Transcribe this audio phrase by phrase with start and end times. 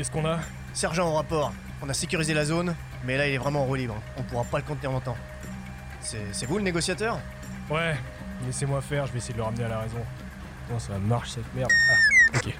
[0.00, 0.38] Qu'est-ce qu'on a?
[0.72, 1.52] Sergent au rapport.
[1.82, 3.96] On a sécurisé la zone, mais là il est vraiment en roue libre.
[4.16, 5.16] On pourra pas le contenir longtemps.
[6.00, 7.18] C'est c'est vous le négociateur?
[7.68, 7.94] Ouais,
[8.46, 10.02] laissez-moi faire, je vais essayer de le ramener à la raison.
[10.70, 11.70] Non, ça marche cette merde?
[11.90, 12.54] Ah, ok.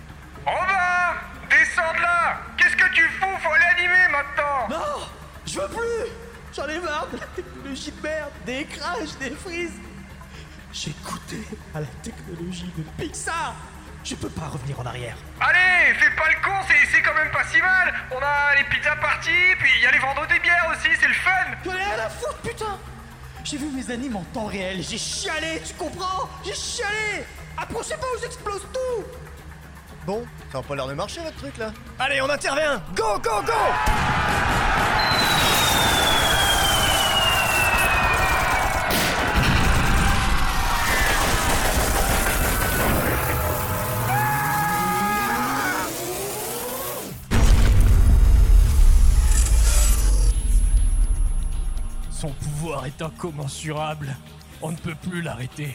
[0.44, 1.16] Robin
[1.48, 3.38] Descends de là Qu'est-ce que tu fous?
[3.38, 5.06] Faut l'animer maintenant Non
[5.46, 6.12] Je veux plus
[6.54, 9.80] J'en ai marre de la technologie de merde, des crashs, des frises.
[10.74, 11.42] J'ai goûté
[11.74, 13.54] à la technologie de Pixar.
[14.02, 15.16] Je peux pas revenir en arrière.
[15.40, 17.94] Allez, fais pas le con, c'est c'est quand même pas si mal.
[18.10, 21.08] On a les pizzas parties, puis il y a les vendeurs des bières aussi, c'est
[21.08, 21.30] le fun.
[21.64, 22.78] J'en ai rien à foutre, putain.
[23.44, 26.28] J'ai vu mes animes en temps réel, j'ai chialé, tu comprends?
[26.44, 27.24] J'ai chialé.
[27.56, 29.04] Approchez pas ou j'explose tout.
[30.06, 31.72] Bon, ça a pas l'air de marcher votre truc là.
[31.98, 32.82] Allez, on intervient.
[32.94, 34.19] Go, go, go
[53.00, 54.14] est incommensurable.
[54.62, 55.74] On ne peut plus l'arrêter.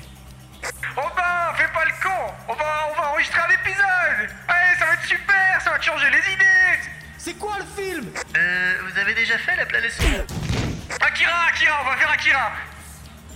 [0.95, 4.93] Robin, fais pas le con on va, on va enregistrer un épisode Allez, ça va
[4.93, 6.79] être super, ça va te changer les idées
[7.17, 8.09] C'est quoi le film?
[8.35, 9.93] Euh, vous avez déjà fait la planète
[11.01, 12.51] Akira, Akira, on va faire Akira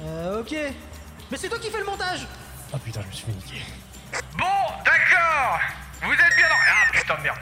[0.01, 0.55] Euh, ok.
[1.29, 2.25] Mais c'est toi qui fais le montage
[2.73, 3.65] Ah putain, je me suis fait niquer.
[4.37, 4.45] Bon,
[4.85, 5.59] d'accord
[6.01, 6.55] Vous êtes bien dans...
[6.67, 7.39] Ah putain de merde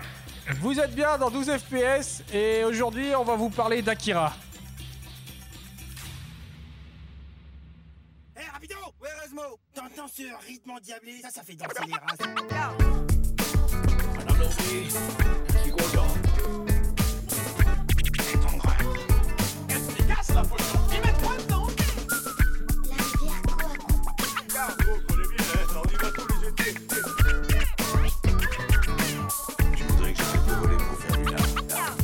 [0.59, 4.33] Vous êtes bien dans 12 FPS et aujourd'hui on va vous parler d'Akira.
[9.77, 10.71] Ce rythme
[11.31, 12.17] ça fait danser les races.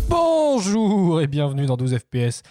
[0.07, 2.43] Bonjour et bienvenue dans 12 FPS,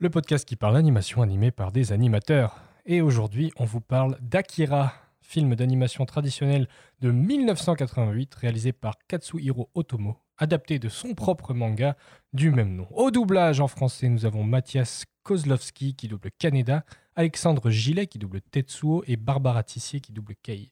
[0.00, 2.60] le podcast qui parle d'animation animée par des animateurs.
[2.88, 6.68] Et aujourd'hui, on vous parle d'Akira, film d'animation traditionnel
[7.00, 11.96] de 1988 réalisé par Katsuhiro Otomo, adapté de son propre manga
[12.32, 12.86] du même nom.
[12.92, 16.84] Au doublage en français, nous avons Mathias Kozlowski qui double Kaneda,
[17.16, 20.70] Alexandre Gillet qui double Tetsuo et Barbara Tissier qui double Kei.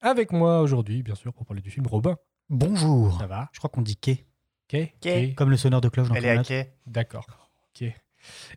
[0.00, 2.16] Avec moi aujourd'hui, bien sûr, pour parler du film, Robin.
[2.48, 3.18] Bonjour.
[3.20, 4.24] Ça va Je crois qu'on dit Kei
[4.68, 4.94] Kei.
[5.02, 5.34] Kei.
[5.34, 6.72] comme le sonneur de cloche dans Elle est à quai.
[6.86, 7.26] D'accord.
[7.76, 7.92] Ok.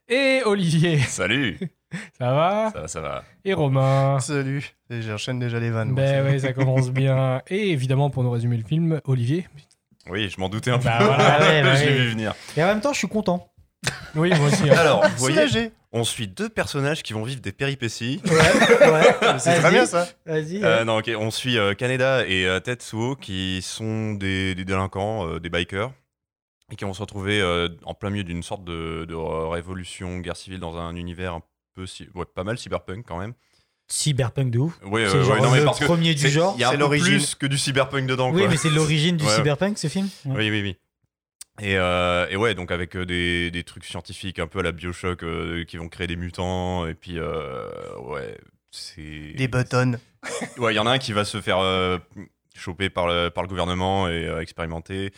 [0.10, 1.58] Et Olivier, Salut
[2.20, 2.70] ça va?
[2.74, 3.24] Ça va, ça va.
[3.46, 4.72] Et Romain Salut.
[4.90, 5.90] Et J'enchaîne déjà les vannes.
[5.90, 7.42] moi, Ben c'est- oui, ça commence bien.
[7.48, 9.48] Et évidemment, pour nous résumer le film, Olivier.
[10.10, 10.86] Oui, je m'en doutais un peu.
[10.86, 11.98] Bah voilà, ouais, bah je l'ai oui.
[11.98, 12.34] vu venir.
[12.58, 13.52] Et en même temps, je suis content.
[14.16, 14.70] Oui, moi aussi.
[14.70, 14.76] hein.
[14.78, 18.20] Alors, vous voyez, on suit deux personnages qui vont vivre des péripéties.
[18.26, 18.32] Ouais,
[18.92, 19.40] ouais.
[19.40, 20.08] C'est très bien ça.
[20.26, 20.64] Vas-y.
[20.64, 25.28] Euh, non, ok, on suit euh, Kaneda et euh, Tetsuo qui sont des, des délinquants,
[25.28, 25.92] euh, des bikers,
[26.72, 30.36] et qui vont se retrouver euh, en plein milieu d'une sorte de, de révolution, guerre
[30.38, 31.42] civile dans un univers un
[31.76, 33.34] peu, ouais, pas mal cyberpunk quand même.
[33.88, 34.80] Cyberpunk de ouf.
[34.84, 36.56] Ouais, C'est euh, ouais, non, mais le parce que premier du genre.
[36.58, 37.08] Il y a l'origine.
[37.18, 38.32] plus que du cyberpunk dedans.
[38.32, 38.50] Oui, quoi.
[38.50, 39.36] mais c'est l'origine du Ouais.
[39.36, 40.10] cyberpunk, ce film.
[40.26, 40.36] Ouais.
[40.38, 40.78] Oui, oui, oui.
[41.62, 44.72] Et, euh, et ouais, donc avec euh, des, des trucs scientifiques un peu à la
[44.72, 47.70] Bioshock euh, qui vont créer des mutants, et puis euh,
[48.02, 48.38] ouais,
[48.72, 49.34] c'est.
[49.38, 49.94] Des buttons.
[50.58, 51.98] Ouais, il y en a un qui va se faire euh,
[52.56, 55.14] choper par le, par le gouvernement et euh, expérimenter,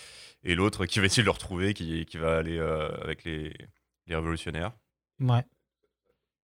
[0.47, 3.53] et l'autre qui va essayer de le retrouver, qui, qui va aller euh, avec les,
[4.07, 4.71] les révolutionnaires.
[5.21, 5.43] Ouais.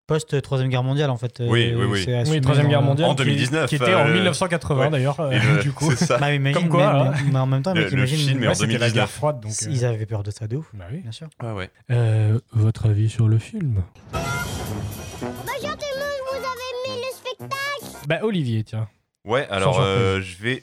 [0.07, 1.41] Post Troisième Guerre mondiale, en fait.
[1.41, 2.05] euh, Oui, oui, oui.
[2.29, 3.09] Oui, Troisième Guerre mondiale.
[3.09, 4.91] En qui- 2019, Qui, était en euh, 1980 ouais.
[4.91, 5.91] d'ailleurs, euh, du coup.
[5.93, 6.19] c'est ça.
[6.19, 7.15] Bah, imagine, Comme quoi, mais, hein.
[7.33, 8.19] mais en même temps, Le- mec, le imagine.
[8.19, 8.95] film est en Ouais, c'était la 2019.
[8.95, 9.53] guerre froide, donc.
[9.63, 10.99] euh, Ils avaient peur de ça de ouf, Bah oui.
[10.99, 11.29] bien sûr.
[11.43, 11.71] Ouais, ouais.
[11.91, 13.83] Euh, votre avis sur le film?
[14.13, 18.07] Bonjour tout le monde, vous avez aimé le spectacle?
[18.07, 18.89] Bah, Olivier, tiens.
[19.25, 20.63] Ouais, alors euh, je vais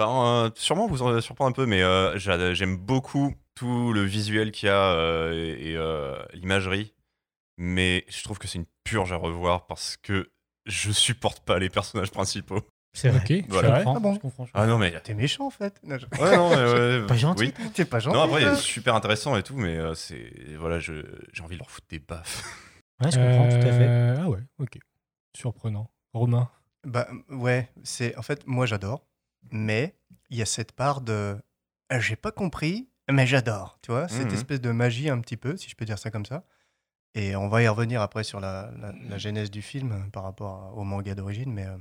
[0.00, 4.02] bah, euh, sûrement vous en surprendre un peu, mais euh, j'a- j'aime beaucoup tout le
[4.02, 6.94] visuel qu'il y a euh, et, euh, l'imagerie,
[7.58, 10.30] mais je trouve que c'est une purge à revoir parce que
[10.66, 12.60] je supporte pas les personnages principaux.
[12.92, 13.20] C'est vrai.
[13.20, 13.82] Ok, Voilà.
[13.86, 14.46] Ah bon je comprends.
[14.46, 14.98] je Ah non, mais.
[15.02, 15.78] T'es méchant en fait.
[15.84, 16.56] Non, je- Ouais, non, mais
[17.00, 17.52] ouais, Pas gentil.
[17.58, 17.70] oui.
[17.72, 18.16] T'es pas gentil.
[18.16, 20.32] Non, après, super intéressant et tout, mais euh, c'est.
[20.58, 22.42] Voilà, je- j'ai envie de leur foutre des baffes.
[23.02, 24.16] Ouais, je comprends, tout à fait.
[24.20, 24.78] Ah ouais, ok.
[25.36, 25.88] Surprenant.
[26.14, 26.50] Romain?
[26.84, 29.04] Bah ouais, c'est en fait moi j'adore,
[29.50, 29.96] mais
[30.30, 31.36] il y a cette part de
[31.92, 34.34] euh, j'ai pas compris, mais j'adore, tu vois, cette Mhm.
[34.34, 36.44] espèce de magie un petit peu, si je peux dire ça comme ça.
[37.14, 40.22] Et on va y revenir après sur la, la- la genèse du film euh, par
[40.22, 41.76] rapport au manga d'origine, mais euh,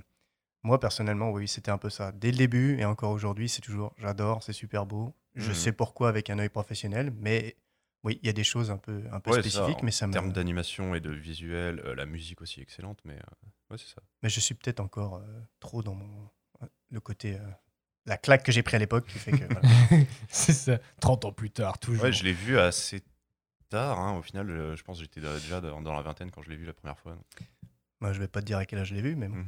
[0.63, 2.11] moi personnellement, oui, c'était un peu ça.
[2.11, 5.15] Dès le début et encore aujourd'hui, c'est toujours j'adore, c'est super beau.
[5.35, 5.55] Je Mhm.
[5.55, 7.55] sais pourquoi avec un œil professionnel, mais
[8.03, 9.85] oui, il y a des choses un peu, un peu Ouais, c'est ça, spécifiques, en
[9.85, 10.13] mais ça En me.
[10.13, 14.01] termes d'animation et de visuel, euh, la musique aussi excellente, mais euh, ouais, c'est ça.
[14.23, 15.21] Mais je suis peut-être encore
[15.59, 16.29] trop dans mon,
[16.91, 17.39] le côté euh,
[18.05, 19.45] la claque que j'ai pris à l'époque qui fait que.
[19.45, 19.61] voilà.
[20.29, 20.77] C'est ça.
[21.01, 22.03] 30 ans plus tard, toujours.
[22.03, 23.03] Ouais, je l'ai vu assez
[23.69, 23.99] tard.
[23.99, 24.13] hein.
[24.17, 26.55] Au final, euh, je pense que j'étais déjà dans dans la vingtaine quand je l'ai
[26.55, 27.15] vu la première fois.
[28.01, 29.45] Moi, je vais pas te dire à quel âge je l'ai vu, mais bon.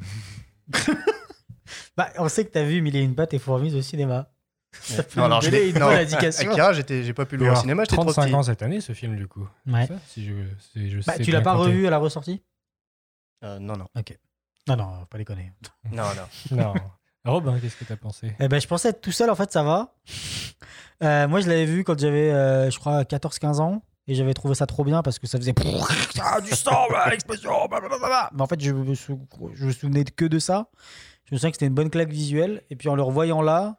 [1.96, 4.30] Bah, on sait que t'as vu Mille et une pattes et fourmis au cinéma.
[4.74, 6.50] Ça peut Non, alors, je l'ai- une non, bonne indication.
[6.52, 8.34] Akira, j'étais- j'ai pas pu le voir au cinéma, j'étais trop 35 petit.
[8.36, 9.48] ans cette année, ce film, du coup.
[9.68, 9.88] Ouais.
[9.88, 10.34] Ça, si je,
[10.74, 11.70] si je Bah, sais tu l'as pas compter.
[11.70, 12.42] revu à la ressortie?
[13.44, 13.88] Euh, non, non.
[14.68, 15.52] Non, non, pas déconner.
[15.92, 16.28] Non, non.
[16.58, 16.74] Non.
[17.26, 18.36] Robin, qu'est-ce que t'as pensé?
[18.40, 19.96] Eh ben, je pensais être tout seul, en fait, ça va.
[21.04, 23.82] Euh, moi, je l'avais vu quand j'avais, euh, je crois, 14-15 ans.
[24.08, 25.54] Et j'avais trouvé ça trop bien parce que ça faisait
[26.22, 28.30] ah, du sang, bah, l'explosion, blablabla.
[28.34, 30.70] Mais en fait, je me, sou- je me souvenais que de ça.
[31.26, 32.62] Je me souviens que c'était une bonne claque visuelle.
[32.70, 33.78] Et puis en le revoyant là,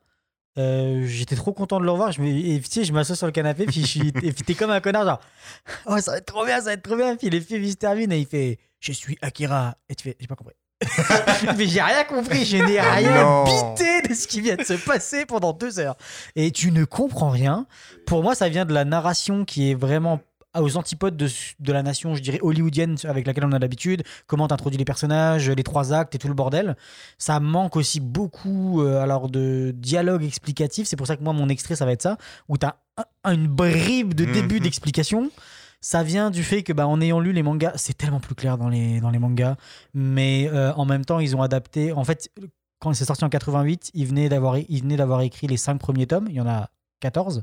[0.58, 2.10] euh, j'étais trop content de le revoir.
[2.10, 4.42] Je me, et, tu sais, je m'assois sur le canapé, puis je suis, et puis
[4.44, 5.20] t'es comme un connard, genre,
[5.86, 7.14] oh, ça va être trop bien, ça va être trop bien.
[7.16, 9.76] Puis les films, ils se terminent et il fait, je suis Akira.
[9.88, 10.54] Et tu fais, j'ai pas compris.
[11.56, 13.44] mais j'ai rien compris, je n'ai rien Non.
[13.44, 15.96] bité de ce qui vient de se passer pendant deux heures.
[16.36, 17.66] Et tu ne comprends rien.
[18.06, 20.20] Pour moi, ça vient de la narration qui est vraiment
[20.58, 21.30] aux antipodes de,
[21.60, 24.02] de la nation, je dirais, hollywoodienne avec laquelle on a l'habitude.
[24.26, 26.76] Comment t'introduis les personnages, les trois actes et tout le bordel.
[27.16, 30.86] Ça manque aussi beaucoup euh, alors de dialogue explicatif.
[30.86, 32.18] C'est pour ça que moi, mon extrait, ça va être ça,
[32.50, 32.74] où t'as
[33.24, 34.60] un- une bribe de début Mhm.
[34.60, 35.30] d'explication.
[35.82, 38.56] Ça vient du fait que, bah, en ayant lu les mangas, c'est tellement plus clair
[38.56, 39.56] dans les, dans les mangas,
[39.94, 41.92] mais euh, en même temps, ils ont adapté.
[41.92, 42.30] En fait,
[42.78, 46.06] quand c'est sorti en 88, ils venaient d'avoir ils venaient d'avoir écrit les cinq premiers
[46.06, 46.26] tomes.
[46.28, 46.70] Il y en a
[47.00, 47.42] 14.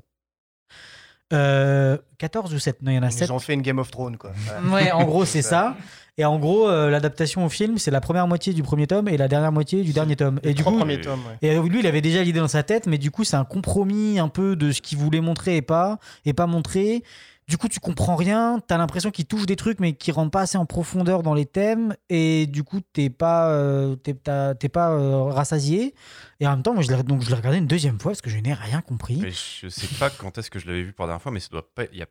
[1.31, 3.27] Euh, 14 ou 7 Non, il y en a 7.
[3.27, 4.31] Ils ont fait une Game of Thrones, quoi.
[4.35, 4.73] Voilà.
[4.73, 5.75] Ouais, en gros, c'est ça.
[6.17, 9.17] Et en gros, euh, l'adaptation au film, c'est la première moitié du premier tome et
[9.17, 10.39] la dernière moitié du dernier tome.
[10.43, 11.49] Et du coup, premiers tomes, ouais.
[11.49, 14.19] et lui, il avait déjà l'idée dans sa tête, mais du coup, c'est un compromis
[14.19, 17.03] un peu de ce qu'il voulait montrer et pas, et pas montrer.
[17.49, 20.41] Du coup, tu comprends rien, t'as l'impression qu'il touche des trucs, mais qui rentrent pas
[20.41, 25.23] assez en profondeur dans les thèmes, et du coup, t'es pas, euh, t'es, pas euh,
[25.23, 25.95] rassasié.
[26.39, 28.21] Et en même temps, moi, je l'ai, donc, je l'ai regardé une deuxième fois parce
[28.21, 29.17] que je n'ai rien compris.
[29.19, 31.39] Mais je sais pas quand est-ce que je l'avais vu pour la dernière fois, mais
[31.39, 31.85] ça doit pas.
[31.91, 32.05] Y a,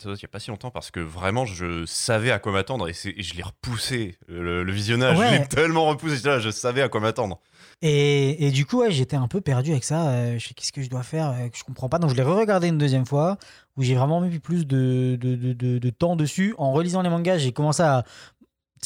[0.00, 2.50] ça doit il y a pas si longtemps parce que vraiment je savais à quoi
[2.52, 4.16] m'attendre et, c'est- et je l'ai repoussé.
[4.28, 5.28] Le, le visionnage, Ouais.
[5.28, 6.24] je l'ai tellement repoussé.
[6.26, 7.40] là, je savais à quoi m'attendre.
[7.82, 10.08] Et, et du coup, ouais, j'étais un peu perdu avec ça.
[10.08, 11.98] euh, je sais qu'est-ce que je dois faire, euh, que je comprends pas.
[11.98, 13.36] Donc, je l'ai re-regardé une deuxième fois,
[13.76, 16.54] où j'ai vraiment mis plus de, temps dessus.
[16.58, 18.04] En relisant les mangas, j'ai commencé à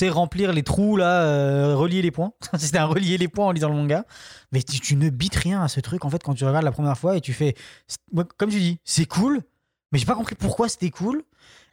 [0.07, 2.33] remplir les trous, là, euh, relier les points.
[2.59, 4.05] C'était un relier les points en lisant le manga.
[4.53, 6.73] Mais tu, tu ne bites rien à ce truc, en fait, quand tu regardes la
[6.73, 7.55] première fois et tu fais.
[8.37, 9.43] comme tu dis, c'est cool,
[9.93, 11.25] mais j'ai pas compris pourquoi c'était cool.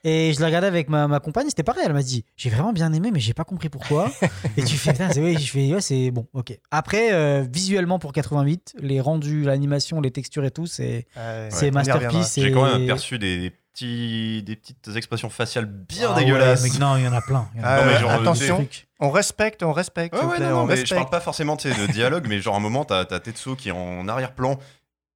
[0.07, 1.83] Et je l'ai regardé avec ma, ma compagne, c'était pareil.
[1.85, 4.11] Elle m'a dit J'ai vraiment bien aimé, mais j'ai pas compris pourquoi.
[4.55, 6.57] et tu fais Putain, c'est oui, je fais Ouais, c'est bon, ok.
[6.69, 11.71] Après, euh, visuellement pour 88, les rendus, l'animation, les textures et tout, c'est Ouais, y
[11.71, 12.35] masterpiece.
[12.37, 16.61] J'ai quand même aperçu des, des petits, des petites expressions faciales bien Ah ouais, dégueulasses.
[16.63, 17.49] mais non, il y en a plein.
[17.57, 18.67] en a Ah, Non, mais ouais, genre, attention,
[18.99, 20.13] on respecte, on respecte.
[20.13, 22.27] Ouais, s'il vous ouais, plaît, non, non, on mais je parle pas forcément de dialogue,
[22.29, 24.59] mais genre à un moment, t'as as Tetsuo qui est en arrière-plan,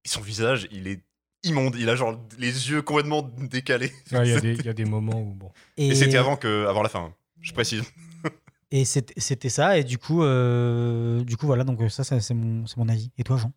[0.04, 1.00] son visage, il est
[1.44, 1.76] immonde.
[1.76, 3.92] Il a genre les yeux complètement décalés.
[4.12, 5.50] Il y, a des- il y a des moments où, bon.
[5.76, 7.82] Et c'était avant, que, avant la fin, hein, je précise.
[8.72, 9.78] Et c'était ça.
[9.78, 11.64] Et du coup, euh, du coup voilà.
[11.64, 13.10] Donc ça, ça, c'est mon, c'est mon avis.
[13.18, 13.52] Et toi, Jean?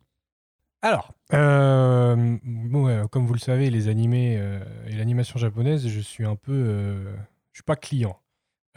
[0.82, 4.58] Alors, euh, bon, ouais, comme vous le savez, les animés euh,
[4.88, 6.52] et l'animation japonaise, je suis un peu.
[6.52, 7.14] euh,
[7.52, 8.18] je suis pas client.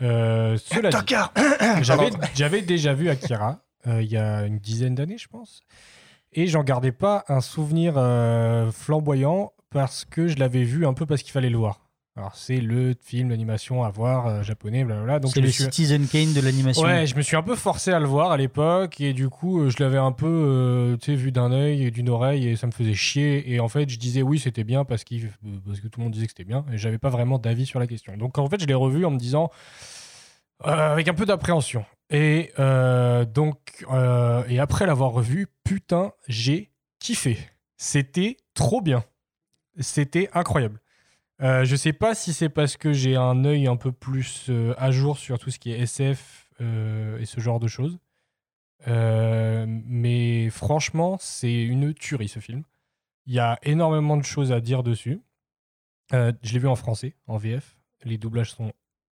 [0.01, 0.91] Euh, cela
[2.35, 5.61] j'avais, déjà vu Akira euh, il y a une dizaine d'années, je pense.
[6.33, 11.05] Et j'en gardais pas un souvenir euh, flamboyant parce que je l'avais vu un peu
[11.05, 11.81] parce qu'il fallait le voir.
[12.15, 15.19] Alors, c'est le film d'animation à voir euh, japonais, blablabla.
[15.19, 16.81] Donc, C'est le suis- Citizen Kane de l'animation.
[16.83, 19.61] Ouais, je me suis un peu forcé à le voir à l'époque et du coup,
[19.61, 22.55] euh, je l'avais un peu euh, tu sais, vu d'un œil et d'une oreille et
[22.55, 23.53] ça me faisait chier.
[23.53, 25.17] Et en fait, je disais oui, c'était bien parce, euh,
[25.65, 27.79] parce que tout le monde disait que c'était bien et j'avais pas vraiment d'avis sur
[27.79, 28.17] la question.
[28.17, 29.51] Donc en fait, je l'ai revu en me disant
[30.65, 31.85] euh, avec un peu d'appréhension.
[32.09, 37.37] Et euh, donc, euh, et après l'avoir revu, putain, j'ai kiffé.
[37.77, 39.03] C'était trop bien.
[39.79, 40.81] C'était incroyable.
[41.39, 45.19] Je sais pas si c'est parce que j'ai un œil un peu plus à jour
[45.19, 47.99] sur tout ce qui est SF et ce genre de choses.
[48.87, 52.63] Mais franchement, c'est une tuerie ce film.
[53.27, 55.21] Il y a énormément de choses à dire dessus.
[56.11, 57.77] Je l'ai vu en français, en VF.
[58.03, 58.73] Les doublages sont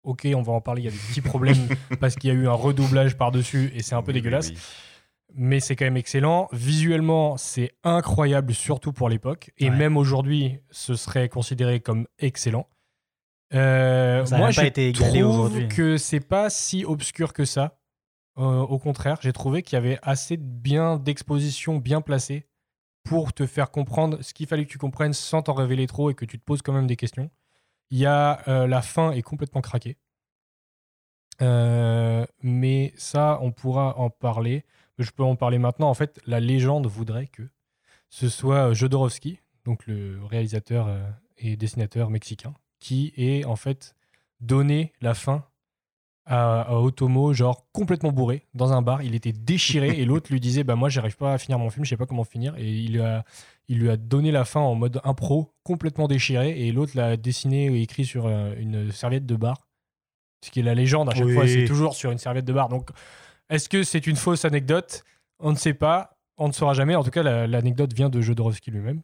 [0.08, 0.82] ok, on va en parler.
[0.82, 1.56] Il y a des petits problèmes
[2.00, 4.56] parce qu'il y a eu un redoublage par-dessus et c'est un peu Oui, dégueulasse oui.
[5.34, 6.48] mais c'est quand même excellent.
[6.52, 9.50] Visuellement, c'est incroyable, surtout pour l'époque.
[9.58, 9.76] Et Ouais.
[9.76, 12.66] même aujourd'hui, ce serait considéré comme excellent.
[13.54, 17.78] Euh, Ça moi, je été égalé trouve que c'est pas si obscur que ça.
[18.38, 22.46] Euh, au contraire, j'ai trouvé qu'il y avait assez de bien d'exposition bien placée
[23.04, 26.14] pour te faire comprendre ce qu'il fallait que tu comprennes sans t'en révéler trop et
[26.14, 27.30] que tu te poses quand même des questions.
[27.90, 29.96] Il y a euh, la fin est complètement craquée.
[31.40, 34.64] Euh, mais ça, on pourra en parler.
[34.98, 35.88] Je peux en parler maintenant.
[35.88, 37.48] En fait, la légende voudrait que
[38.10, 43.94] ce soit Jodorowsky, donc le réalisateur euh, et dessinateur mexicain, qui ait en fait
[44.40, 45.44] donné la fin
[46.26, 49.02] à, à Otomo, genre complètement bourré, dans un bar.
[49.02, 51.84] Il était déchiré et l'autre lui disait Bah, moi, j'arrive pas à finir mon film,
[51.84, 52.56] je sais pas comment finir.
[52.58, 53.24] Et il a,
[53.68, 56.66] il lui a donné la fin en mode impro, complètement déchiré.
[56.66, 59.66] Et l'autre l'a dessiné et écrit sur euh, une serviette de bar.
[60.44, 61.34] Ce qui est la légende à chaque Oui.
[61.34, 62.68] fois, c'est toujours sur une serviette de bar.
[62.68, 62.90] Donc,
[63.50, 65.02] est-ce que c'est une fausse anecdote?
[65.40, 66.94] On ne sait pas, on ne saura jamais.
[66.94, 69.02] En tout cas, la- l'anecdote vient de Jodorowsky lui-même.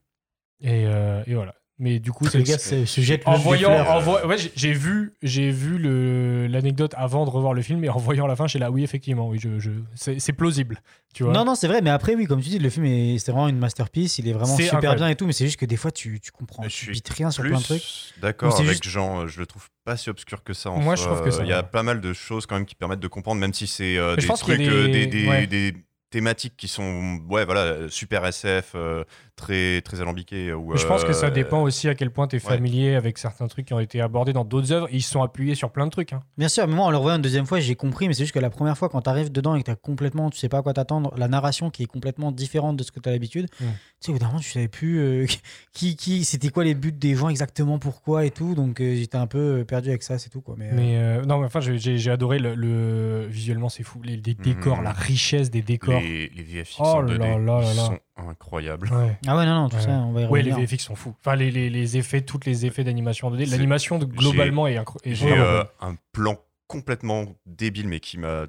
[0.60, 1.54] Et, euh, et voilà.
[1.80, 4.52] Mais du coup, Le c'est gars se, se jette en voyant, en vo- ouais, j'ai-
[4.54, 8.36] j'ai vu, j'ai vu le- l'anecdote avant de revoir le film et en voyant la
[8.36, 10.80] fin, j'étais là, oui, effectivement, oui, je, je- c'est plausible,
[11.14, 11.32] tu vois.
[11.32, 13.48] Non, non, c'est vrai, mais après, oui, comme tu dis, le film, est- c'est vraiment
[13.48, 14.18] une masterpiece.
[14.18, 14.96] Il est vraiment super incroyable.
[15.00, 17.08] bien et tout, mais c'est juste que des fois, tu, tu comprends, Je tu bites
[17.08, 17.82] rien sur plein de trucs.
[18.22, 20.70] D'accord avec juste- Jean, euh, je le trouve pas si obscur que ça.
[20.70, 22.66] En Moi, je trouve que ça Il y a pas mal de choses quand même
[22.66, 25.46] qui permettent de comprendre, même si c'est euh, des trucs, euh, des- des, des- ouais.
[25.48, 25.74] des
[26.10, 29.02] thématiques qui sont, ouais, voilà, super SF, euh,
[29.36, 30.52] très très alambiquées.
[30.52, 32.48] Ou, Mais je pense que ça euh, dépend aussi à quel point tu es ouais.
[32.48, 34.88] familier avec certains trucs qui ont été abordés dans d'autres œuvres.
[34.92, 36.12] Ils se sont appuyés sur plein de trucs.
[36.12, 36.20] hein.
[36.38, 38.34] Bien sûr, mais moi, en le revoyant une deuxième fois, j'ai compris, mais c'est juste
[38.34, 40.58] que la première fois, quand tu arrives dedans et que tu complètement, tu sais pas
[40.58, 43.46] à quoi t'attendre, la narration qui est complètement différente de ce que tu as l'habitude,
[43.60, 43.64] Mm.
[43.64, 45.26] tu sais, au bout d'un moment, tu savais plus euh,
[45.72, 49.16] qui, qui, c'était quoi les buts des gens exactement, pourquoi et tout, donc euh, j'étais
[49.18, 50.54] un peu euh, perdu avec ça, c'est tout, quoi.
[50.58, 54.00] Mais, euh, Mais euh, non, mais enfin, j'ai- adoré le, le- visuellement, c'est fou.
[54.02, 54.84] Les, les décors, Mhm.
[54.84, 56.00] la richesse des décors.
[56.00, 57.72] les, les VFX Oh en là 2D là là là.
[57.74, 58.88] sont incroyables.
[58.92, 59.18] Ouais.
[59.26, 59.82] Ah ouais, non, non, tout Ouais.
[59.82, 60.68] ça, on va y Ouais, les revenir.
[60.68, 61.14] VFX sont fous.
[61.20, 63.44] Enfin, les, les, les effets, tous les effets d'animation en 2D.
[63.46, 68.46] C'est- L'animation, globalement, est, incro- est J'ai euh, un plan complètement débile, mais qui m'a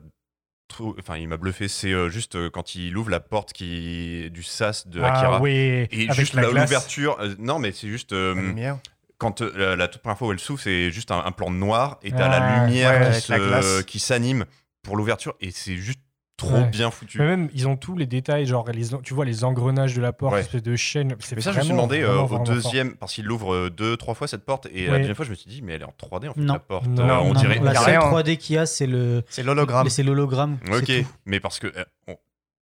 [1.00, 1.68] enfin, il m'a bluffé.
[1.68, 5.38] C'est euh, juste euh, quand il ouvre la porte qui du sas de Akira.
[5.38, 8.78] Ah oui, Et avec juste l'ouverture, euh, non mais c'est juste euh, La lumière.
[9.18, 11.50] quand euh, la, la toute première fois où elle s'ouvre, c'est juste un, un plan
[11.52, 14.46] noir et t'as Ah, la lumière ouais, qui s'anime
[14.82, 16.00] pour l'ouverture et c'est juste
[16.38, 16.68] trop Ouais.
[16.68, 17.18] bien foutu.
[17.20, 20.12] Mais même, ils ont tous les détails, genre, les, tu vois les engrenages de la
[20.14, 20.42] porte, Ouais.
[20.42, 21.16] espèce de chaîne.
[21.34, 22.56] Mais ça, je me suis demandé euh, au vraiment fort.
[22.56, 25.30] deuxième, parce qu'il l'ouvre euh, deux, trois fois cette porte, et la deuxième fois, je
[25.32, 26.54] me suis dit, mais elle est en 3D en fait, Non.
[26.54, 26.88] la porte.
[26.88, 27.60] Non, Euh, non, on non, dirait.
[27.60, 28.12] La seule rien, hein.
[28.12, 29.90] 3D qu'il y a, c'est le, C'est l'hologramme.
[29.90, 30.58] c'est l'hologramme.
[30.72, 30.92] Ok,
[31.26, 32.16] mais parce que euh, on,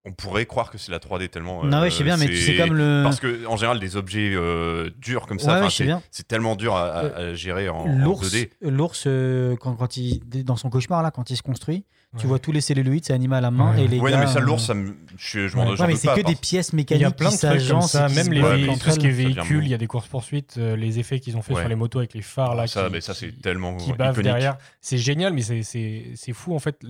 [0.05, 1.63] on pourrait croire que c'est la 3D tellement.
[1.65, 3.03] Non, euh, ouais, je sais bien, mais tu sais comme le.
[3.05, 6.75] Parce que en général, des objets euh, durs comme ça, Ouais, ouais, c'est- tellement dur
[6.75, 8.51] à, à- à gérer en, en L'ours, 2D.
[8.63, 11.85] l'ours euh, quand, quand il dans son cauchemar là, quand il se construit,
[12.19, 13.85] tu vois tous les celluloïdes, c'est animé à la main Ouais.
[13.85, 14.19] et les Ouais, gars.
[14.19, 15.87] non, mais ça, euh, l'ours, ça me, je, je m'en Ouais.
[15.87, 18.09] mais c'est que des pièces Il y mécaniques a plein de qui trucs comme ça,
[18.09, 21.21] même les, tout ce qui est véhicule, il y a des courses-poursuites, euh, les effets
[21.21, 23.77] qu'ils ont fait sur les motos avec les phares là, ça, mais ça, c'est tellement
[23.77, 24.59] qui bavent derrière.
[24.81, 26.85] C'est génial, mais c'est- c'est c'est fou en fait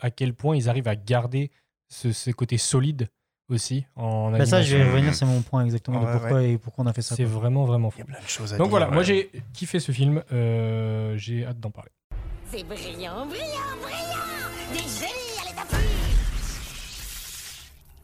[0.00, 1.50] à quel point ils arrivent à garder
[1.88, 3.08] ce, ce côté solide
[3.48, 6.58] aussi en Bah, ça, je vais revenir, c'est mon point exactement de Ouais, pourquoi et
[6.58, 7.16] pourquoi on a fait ça.
[7.16, 7.98] C'est vraiment, vraiment Il fou.
[7.98, 8.70] y a plein de choses à Donc dire.
[8.70, 11.90] voilà, moi j'ai kiffé ce film, euh, j'ai hâte d'en parler.
[12.50, 15.78] C'est brillant, brillant, brillant Des génies à l'état pur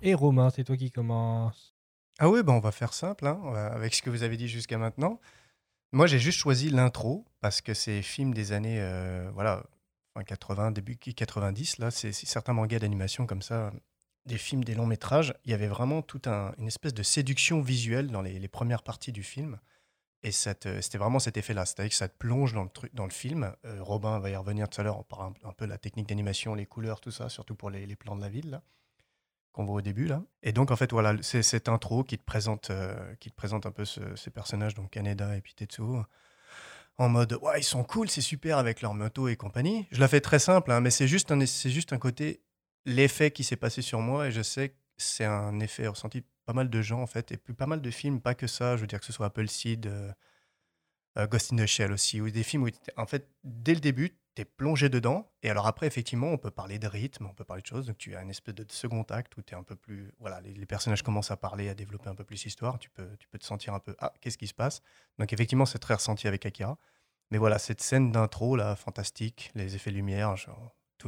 [0.03, 1.75] Et Romain, c'est toi qui commence.
[2.19, 3.41] Ah oui, bah on va faire simple, hein,
[3.73, 5.19] avec ce que vous avez dit jusqu'à maintenant.
[5.93, 9.63] Moi, j'ai juste choisi l'intro parce que c'est film des années euh, voilà,
[10.15, 11.79] fin 80, début 90.
[11.79, 13.73] Là, c'est certains mangas d'animation comme ça,
[14.27, 15.35] des films, des longs métrages.
[15.45, 19.23] Il y avait vraiment toute une espèce de séduction visuelle dans les, premières parties du
[19.23, 19.59] film.
[20.23, 21.67] Et te- c'était vraiment cet effet-là.
[21.67, 23.55] C'est-à-dire que ça te plonge dans le, truc, dans le film.
[23.67, 24.99] Euh, Robin va y revenir tout à l'heure.
[24.99, 27.69] On parle un, un peu de la technique d'animation, les couleurs, tout ça, surtout pour
[27.69, 28.63] les, plans de la ville.
[29.53, 30.23] Qu'on voit au début là.
[30.43, 33.67] Et donc en fait voilà, c'est cette intro qui te présente, euh, qui te présente
[33.67, 35.55] un peu ce- ces personnages, donc Kaneda et puis
[36.99, 39.87] en mode ouais ils sont cool, c'est super avec leur moto et compagnie.
[39.91, 42.43] Je la fais très simple, hein, mais c'est juste un, juste un côté
[42.87, 46.53] l'effet qui s'est passé sur moi et je sais que c'est un effet ressenti pas
[46.53, 48.77] mal de gens en fait et puis pas mal de films, pas que ça.
[48.77, 49.87] Je veux dire que ce soit Apple Seed.
[49.87, 50.13] euh,
[51.19, 54.17] euh, Ghost in the Shell aussi, ou des films où, en fait, dès le début,
[54.35, 55.31] tu es plongé dedans.
[55.43, 57.87] Et alors après, effectivement, on peut parler de rythme, on peut parler de choses.
[57.87, 60.13] Donc tu as une espèce de second acte où tu es un peu plus.
[60.19, 62.79] Voilà, les, personnages commencent à parler, à développer un peu plus l'histoire.
[62.79, 63.95] Tu peux, tu peux te sentir un peu.
[63.99, 64.83] Ah, qu'est-ce qui se passe?
[65.19, 66.79] Donc effectivement, c'est très ressenti avec Akira.
[67.31, 70.37] Mais voilà, cette scène d'intro, là, fantastique, les effets lumière,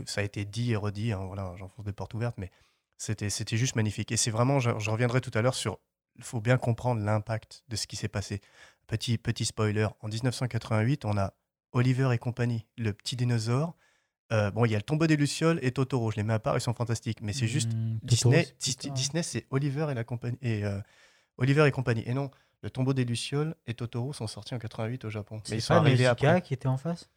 [0.07, 1.13] ça a été dit et redit.
[1.13, 2.51] hein, voilà, j'enfonce des portes ouvertes, mais
[2.99, 4.13] c'était c'était juste magnifique.
[4.13, 5.79] Et c'est vraiment, je, je reviendrai tout à l'heure sur.
[6.19, 8.41] Il faut bien comprendre l'impact de ce qui s'est passé.
[8.87, 11.35] Petit, petit spoiler, en 1988, on a
[11.73, 13.75] Oliver et compagnie, le petit dinosaure.
[14.33, 16.39] Euh, bon, il y a le tombeau des Lucioles et Totoro, je les mets à
[16.41, 17.21] part, ils sont fantastiques.
[17.23, 17.71] Mais c'est juste
[18.07, 18.91] Totoro, Disney, c'est Dis-.
[18.91, 20.39] Disney c'est Oliver et la compagnie.
[20.43, 20.81] Et, euh,
[21.39, 22.03] Oliver et compagnie.
[22.07, 22.31] Et non,
[22.63, 25.37] le tombeau des Lucioles et Totoro sont sortis en 88 au Japon.
[25.37, 26.43] Mais ils C'est sont pas arrivés Nausicaa après.
[26.43, 27.09] qui était en face?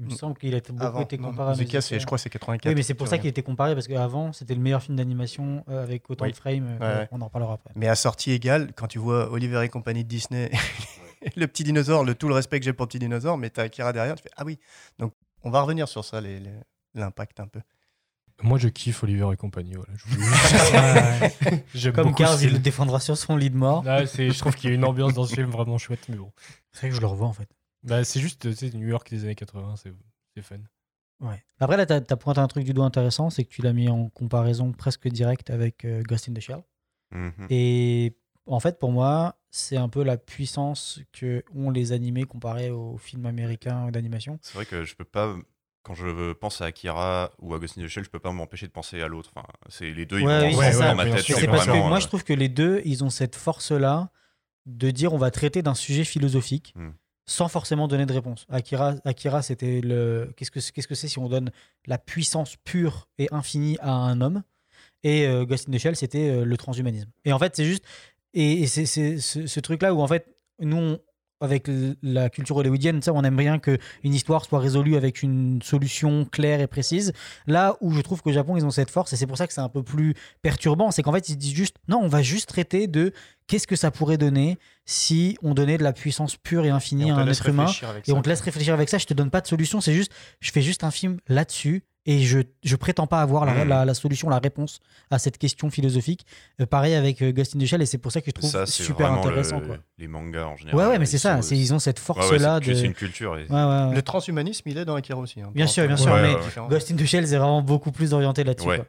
[0.00, 0.16] Il me Mm.
[0.16, 1.98] semble qu'il a été- beaucoup Avant, été non, comparé à Nausicaa, c'est- Nausicaa.
[2.00, 2.68] je crois que c'est 84.
[2.68, 5.64] Oui, mais c'est pour ça qu'il était comparé parce qu'avant, c'était le meilleur film d'animation
[5.68, 6.32] euh, avec autant Oui.
[6.32, 6.66] de frames.
[6.66, 7.08] euh, Ouais, ouais.
[7.12, 7.70] On en reparlera après.
[7.76, 10.50] Mais à sortie égale, quand tu vois Oliver et compagnie de Disney,
[11.36, 13.62] le petit dinosaure, le tout le respect que j'ai pour le petit dinosaure, mais t'as
[13.62, 14.58] Akira derrière, tu fais Ah oui.
[14.98, 15.12] Donc
[15.44, 16.50] on va revenir sur ça, les- les-
[16.94, 17.60] l'impact un peu.
[18.42, 19.74] Moi, je kiffe Oliver et compagnie.
[19.74, 19.92] Voilà.
[21.72, 23.84] Je Comme Cars, il le défendra sur son lit de mort.
[24.06, 26.32] C'est- je trouve qu'il y a une ambiance dans ce film vraiment chouette, mais bon.
[26.72, 27.48] C'est vrai que je le revois en fait.
[27.84, 29.92] Bah, c'est juste, tu New York des années 80, c'est
[30.34, 30.56] c'est fun.
[31.20, 31.42] Ouais.
[31.60, 33.88] Après, là, t'as as pointé un truc du doigt intéressant, c'est que tu l'as mis
[33.88, 36.62] en comparaison presque directe avec euh, Ghost in the Shell.
[37.12, 37.46] Mhm.
[37.50, 42.70] Et en fait, pour moi, c'est un peu la puissance que ont les animés comparés
[42.70, 44.38] aux films américains d'animation.
[44.42, 45.36] C'est vrai que je peux pas.
[45.84, 48.66] Quand je pense à Akira ou à Ghost in the Shell, je peux pas m'empêcher
[48.66, 49.30] de penser à l'autre.
[49.36, 50.88] Enfin, c'est les deux, ils Ouais, vont oui, ça.
[50.88, 51.20] dans ma tête.
[51.20, 54.10] C'est C'est parce que moi, euh, je trouve que les deux, ils ont cette force-là
[54.66, 56.90] de dire on va traiter d'un sujet philosophique Hmm.
[57.26, 58.46] Sans forcément donner de réponse.
[58.48, 60.32] Akira, Akira c'était le.
[60.36, 61.50] Qu'est-ce que c'est si on donne
[61.86, 64.42] la puissance pure et infinie à un homme?
[65.02, 67.10] Et euh, Ghost in the Shell, c'était euh, le transhumanisme.
[67.24, 67.84] Et en fait, c'est juste.
[68.32, 70.96] Et, et c'est ce, truc-là où, en fait, nous,
[71.44, 71.68] avec
[72.02, 76.60] la culture hollywoodienne, sais, on aime bien qu'une histoire soit résolue avec une solution claire
[76.60, 77.12] et précise.
[77.46, 79.52] Là où je trouve qu'au Japon, ils ont cette force, et c'est pour ça que
[79.52, 82.22] c'est un peu plus perturbant, c'est qu'en fait, ils se disent juste, non, on va
[82.22, 83.12] juste traiter de
[83.46, 87.10] qu'est-ce que ça pourrait donner si on donnait de la puissance pure et infinie Et
[87.10, 87.66] à un être humain.
[87.66, 89.94] Et ça, on te laisse réfléchir avec ça, je te donne pas de solution, c'est
[89.94, 93.68] juste, je fais juste un film là-dessus et je, je prétends pas avoir la, Mhm.
[93.68, 94.80] la- la solution, la réponse
[95.10, 96.26] à cette question philosophique.
[96.60, 98.50] Euh, pareil avec euh, Ghost in the Shell et c'est pour ça que je trouve
[98.50, 99.60] ça, super intéressant.
[99.60, 99.76] le- quoi.
[99.98, 100.78] les mangas en général.
[100.80, 102.70] Ouais, ouais, mais ils c'est ça, sont- c'est- ils ont cette Ouais, ouais, force-là c'est-
[102.70, 102.74] de.
[102.76, 103.36] C'est une culture.
[103.38, 103.94] et- Ouais, ouais, ouais.
[103.94, 105.40] Le transhumanisme, il est dans Akira aussi.
[105.40, 106.68] hein, Bien sûr, bien sûr, Ouais, mais ouais, ouais.
[106.68, 108.68] Ghost in the Shell, c'est vraiment beaucoup plus orienté là-dessus.
[108.68, 108.76] Ouais.
[108.76, 108.86] quoi.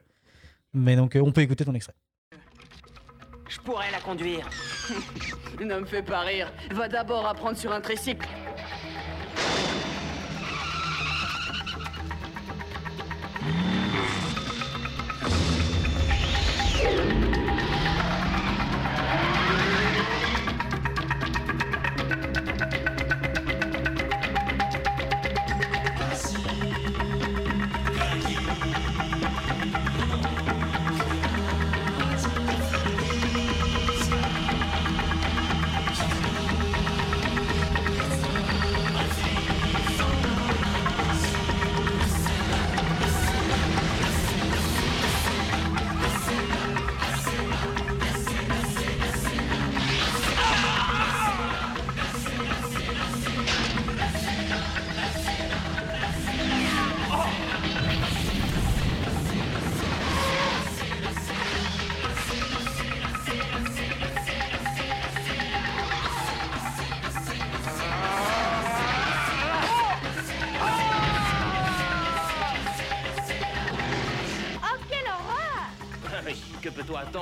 [0.73, 1.93] Mais donc, euh, on peut écouter ton extrait.
[3.47, 4.49] Je pourrais la conduire.
[5.61, 6.51] ne me fais pas rire.
[6.71, 8.27] Va d'abord apprendre sur un tricycle.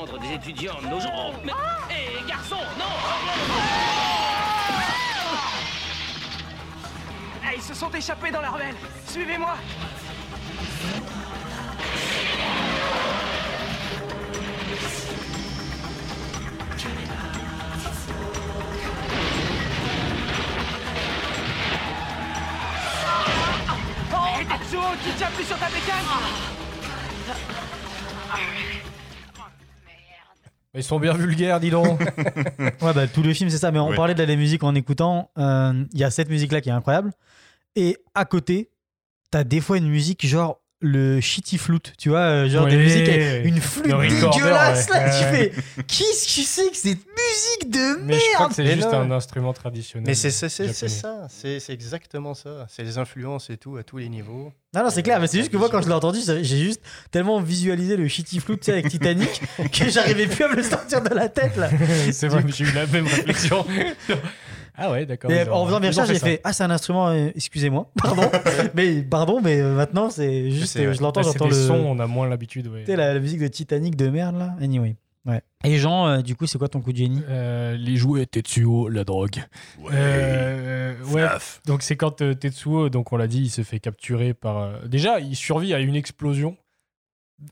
[0.05, 1.51] Des étudiants de nos jours Mais.
[1.89, 2.85] Hé, garçon, non
[7.45, 8.75] Eh, ils se sont échappés dans la ruelle.
[9.07, 9.55] Suivez-moi.
[24.11, 26.52] Oh, et Tetsuo, tu tiens plus sur ta bécane
[30.75, 31.99] Ils sont bien vulgaires, dis donc.
[32.81, 33.71] Ouais, bah, tout le film, c'est ça.
[33.71, 33.95] Mais on Oui.
[33.95, 35.29] parlait de la musique en écoutant.
[35.37, 37.11] euh, Il y a cette musique-là qui est incroyable.
[37.75, 38.71] Et à côté,
[39.31, 42.83] t'as des fois une musique genre le shitty flute, tu vois, euh, genre des Oui.
[42.83, 44.99] musiques, avec une flûte dégueulasse ouais.
[44.99, 45.09] là.
[45.17, 45.51] Tu fais,
[45.87, 48.99] qu'est-ce que c'est que cette musique de Mais je crois merde que c'est juste non.
[48.99, 50.05] un instrument traditionnel.
[50.07, 52.67] Mais c'est ça, c'est c'est exactement ça.
[52.69, 54.51] C'est les influences et tout à tous les niveaux.
[54.75, 56.81] Non, non, c'est clair, mais c'est juste que moi, quand je l'ai entendu, j'ai juste
[57.11, 59.41] tellement visualisé le shitty flute tu sais, avec Titanic
[59.71, 61.69] que j'arrivais plus à me le sortir de la tête là.
[62.11, 63.65] c'est vrai, j'ai eu la même réflexion.
[64.75, 65.29] ah ouais, d'accord.
[65.51, 66.25] En faisant mes recherches, fait j'ai ça.
[66.27, 68.23] fait Ah, c'est un instrument, euh, excusez-moi, pardon.
[68.73, 71.55] mais pardon, mais euh, maintenant, c'est juste, c'est- euh, je l'entends, Bah, c'est j'entends le.
[71.55, 72.67] sons, on a moins l'habitude.
[72.67, 72.81] ouais.
[72.81, 74.55] Tu sais, la, la musique de Titanic de merde là.
[74.61, 74.95] Anyway.
[75.25, 75.41] Ouais.
[75.63, 77.21] Et Jean, euh, du coup, c'est quoi ton coup de génie?
[77.29, 79.37] Euh, les jouets Tetsuo, la drogue.
[79.81, 79.91] Ouais.
[79.93, 81.23] Euh, ouais,
[81.65, 84.57] donc c'est quand euh, Tetsuo, donc on l'a dit, il se fait capturer par.
[84.57, 86.57] euh, Déjà, il survit à une explosion,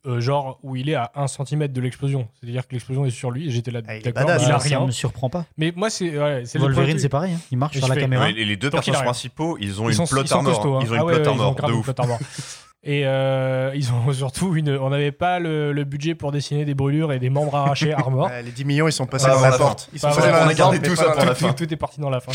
[0.05, 2.27] euh, genre où il est à 1 cm de l'explosion.
[2.39, 3.47] C'est-à-dire que l'explosion est sur lui.
[3.47, 4.85] et J'étais là, Ah, il badass, il a hein, Ça rien.
[4.85, 5.45] me surprend pas.
[5.57, 7.33] Mais moi, c'est ouais, Wolverine, c'est pareil.
[7.33, 7.39] hein.
[7.51, 8.25] Il marche Et sur la fais- caméra.
[8.25, 10.53] Ouais, et les deux personnages principaux, ils ont Ils une sont, plot ils armor.
[10.53, 10.79] costauds, hein.
[10.83, 11.55] Ils ont une Ah ouais, plot ouais, armor
[12.83, 14.71] Et euh, ils ont surtout une.
[14.71, 18.27] On n'avait pas le, le budget pour dessiner des brûlures et des membres arrachés armor.
[18.27, 19.89] Ouais, les 10 millions, ils sont passés Ah, dans à la la porte.
[19.93, 21.45] Ils sont Pas passés dans on la a porte, tout ça dans pour la tout,
[21.45, 21.53] fin.
[21.53, 22.31] tout est parti dans la fin.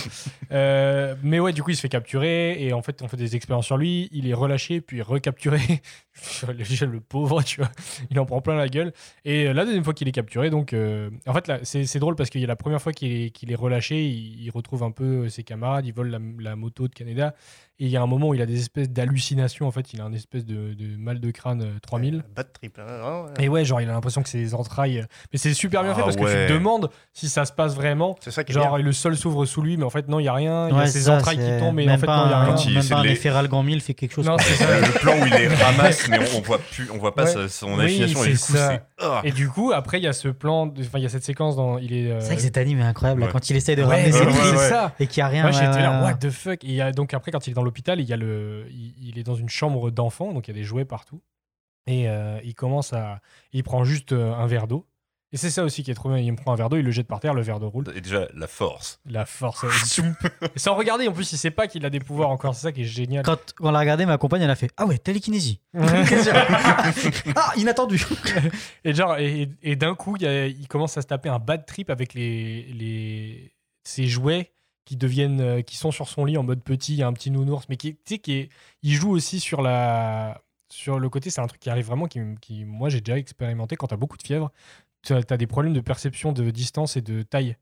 [0.53, 3.35] Euh, mais ouais, du coup, il se fait capturer et en fait, on fait des
[3.35, 4.09] expériences sur lui.
[4.13, 5.59] Il est relâché puis recapturé.
[6.47, 7.71] le, le pauvre, tu vois,
[8.11, 8.93] il en prend plein la gueule.
[9.25, 12.31] Et la deuxième fois qu'il est capturé, donc, euh, en fait, là, c'est drôle parce
[12.31, 15.43] qu'il y a la première fois qu'il est, relâché, il, il retrouve un peu ses
[15.43, 17.35] camarades, il vole la, la moto de Canada.
[17.79, 19.67] Et il y a un moment où il a des espèces d'hallucinations.
[19.67, 22.22] En fait, il a un espèce espèce de, de mal de crâne euh, 3000.
[22.35, 22.79] Bad trip.
[22.79, 23.44] hein, ouais.
[23.44, 25.05] Et ouais, genre, il a l'impression que c'est les entrailles.
[25.33, 26.46] Mais c'est super bien fait Ah parce que tu ouais.
[26.46, 28.16] te demandes si ça se passe vraiment.
[28.20, 28.85] C'est ça qui est Genre, bien.
[28.85, 30.68] le sol s'ouvre sous lui, mais en fait, non, il y a rien.
[30.68, 32.33] Il y a Ouais, ses ça, entrailles qui tombent, mais en fait, non, il y
[32.35, 32.55] a rien.
[32.55, 34.27] Quand il Même pas un de les- effet Ralgan 1000 fait quelque chose.
[34.27, 34.44] Non, quoi.
[34.44, 34.68] c'est ça.
[34.68, 37.25] Euh, le plan où il les ramasse, mais on, on voit plus, on voit pas
[37.25, 37.49] Ouais.
[37.49, 38.68] son Oui, affination et du coup c'est ça.
[38.70, 38.83] c'est.
[39.01, 39.20] Ah.
[39.25, 41.57] Et du coup, après, il y a ce plan, enfin, il y a cette séquence
[41.57, 41.79] dans.
[41.79, 42.11] Il est.
[42.11, 43.22] euh, C'est vrai que cet anime est incroyable.
[43.22, 43.29] Ouais.
[43.33, 44.94] Quand il essaye de Ouais, ramener ses ouais, oui, ça.
[45.01, 45.42] et qu'il n'y a rien.
[45.42, 46.05] Moi, ouais, j'étais ouais, là, ouais.
[46.05, 46.64] what the fuck?
[46.64, 49.22] Et donc après, quand il est dans l'hôpital, il y a le, il, il est
[49.22, 51.21] dans une chambre d'enfant, donc il y a des jouets partout.
[51.87, 53.21] Et euh, il commence à,
[53.53, 54.87] il prend juste euh, un verre d'eau.
[55.33, 56.19] Et c'est ça aussi qui est trop bien.
[56.19, 57.85] Il me prend un verre d'eau, il le jette par terre, le verre d'eau roule.
[57.95, 59.01] Et déjà, la force.
[59.07, 59.99] La force.
[60.55, 62.55] et sans regarder, en plus, il sait pas qu'il a des pouvoirs encore.
[62.55, 63.25] C'est ça qui est génial.
[63.25, 65.61] Quand on l'a regardé, ma compagne, elle a fait Ah ouais, télékinésie.
[67.37, 68.03] ah, inattendu.
[68.85, 71.67] Et genre, et, et d'un coup, il, a- il commence à se taper un bad
[71.67, 73.53] trip avec les, les
[73.85, 74.53] ses jouets
[74.87, 77.12] qui deviennent, euh, qui sont sur son lit en mode petit, il y a un
[77.12, 78.49] petit nounours, mais qui, tu sais, qui est,
[78.83, 80.40] il joue aussi sur la,
[80.72, 83.77] sur le côté, c'est un truc qui arrive vraiment, qui, qui moi j'ai déjà expérimenté
[83.77, 84.51] quand t'as beaucoup de fièvre,
[85.03, 87.57] tu as, t'as des problèmes de perception de distance et de taille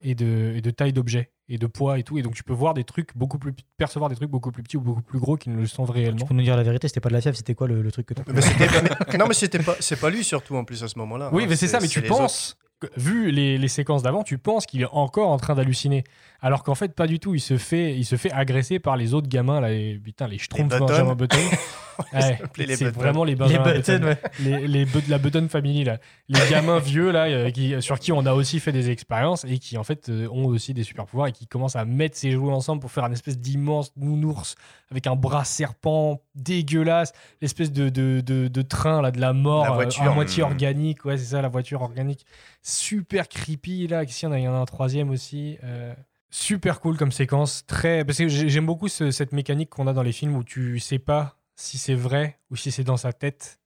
[0.00, 2.52] et de, et de taille d'objet et de poids et tout, et donc tu peux
[2.52, 5.36] voir des trucs beaucoup plus, percevoir des trucs beaucoup plus petits ou beaucoup plus gros
[5.36, 6.26] qui ne le sont Tu réellement.
[6.26, 8.06] peux nous dire la vérité, c'était pas de la fièvre, c'était quoi le, le truc
[8.06, 10.84] que t'as Mais c'était- mais- non, mais c'était pas, c'est pas lui surtout en plus
[10.84, 11.30] à ce moment-là.
[11.32, 12.56] Oui, hein, mais c'est ça, mais tu penses,
[12.96, 16.04] vu les, les séquences d'avant, tu penses qu'il est encore en train d'halluciner.
[16.40, 17.34] Alors qu'en fait, pas du tout.
[17.34, 20.38] Il se fait, il se fait agresser par les autres gamins, là, les, putain, les
[20.38, 20.86] Schtroumpfs Buttons.
[20.86, 21.38] Benjamin Button.
[22.12, 24.04] Ouais, les c'est vraiment les Les Benjamin buttons, Button.
[24.06, 24.18] ouais.
[24.40, 25.98] Les, les but- la Button Family, là.
[26.28, 29.58] Les gamins vieux, là, euh, qui, sur qui on a aussi fait des expériences et
[29.58, 32.30] qui, en fait, euh, ont aussi des super pouvoirs et qui commencent à mettre ces
[32.30, 34.54] jouets ensemble pour faire un espèce d'immense nounours
[34.90, 39.64] avec un bras serpent dégueulasse, l'espèce de, de, de, de train, là, de la mort,
[39.64, 40.02] La euh, voiture.
[40.04, 40.46] à moitié Mm.
[40.46, 41.04] organique.
[41.04, 42.24] Ouais, c'est ça, la voiture organique.
[42.62, 44.04] Super creepy, là.
[44.04, 45.58] Ici, il y en a- il y en a un troisième aussi.
[45.64, 45.92] euh,
[46.30, 47.64] super cool comme séquence.
[47.66, 48.04] Très...
[48.04, 50.78] Parce que j'ai- j'aime beaucoup ce- cette mécanique qu'on a dans les films où tu
[50.78, 53.60] sais pas si c'est vrai ou si c'est dans sa tête.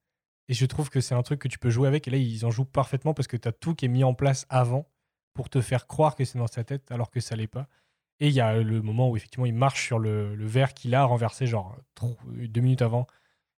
[0.48, 2.08] Et je trouve que c'est un truc que tu peux jouer avec.
[2.08, 4.14] Et là, ils en jouent parfaitement parce que tu as tout qui est mis en
[4.14, 4.88] place avant
[5.34, 7.68] pour te faire croire que c'est dans sa tête alors que ça l'est pas.
[8.20, 10.94] Et il y a le moment où effectivement il marche sur le, le verre qu'il
[10.94, 11.76] a renversé genre
[12.26, 13.06] deux minutes avant.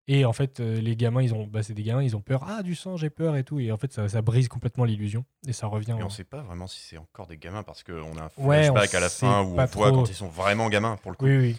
[0.06, 2.44] Et en fait, euh, les gamins, ils ont, bah, c'est des gamins, ils ont peur.
[2.46, 3.58] Ah, du sang, j'ai peur et tout.
[3.58, 5.24] Et en fait, ça, ça brise complètement l'illusion.
[5.46, 5.94] Et ça revient.
[5.94, 8.64] En- on sait pas vraiment si c'est encore des gamins parce qu'on a un Ouais,
[8.64, 10.02] flashback à la fin où on voit trop.
[10.02, 11.24] quand ils sont vraiment gamins pour le coup.
[11.24, 11.56] Oui, oui.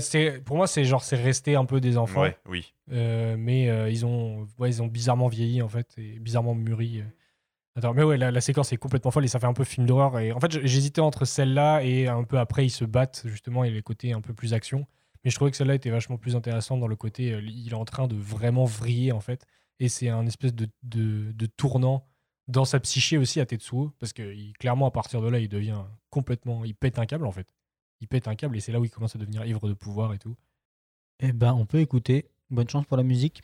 [0.00, 2.22] C'est, pour moi, c'est genre, c'est resté un peu des enfants.
[2.22, 2.74] Ouais, oui.
[2.90, 7.00] Euh, mais euh, ils, ont, ouais, ils ont bizarrement vieilli en fait et bizarrement mûri.
[7.00, 7.04] euh.
[7.74, 9.86] Attends, mais ouais, la, la séquence est complètement folle et ça fait un peu film
[9.86, 10.18] d'horreur.
[10.18, 13.70] Et en fait, j'hésitais entre celle-là et un peu après, ils se battent justement et
[13.70, 14.86] les côtés un peu plus action.
[15.24, 17.84] Mais je trouvais que celle-là était vachement plus intéressante dans le côté, il est en
[17.86, 19.46] train de vraiment vriller en fait.
[19.80, 22.06] Et c'est un espèce de, de, de tournant
[22.48, 25.48] dans sa psyché aussi à Tetsuo parce que il- clairement, à partir de là, il
[25.48, 25.80] devient
[26.10, 26.64] complètement.
[26.66, 27.46] Il pète un câble en fait.
[28.02, 30.12] Il pète un câble et c'est là où il commence à devenir ivre de pouvoir
[30.12, 30.34] et tout.
[31.20, 32.26] Eh ben, on peut écouter.
[32.50, 33.42] Bonne chance pour la musique.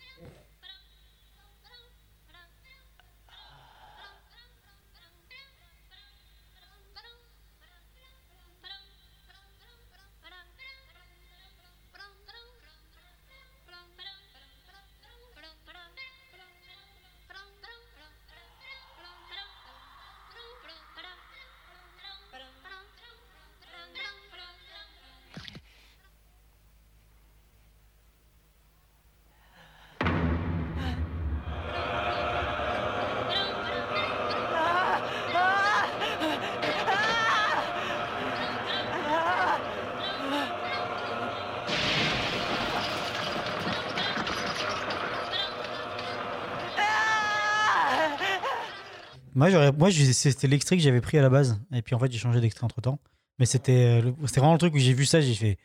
[49.79, 51.61] Moi, c'était l'extrait que j'avais pris à la base.
[51.73, 52.99] Et puis en fait, j'ai changé d'extrait entre temps.
[53.39, 55.59] Mais euh, c'était vraiment le truc où j'ai vu ça, j'ai fait,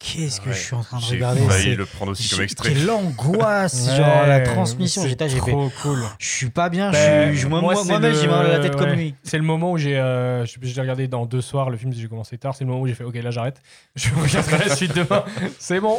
[0.00, 0.54] qu'est-ce que Ouais.
[0.54, 2.72] je suis en train de J'ai regarder failli c'est- le prendre aussi comme j'ai- extrait.
[2.72, 5.02] Quelle angoisse, genre la transmission.
[5.02, 6.00] c'est J'étais, j'ai fait, trop cool.
[6.18, 6.90] je suis pas bien.
[6.90, 8.90] Ben, je suis, moi, moi, moi, c'est moi-même, le- j'ai mal à la tête comme
[8.90, 8.96] ouais.
[8.96, 9.14] lui.
[9.22, 9.96] C'est le moment où j'ai.
[9.96, 10.44] euh,
[10.78, 12.54] regardé dans deux soirs, le film, j'ai commencé tard.
[12.56, 13.60] C'est le moment où j'ai fait Ok, là j'arrête.
[13.94, 15.24] Je regarderai la suite demain.
[15.58, 15.98] C'est bon.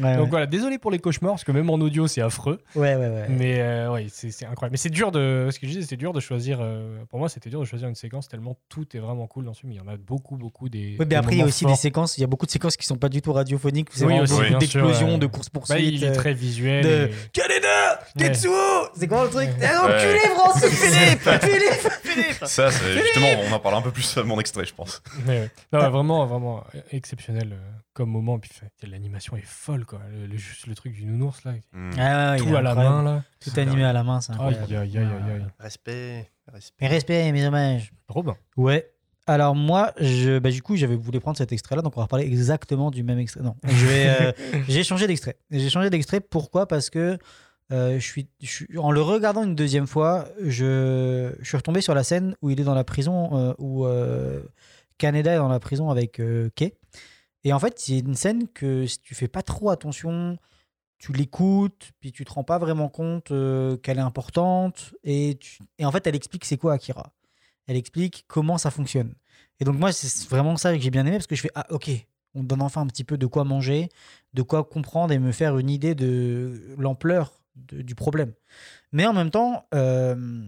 [0.00, 0.30] Ouais, Donc ouais.
[0.30, 2.60] voilà, désolé pour les cauchemars, parce que même en audio c'est affreux.
[2.74, 3.26] ouais, ouais, ouais.
[3.28, 4.72] Mais euh, ouais, c'est c'est incroyable.
[4.72, 5.48] Mais c'est dur de.
[5.52, 6.58] Ce que je disais, c'est dur de choisir.
[6.60, 9.52] euh, pour moi, c'était dur de choisir une séquence tellement tout est vraiment cool dans
[9.54, 9.72] ce film.
[9.72, 10.96] Il y en a beaucoup, beaucoup des.
[10.98, 12.16] Ouais, mais après, il y a aussi des séquences.
[12.16, 13.88] Il y a beaucoup de séquences qui sont pas du tout radiophoniques.
[13.92, 15.18] C'est Oui, vraiment d'explosions, ouais.
[15.18, 15.76] de courses poursuites.
[15.76, 16.84] Bah, il est très visuel.
[16.84, 18.32] de- et- Canada, Ouais.
[18.96, 19.54] C'est quoi le truc Ouais.
[19.60, 24.16] Eh, Enculé, Francis Philippe Philippe Philippe Ça, c'est- justement, on en parle un peu plus
[24.16, 25.02] à mon extrait, je pense.
[25.26, 25.50] Mais.
[25.72, 27.56] Non, ouais, vraiment, vraiment exceptionnel euh,
[27.92, 28.38] comme moment.
[28.38, 30.00] Puis fait, l'animation est folle, quoi.
[30.12, 31.52] Le, le- juste le truc du nounours, là.
[31.72, 31.90] Hmm.
[31.98, 33.22] Ah, tout à la main, là.
[33.40, 34.64] Tout animé à la main, c'est incroyable.
[34.70, 35.46] aïe, aïe, aïe, aïe.
[35.58, 36.30] Respect,
[36.80, 37.26] respect.
[37.26, 37.92] Et mes hommages.
[38.08, 38.36] Robin.
[38.56, 38.90] Ouais.
[39.26, 42.26] Alors moi, je, bah, du coup, j'avais voulu prendre cet extrait-là, donc on va parler
[42.26, 43.42] exactement du même extrait.
[43.42, 44.32] Non, euh,
[44.68, 45.36] j'ai changé d'extrait.
[45.50, 46.20] J'ai changé d'extrait.
[46.20, 46.66] Pourquoi?
[46.68, 47.18] Parce que
[47.72, 51.80] euh, je suis, je suis- en le regardant une deuxième fois, je, je suis retombé
[51.80, 53.86] sur la scène où il est dans la prison, euh, où
[54.98, 56.20] Canada est dans la prison avec
[56.54, 56.74] Kay.
[57.44, 60.38] Et en fait, c'est une scène que si tu fais pas trop attention,
[60.98, 63.28] tu l'écoutes, puis tu te rends pas vraiment compte
[63.82, 64.94] qu'elle est importante.
[65.02, 67.12] Et, tu- et en fait, elle explique c'est quoi Akira.
[67.66, 69.14] Elle explique comment ça fonctionne.
[69.60, 71.66] Et donc moi, c'est vraiment ça que j'ai bien aimé parce que je fais ah
[71.70, 71.90] ok,
[72.34, 73.88] on me donne enfin un petit peu de quoi manger,
[74.34, 78.32] de quoi comprendre et me faire une idée de l'ampleur du problème.
[78.92, 80.44] Mais en même temps, euh,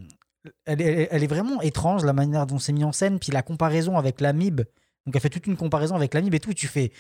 [0.65, 3.43] elle, est, elle est vraiment étrange la manière dont c'est mis en scène, puis la
[3.43, 4.63] comparaison avec l'amibe.
[5.07, 6.51] Donc elle fait toute une comparaison avec l'amibe et tout.
[6.51, 6.93] Et tu fais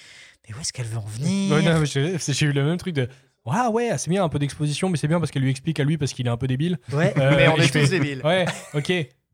[0.49, 1.55] mais où est-ce qu'elle veut en venir?
[1.55, 3.09] Ouais, non, mais j'ai eu le même truc de.
[3.49, 5.85] Ah ouais, c'est bien un peu d'exposition, mais c'est bien parce qu'elle lui explique à
[5.85, 6.79] lui parce qu'il est un peu débile.
[6.93, 7.15] Ouais.
[7.17, 8.21] Euh, Mais on est tous fais, débiles.
[8.25, 8.93] Ouais, ok.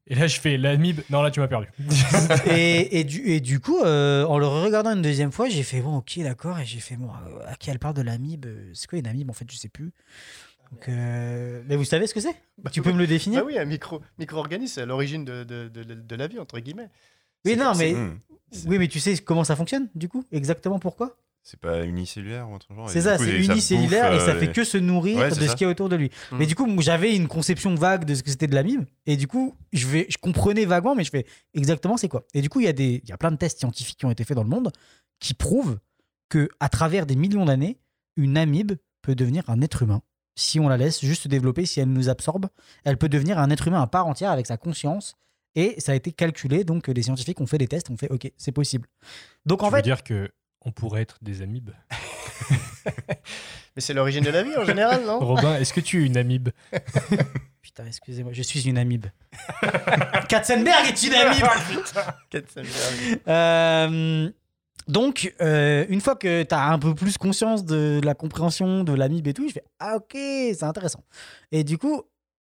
[0.08, 1.00] Et là, je fais l'amib.
[1.10, 1.68] Non, là, tu m'as perdu.
[2.46, 5.80] et, et, du, et du coup, euh, en le regardant une deuxième fois, j'ai fait
[5.80, 6.58] bon, ok, d'accord.
[6.58, 9.06] Et j'ai fait bon, euh, à qui elle parle de l'amibe euh, C'est quoi une
[9.06, 9.92] amibe En fait, je sais plus.
[10.72, 12.34] Donc, euh, Mais vous savez ce que c'est?
[12.72, 13.40] Tu peux me le définir?
[13.40, 16.58] Bah oui, un micro, micro-organisme, c'est à l'origine de, de, de- de la vie, entre
[16.58, 16.88] guillemets.
[17.44, 17.94] Oui, non, mais
[18.66, 20.24] oui, mais tu sais comment ça fonctionne du coup?
[20.32, 21.16] Exactement pourquoi?
[21.44, 22.88] C'est pas unicellulaire ou un truc genre.
[22.88, 25.52] C'est ça, c'est unicellulaire et ça euh, fait les- que se nourrir Ouais, de ce
[25.56, 26.10] qu'il y a autour de lui.
[26.30, 26.36] Mm.
[26.38, 29.26] Mais du coup, j'avais une conception vague de ce que c'était de l'amibe et du
[29.26, 32.24] coup, je, vais, je comprenais vaguement, mais je fais exactement c'est quoi.
[32.32, 34.06] Et du coup, il y, a des- il y a plein de tests scientifiques qui
[34.06, 34.70] ont été faits dans le monde
[35.18, 35.78] qui prouvent
[36.28, 37.78] que à travers des millions d'années,
[38.16, 40.02] une amibe peut devenir un être humain.
[40.36, 42.46] Si on la laisse juste se développer, si elle nous absorbe,
[42.84, 45.14] elle peut devenir un être humain à part entière avec sa conscience.
[45.56, 48.30] Et ça a été calculé, donc les scientifiques ont fait des tests, ont fait OK,
[48.38, 48.88] c'est possible.
[49.44, 50.30] Donc en tu veux fait, dire que
[50.64, 51.70] on pourrait être des amibes
[53.74, 55.18] Mais c'est l'origine de la vie en général, non?
[55.18, 56.50] Robin, est-ce que tu es une amibe?
[57.62, 59.06] Putain, excusez-moi, je suis une amibe.
[60.28, 61.46] Katzenberg est une amibe.
[62.28, 63.20] Katzenberg.
[63.28, 64.30] Euh,
[64.88, 68.92] donc, euh, une fois que tu as un peu plus conscience de la compréhension de
[68.92, 71.04] l'amibe et tout, je fais Ah, ok, c'est intéressant.
[71.50, 72.02] Et du coup,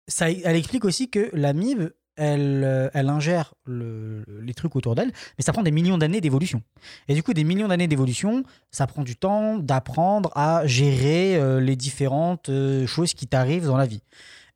[0.07, 5.11] ça, elle explique aussi que l'amibe, elle, euh, elle ingère le- les trucs autour d'elle,
[5.37, 6.61] mais ça prend des millions d'années d'évolution.
[7.07, 11.59] Et du coup, des millions d'années d'évolution, ça prend du temps d'apprendre à gérer euh,
[11.61, 14.01] les différentes euh, choses qui t'arrivent dans la vie.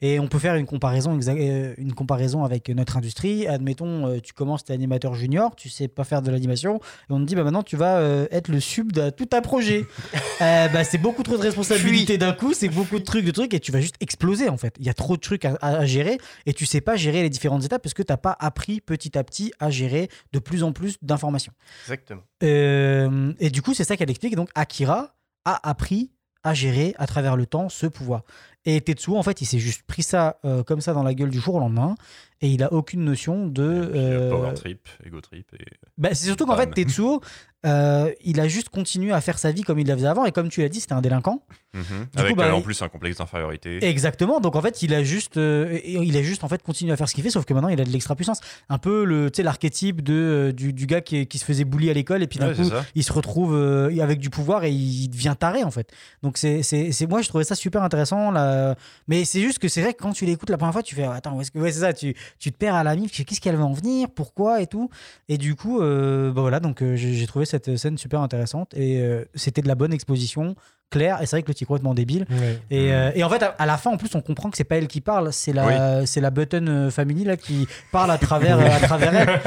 [0.01, 3.47] Et on peut faire une comparaison, euh, une comparaison avec notre industrie.
[3.47, 7.13] Admettons, euh, tu commences, tu es animateur junior, tu sais pas faire de l'animation, et
[7.13, 9.85] on te dit bah, maintenant tu vas euh, être le sub de tout un projet.
[10.41, 13.53] Euh, bah, c'est beaucoup trop de responsabilités d'un coup, c'est beaucoup de trucs, de trucs,
[13.53, 14.73] et tu vas juste exploser en fait.
[14.79, 17.29] Il y a trop de trucs à, à gérer, et tu sais pas gérer les
[17.29, 20.63] différentes étapes parce que tu n'as pas appris petit à petit à gérer de plus
[20.63, 21.53] en plus d'informations.
[21.85, 22.21] Exactement.
[22.43, 24.35] Euh, et du coup, c'est ça qu'elle explique.
[24.35, 26.11] Donc, Akira a appris
[26.43, 28.23] à gérer à travers le temps ce pouvoir.
[28.65, 31.29] Et Tetsuo, en fait, il s'est juste pris ça euh, comme ça dans la gueule
[31.29, 31.95] du jour au lendemain.
[32.43, 33.87] Et il a aucune notion de.
[33.91, 35.47] puis, euh, euh, Power trip, ego trip.
[35.59, 35.63] Et...
[35.97, 36.71] bah, c'est surtout qu'en fait.
[36.71, 37.21] Tetsuo,
[37.67, 40.25] euh, il a juste continué à faire sa vie comme il la faisait avant.
[40.25, 41.43] Et comme tu l'as dit, c'était un délinquant.
[41.75, 41.83] Mhm.
[41.83, 43.85] Du Avec coup, bah, en plus un complexe d'infériorité.
[43.85, 44.39] Exactement.
[44.39, 47.13] Donc en fait, il a juste, il a juste en fait continué à faire ce
[47.13, 48.39] qu'il fait, sauf que maintenant il a de l'extra puissance.
[48.69, 52.23] Un peu le, l'archétype de du, du gars qui, qui se faisait bully à l'école
[52.23, 53.55] et puis d'un Ouais, coup il se retrouve
[54.01, 55.91] avec du pouvoir et il devient taré en fait.
[56.23, 56.63] Donc c'est,
[57.07, 58.31] moi je trouvais ça super intéressant.
[58.51, 58.75] Là.
[59.07, 61.03] Mais c'est juste que c'est vrai que quand tu l'écoutes la première fois, tu fais
[61.03, 63.17] attends où est-ce que ouais c'est ça, tu, tu te perds à la mif, tu
[63.17, 64.89] fais, qu'est-ce qu'elle va en venir, pourquoi et tout.
[65.29, 69.01] Et du coup, euh, bah voilà, donc euh, j'ai, trouvé cette scène super intéressante et
[69.01, 70.55] euh, c'était de la bonne exposition.
[70.91, 72.25] Claire, et c'est vrai que le petit est complètement débile.
[72.29, 72.59] Ouais.
[72.69, 74.65] Et, euh, et en fait, à, à la fin, en plus, on comprend que c'est
[74.65, 78.17] pas elle qui parle, c'est la, c'est la Button euh, Family là qui parle à
[78.17, 79.39] travers, euh, à travers elle.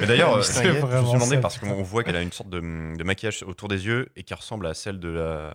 [0.00, 1.40] Mais d'ailleurs, euh, je me vraiment suis demandé ça.
[1.40, 4.34] parce qu'on voit qu'elle a une sorte de, de maquillage autour des yeux et qui
[4.34, 5.54] ressemble à celle de la,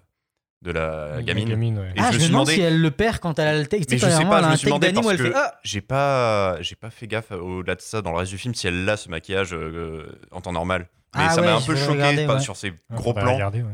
[0.63, 1.77] de la La gamine.
[1.79, 1.93] ouais.
[1.95, 3.47] Et ah, je je me me demande suis demandé- si elle le perd quand elle
[3.47, 3.91] a le texte.
[3.91, 5.33] Mais je sais pas, elle je a me un suis demandé parce elle que fait
[5.35, 8.55] Ah j'ai pas, j'ai pas fait gaffe au-delà de ça dans le reste du film
[8.55, 10.87] si elle a ce maquillage euh, en temps normal.
[11.15, 12.39] Mais Ah ça m'a un peu choqué regarder, pas ouais.
[12.41, 13.33] sur ces Ah, gros plans.
[13.35, 13.69] regarder, ouais.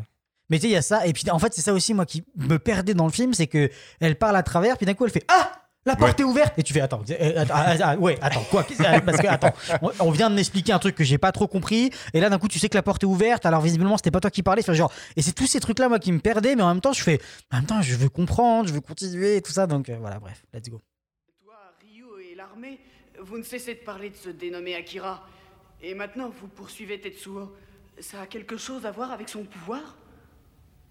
[0.50, 1.08] Mais tu sais, il y a ça.
[1.08, 3.48] Et puis en fait, c'est ça aussi, moi, qui me perdait dans le film, c'est
[3.48, 3.70] que
[4.02, 5.52] elle parle à travers, puis d'un coup, elle fait Ah
[5.86, 8.66] la porte est ouverte et tu fais attends euh, attends, ah, ah, ouais attends quoi
[8.86, 11.48] ah, parce que attends on, on vient de m'expliquer un truc que j'ai pas trop
[11.48, 14.12] compris et là d'un coup tu sais que la porte est ouverte alors visiblement c'était
[14.12, 16.20] pas toi qui parlais Enfin, genre et c'est tous ces trucs là moi qui me
[16.20, 17.20] perdaient mais en même temps je fais
[17.52, 20.20] en même temps je veux comprendre je veux continuer et tout ça donc euh, voilà
[20.20, 20.82] bref let's go
[21.44, 22.80] Toi, Ryu et l'armée,
[23.22, 25.26] vous ne cessez de parler de ce dénommé Akira.
[25.82, 27.54] Et maintenant, vous poursuivez Tetsuo.
[28.00, 29.98] Ça a quelque chose à voir avec son pouvoir?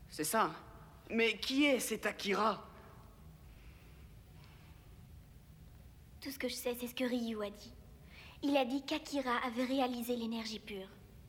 [0.09, 0.50] C'est ça.
[1.11, 2.62] Mais qui est cet Akira?
[6.22, 7.72] Tout ce que je sais, c'est ce que Ryu a dit.
[8.42, 10.88] Il a dit qu'Akira avait réalisé l'énergie pure.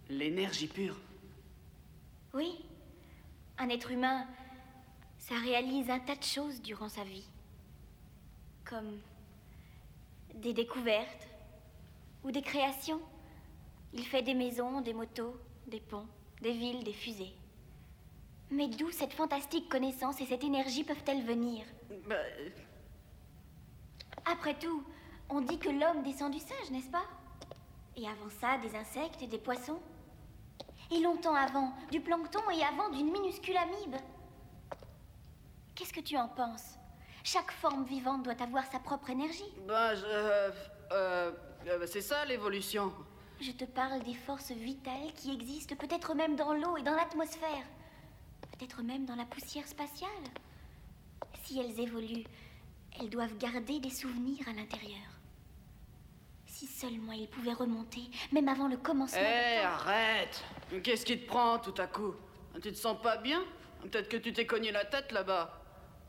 [0.10, 0.98] L'énergie pure.
[2.34, 2.64] Oui,
[3.58, 4.28] un être humain,
[5.20, 7.28] ça réalise un tas de choses durant sa vie.
[8.66, 9.00] Comme
[10.36, 11.28] des découvertes,
[12.24, 13.02] ou des créations.
[13.94, 15.36] Il fait des maisons, des motos,
[15.68, 16.08] des ponts,
[16.42, 17.34] des villes, des fusées.
[18.50, 21.66] Mais d'où cette fantastique connaissance et cette énergie peuvent-elles venir?
[22.08, 22.16] Bah,
[24.26, 24.84] Après tout,
[25.30, 27.06] on dit que l'homme descend du singe, n'est-ce pas?
[27.96, 29.80] Et avant ça, des insectes et des poissons?
[30.92, 33.96] Et longtemps avant, du plancton et avant d'une minuscule amibe?
[35.76, 36.78] Qu'est-ce que tu en penses?
[37.24, 39.52] Chaque forme vivante doit avoir sa propre énergie.
[39.68, 40.04] bah, je.
[40.06, 40.52] euh,
[40.92, 41.32] euh,
[41.68, 42.94] euh, c'est ça l'évolution.
[43.42, 47.66] Je te parle des forces vitales qui existent peut-être même dans l'eau et dans l'atmosphère.
[48.52, 50.10] Peut-être même dans la poussière spatiale.
[51.44, 52.26] Si elles évoluent,
[53.00, 55.02] elles doivent garder des souvenirs à l'intérieur.
[56.46, 58.02] Si seulement ils pouvaient remonter,
[58.32, 59.20] même avant le Eh, commencement.
[59.20, 59.68] du temps.
[59.68, 60.44] arrête
[60.84, 62.14] Qu'est-ce qui te prend tout à coup?
[62.62, 63.44] Tu te sens pas bien?
[63.82, 65.60] Peut-être que tu t'es cogné la tête là-bas.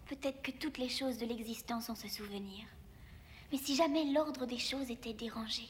[0.07, 2.65] Peut-être que toutes les choses de l'existence ont ce souvenir.
[3.51, 5.65] Mais si jamais l'ordre des choses était dérangé,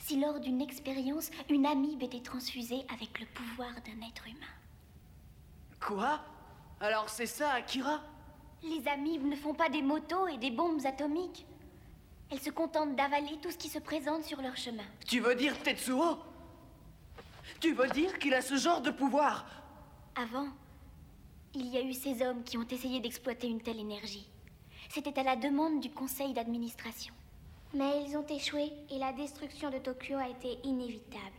[0.00, 4.46] si lors d'une expérience, une amibe était transfusée avec le pouvoir d'un être humain.
[5.80, 6.20] Quoi?
[6.80, 8.00] Alors c'est ça, Akira?
[8.62, 11.46] Les amibes ne font pas des motos et des bombes atomiques.
[12.30, 14.84] Elles se contentent d'avaler tout ce qui se présente sur leur chemin.
[15.06, 16.18] Tu veux dire Tetsuo?
[17.60, 19.46] Tu veux dire qu'il a ce genre de pouvoir?
[20.14, 20.48] Avant,
[21.54, 24.28] il y a eu ces hommes qui ont essayé d'exploiter une telle énergie.
[24.90, 27.14] C'était à la demande du conseil d'administration.
[27.74, 31.36] Mais ils ont échoué et la destruction de Tokyo a été inévitable.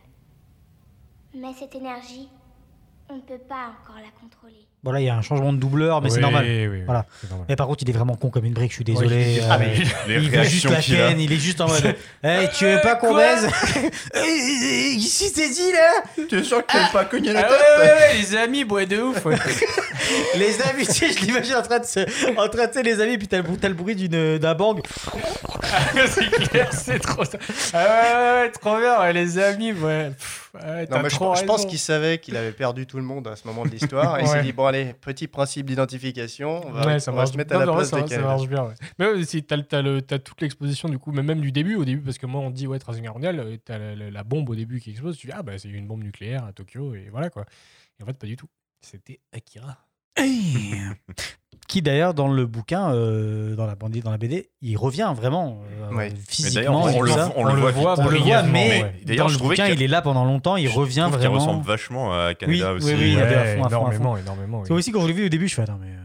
[1.34, 2.28] Mais cette énergie,
[3.08, 4.66] on ne peut pas encore la contrôler.
[4.82, 6.44] Bon, là, il y a un changement de doubleur, mais c'est Oui, normal.
[6.48, 7.04] oui, oui, Voilà.
[7.20, 7.46] c'est normal.
[7.50, 9.16] Mais par contre, il est vraiment con comme une brique, je suis désolé.
[9.36, 9.74] Oui, euh, ah, mais
[10.08, 10.80] les il veut juste la a.
[10.80, 13.46] ken, il est juste en mode Hey, tu veux pas qu'on baise
[14.96, 17.84] Ici, c'est dit là Tu es sûr que t'aimes pas cogner la Ah tête ouais,
[17.84, 19.24] ouais, ouais, les amis, bois de ouf.
[19.26, 19.36] ouais.
[20.36, 22.00] Les amis, tu sais, je l'imagine en train de se.
[22.36, 24.80] En train de, tu sais, les amis, puis t'as le, le bruit d'une, d'un bang.
[26.08, 27.38] c'est clair, c'est trop ça.
[27.72, 30.10] Ah ouais, ouais, ouais, trop bien, ouais, les amis, ouais.
[30.10, 33.04] Pff, ouais, Non, mais je, trop je pense qu'il savait qu'il avait perdu tout le
[33.04, 34.18] monde à ce moment de l'histoire.
[34.18, 37.20] et il s'est dit bon, allez, petit principe d'identification, on va, Ouais, ça on va
[37.22, 37.32] marche.
[37.32, 38.64] se mettre à Non, la place ça, marche bien.
[38.64, 38.74] ouais.
[38.98, 41.84] Mais ouais, si t'as, le- t'as toute l'exposition du coup, mais même du début, au
[41.84, 44.24] début, parce que moi on dit ouais, Troisième Guerre mondiale, euh, t'as la, la- la
[44.24, 46.94] bombe au début qui explose, tu dis ah bah c'est une bombe nucléaire à Tokyo
[46.94, 47.44] et voilà quoi.
[47.98, 48.48] Et en fait pas du tout.
[48.80, 49.78] C'était Akira.
[51.70, 55.60] Qui d'ailleurs, dans le bouquin, euh, dans, la bande, dans la BD, il revient vraiment
[55.92, 56.12] euh, Ouais.
[56.28, 56.82] Physiquement.
[56.84, 57.32] on, le, ça.
[57.36, 58.94] on le voit, voit On le voit, mais ouais.
[59.04, 61.34] D'ailleurs, dans je le bouquin, il est là pendant longtemps, il Je revient vraiment.
[61.38, 62.86] ressemble vachement à Canada Oui, aussi.
[62.88, 64.00] oui, oui, il Ouais, à fond, à fond, à fond.
[64.00, 64.64] énormément, énormément.
[64.64, 64.78] C'est oui.
[64.80, 65.86] aussi quand je l'ai vu au début, je fais attends, mais.
[65.90, 65.96] euh,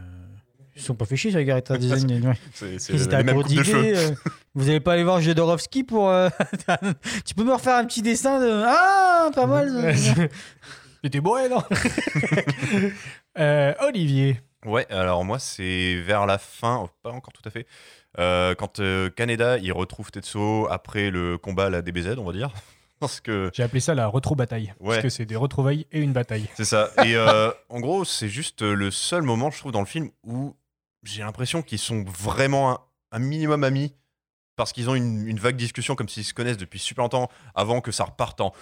[0.76, 2.28] ils se sont pas fait chier sur les Garetta Design.
[2.28, 2.34] ouais.
[2.54, 4.10] C'est de euh,
[4.54, 6.12] vous allez pas aller voir Jodorowsky pour.
[7.24, 8.62] tu peux me refaire un petit dessin de.
[8.64, 9.94] Ah, pas mal.
[11.02, 11.62] C'était beau, non
[13.38, 14.40] Euh, Olivier.
[14.66, 17.66] Ouais, alors moi, c'est vers la fin, oh, pas encore tout à fait,
[18.18, 22.32] euh, quand euh, Kaneda, il retrouve Tetsuo après le combat à la DBZ, on va
[22.32, 22.50] dire.
[22.98, 24.74] Parce que J'ai appelé ça la retro-bataille.
[24.80, 24.94] Ouais.
[24.96, 26.48] Parce que c'est des retrouvailles et une bataille.
[26.54, 26.90] c'est ça.
[27.04, 30.10] Et euh, en gros, c'est juste euh, le seul moment, je trouve, dans le film
[30.24, 30.56] où
[31.02, 32.78] j'ai l'impression qu'ils sont vraiment un,
[33.12, 33.94] un minimum amis.
[34.56, 37.80] Parce qu'ils ont une, une vague discussion comme s'ils se connaissent depuis super longtemps avant
[37.82, 38.52] que ça reparte en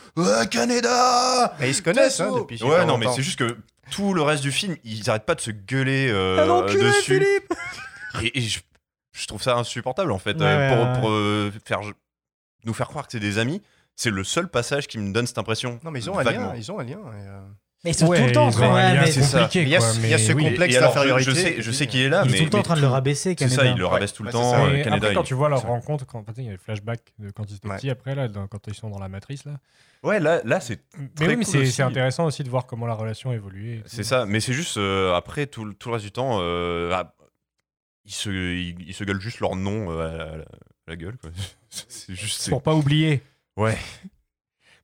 [0.51, 3.17] Kaneda Mais ils se connaissent hein, depuis super Ouais, non, mais longtemps.
[3.17, 3.57] c'est juste que
[3.91, 7.03] tout le reste du film, ils arrêtent pas de se gueuler euh, Un enculé, dessus.
[7.21, 7.53] Philippe
[8.23, 8.61] Et, et je,
[9.13, 10.37] je trouve ça insupportable en fait.
[10.37, 11.81] Ouais, euh, pour euh, faire,
[12.65, 13.63] nous faire croire que c'est des amis,
[13.97, 15.79] c'est le seul passage qui me donne cette impression.
[15.85, 16.55] Non, mais ils ont un lien.
[16.57, 16.99] Ils ont un lien.
[16.99, 17.41] et, euh,
[17.85, 19.75] Mais ils sont Ouais, tout le temps en ils train mais- c'est compliqué, Il y
[19.77, 20.45] a quoi, ce- il y a mais ce oui.
[20.45, 21.31] complexe d'infériorité.
[21.31, 22.65] je sais, je sais qu'il est là, Il est mais, tout le temps en mais
[22.65, 23.75] train de le rabaisser, c'est ça, Canada.
[23.77, 24.55] il le rabaisse tout le Ouais, temps.
[24.55, 25.69] euh, Canada, après, quand il- tu vois leur ça.
[25.69, 27.77] rencontre, quand il y a les flashbacks de quand ils étaient Ouais.
[27.77, 29.53] petits, après, là, dans- quand ils sont dans la matrice, là.
[30.03, 32.95] Ouais, là, là c'est Mais oui, mais cool c'est intéressant aussi de voir comment la
[32.95, 33.75] relation a évolué.
[33.75, 33.85] et tout.
[33.89, 34.25] c'est ça.
[34.27, 37.15] Mais c'est juste euh, après tout, le- tout le reste du temps, euh, ah,
[38.07, 41.17] ils se ils, ils se gueulent juste leur nom euh, à, la, gueule.
[41.19, 41.31] quoi.
[41.89, 42.49] C'est juste.
[42.51, 43.23] Pour pas oublier.
[43.57, 43.77] Ouais.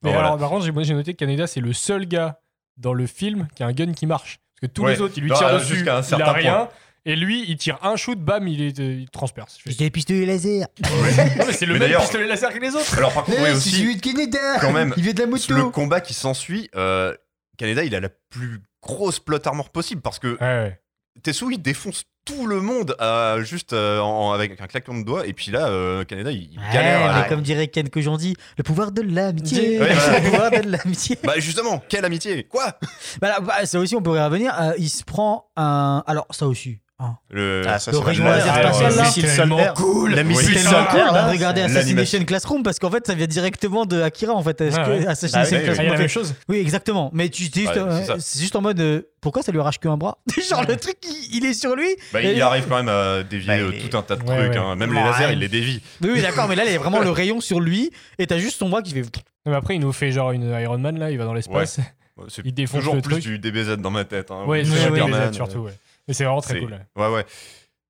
[0.03, 2.41] Mais alors, par contre, j'ai moi, j'ai noté que Canada, c'est le seul gars
[2.81, 4.39] dans le film qui a un gun qui marche.
[4.61, 4.95] Parce que tous Ouais.
[4.95, 6.55] les autres, ils lui Non, tirent euh, dessus, jusqu'à un il certain a rien.
[6.55, 6.69] point.
[7.07, 9.59] Et lui, il tire un shoot, bam, il, est, il transperce.
[9.65, 10.67] J'ai des pistolets laser.
[11.53, 12.97] C'est le Mais même d'ailleurs- pistolet laser que les autres.
[12.99, 14.59] Alors par contre, oui, aussi, de Canada.
[14.61, 15.27] quand même, Il fait de la
[15.59, 17.15] le combat qui s'ensuit, euh,
[17.57, 20.80] Canada, il a la plus grosse plot armor possible parce que Ouais, ouais.
[21.23, 25.27] Tetsuo, il défonce tout le monde euh, juste euh, en- avec un claquement de doigts.
[25.27, 27.15] Et puis là, euh, Canada, il, il Ouais, galère.
[27.23, 29.79] mais comme dirait Ken Kojandi, le pouvoir de l'amitié.
[29.81, 30.19] Ouais, voilà.
[30.21, 31.19] le pouvoir de l'amitié.
[31.25, 32.45] Bah justement, quelle amitié?
[32.45, 32.79] Quoi?
[33.21, 34.55] Bah, là, bah, ça aussi, on pourrait revenir.
[34.61, 36.03] Euh, il se prend un.
[36.07, 36.79] Alors, ça aussi.
[37.03, 37.15] Ah.
[37.31, 37.63] Le...
[37.67, 39.11] Ah, ça, Le c'est rayon vachement laser spatial, là.
[39.37, 39.75] Tellement solaire.
[39.75, 40.15] cool.
[40.15, 44.03] Oui, missile tellement cool regarder c'est- Assassination Classroom parce qu'en fait ça vient directement de
[44.03, 44.61] Akira en fait.
[44.61, 45.07] Est-ce que ouais.
[45.07, 46.35] Assassination oui, Ah, Classroom la même chose.
[46.49, 47.11] Oui, exactement.
[47.15, 49.97] Mais tu Ouais, euh, c'est c'est juste en mode euh, pourquoi ça lui arrache qu'un
[49.97, 50.19] bras
[50.51, 51.89] Genre le truc il, il est sur lui.
[52.13, 54.57] Bah, il arrive quand même à dévier Bah, euh, tout un tas de Ouais, trucs.
[54.57, 54.77] hein.
[54.77, 55.81] Même les lasers, il les dévie.
[56.03, 58.37] Oui, oui, d'accord, mais là il y a vraiment le rayon sur lui et t'as
[58.39, 59.03] juste son bras qui fait.
[59.47, 61.79] Mais après, il nous fait genre une Iron Man là, il va dans l'espace.
[62.29, 64.31] C'est Il défonce toujours le plus du DBZ dans ma tête.
[64.31, 64.45] Hein.
[64.47, 65.73] Ouais, c'est Superman, surtout, ouais.
[66.11, 66.73] Mais c'est vraiment très cool.
[66.73, 66.87] ouais.
[67.07, 67.25] Ouais, ouais.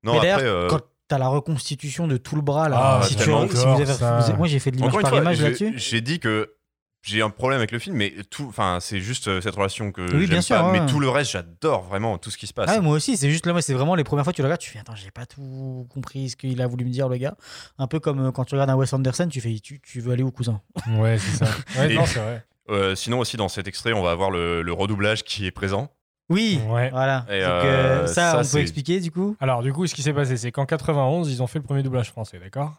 [0.03, 0.45] Non, mais après.
[0.45, 3.55] euh, quand t'as la reconstitution de tout le bras là, Ah, si, tu, tellement si
[3.55, 4.17] vous encore, avez- ça.
[4.19, 5.73] vous avez- moi j'ai fait de l'image par image là-dessus.
[5.75, 6.53] j'ai dit que
[7.01, 10.01] j'ai un problème avec le film, mais tout, enfin, c'est juste euh, cette relation que
[10.03, 10.71] Oui, bien j'aime sûr, pas.
[10.71, 10.79] ouais.
[10.79, 12.69] Mais tout le reste, j'adore vraiment tout ce qui se passe.
[12.71, 14.45] Ah, moi aussi, c'est juste là, moi, c'est vraiment les premières fois que tu le
[14.47, 17.17] regardes, tu fais attends, j'ai pas tout compris ce qu'il a voulu me dire le
[17.17, 17.35] gars.
[17.79, 20.11] Un peu comme euh, quand tu regardes un Wes Anderson, tu fais tu, tu veux
[20.13, 20.61] aller où cousin
[20.97, 21.51] Ouais, c'est ça.
[21.79, 22.45] Ouais, Et- non, c'est vrai.
[22.69, 25.91] Euh, sinon aussi dans cet extrait, on va avoir le, le redoublage qui est présent.
[26.31, 26.89] Oui, Ouais.
[26.89, 27.25] voilà.
[27.29, 29.35] Et, Donc, euh, euh, ça, ça, on peut expliquer du coup?
[29.39, 31.83] Alors, du coup, ce qui s'est passé, c'est qu'en 91, ils ont fait le premier
[31.83, 32.73] doublage français, d'accord?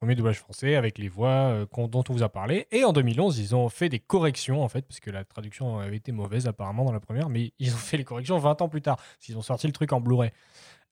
[0.00, 2.66] Premier doublage français avec les voix euh, dont on vous a parlé.
[2.72, 5.96] Et en 2011, ils ont fait des corrections, en fait, parce que la traduction avait
[5.96, 8.82] été mauvaise apparemment dans la première, mais ils ont fait les corrections 20 ans plus
[8.82, 10.30] tard, parce qu'ils ont sorti le truc en Blu-ray.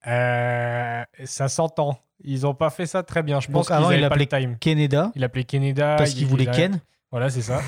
[0.06, 1.98] Euh, ça s'entend.
[2.24, 3.40] Ils ont pas fait ça très bien.
[3.40, 4.56] Je pense qu'ils avant, il pas le appelait time.
[4.58, 5.96] Canada, Il appelait Canada.
[5.98, 6.80] parce il- qu'il voulait il a- Ken.
[7.12, 7.60] Voilà, c'est ça.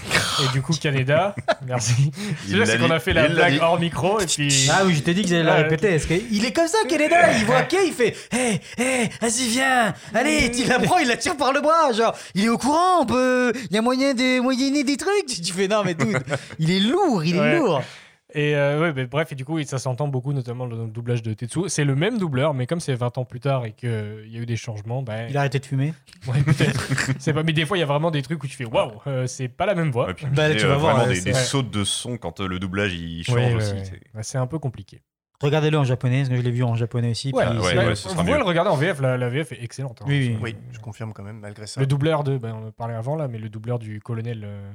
[0.42, 1.34] Et du coup, Canada,
[1.66, 2.10] merci.
[2.48, 4.68] C'est c'est qu'on a fait la blague hors micro, et puis.
[4.72, 5.98] Ah oui, je t'ai dit que j'allais la répéter.
[5.98, 7.30] Que- il est comme ça, Canada.
[7.38, 9.92] Il voit Ken, il fait Hé, hé, vas-y, viens.
[10.14, 11.92] Allez, il la prend, il la tire par le bras.
[11.92, 13.52] Genre, il est au courant, on peut.
[13.70, 15.26] Il y a moyen de moyenner des trucs.
[15.26, 16.18] Tu fais Non, mais dude,
[16.58, 17.58] il est lourd, il est Ouais.
[17.58, 17.82] lourd.
[18.36, 21.22] Et euh, ouais, mais bref, et du coup, ça s'entend beaucoup, notamment dans le doublage
[21.22, 21.68] de Tetsuo.
[21.68, 23.88] C'est le même doubleur, mais comme c'est 20 ans plus tard et qu'il
[24.28, 25.94] y a eu des changements, bah, Il a arrêté de fumer.
[26.26, 26.88] ouais, peut-être.
[27.20, 28.90] c'est pas, mais des fois, il y a vraiment des trucs où tu fais waouh,
[29.06, 30.10] euh, c'est pas la même voix.
[30.10, 31.38] Et puis, Bah, tu tu vas euh, voir, vraiment ouais, des, des ouais.
[31.44, 33.72] sautes de son quand euh, le doublage il change Ouais, ouais, aussi.
[33.74, 33.84] ouais.
[34.22, 35.00] c'est- Bah, un peu compliqué.
[35.40, 37.30] Regardez-le en japonais, parce que je l'ai vu en japonais aussi.
[37.32, 38.36] Ouais, puis ouais, ouais, ce mieux.
[38.36, 40.00] le regarder en VF, la, la VF est excellente.
[40.02, 40.06] hein.
[40.08, 40.38] Oui, oui.
[40.42, 41.80] Oui, je confirme quand même, malgré ça.
[41.80, 44.70] Le doubleur de, bah, on en parlait avant là, mais le doubleur du colonel euh,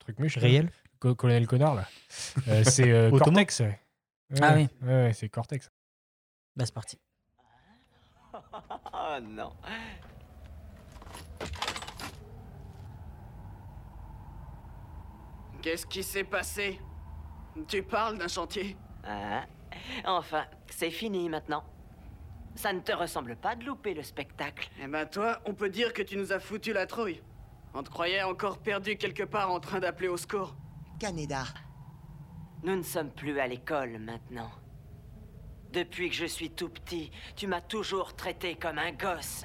[0.00, 0.68] Trucmuche, là, Réel
[1.00, 1.84] co- colonel connard là,
[2.48, 3.60] Euh, c'est euh, Cortex.
[3.60, 3.80] ouais.
[4.40, 4.68] Ah oui.
[4.82, 5.70] ouais, ouais, c'est Cortex.
[6.56, 6.98] Bah, c'est parti.
[8.32, 9.52] Oh non.
[15.62, 16.80] Qu'est-ce qui s'est passé?
[17.68, 18.76] Tu parles d'un chantier?
[19.04, 19.44] Ah,
[20.04, 21.64] Enfin, c'est fini maintenant.
[22.54, 24.68] Ça ne te ressemble pas de louper le spectacle.
[24.82, 27.22] Eh ben toi, on peut dire que tu nous as foutu la trouille.
[27.74, 30.56] On te croyait encore perdu quelque part en train d'appeler au secours.
[31.00, 31.44] Canada.
[32.62, 34.50] Nous ne sommes plus à l'école maintenant.
[35.72, 39.44] Depuis que je suis tout petit, tu m'as toujours traité comme un gosse.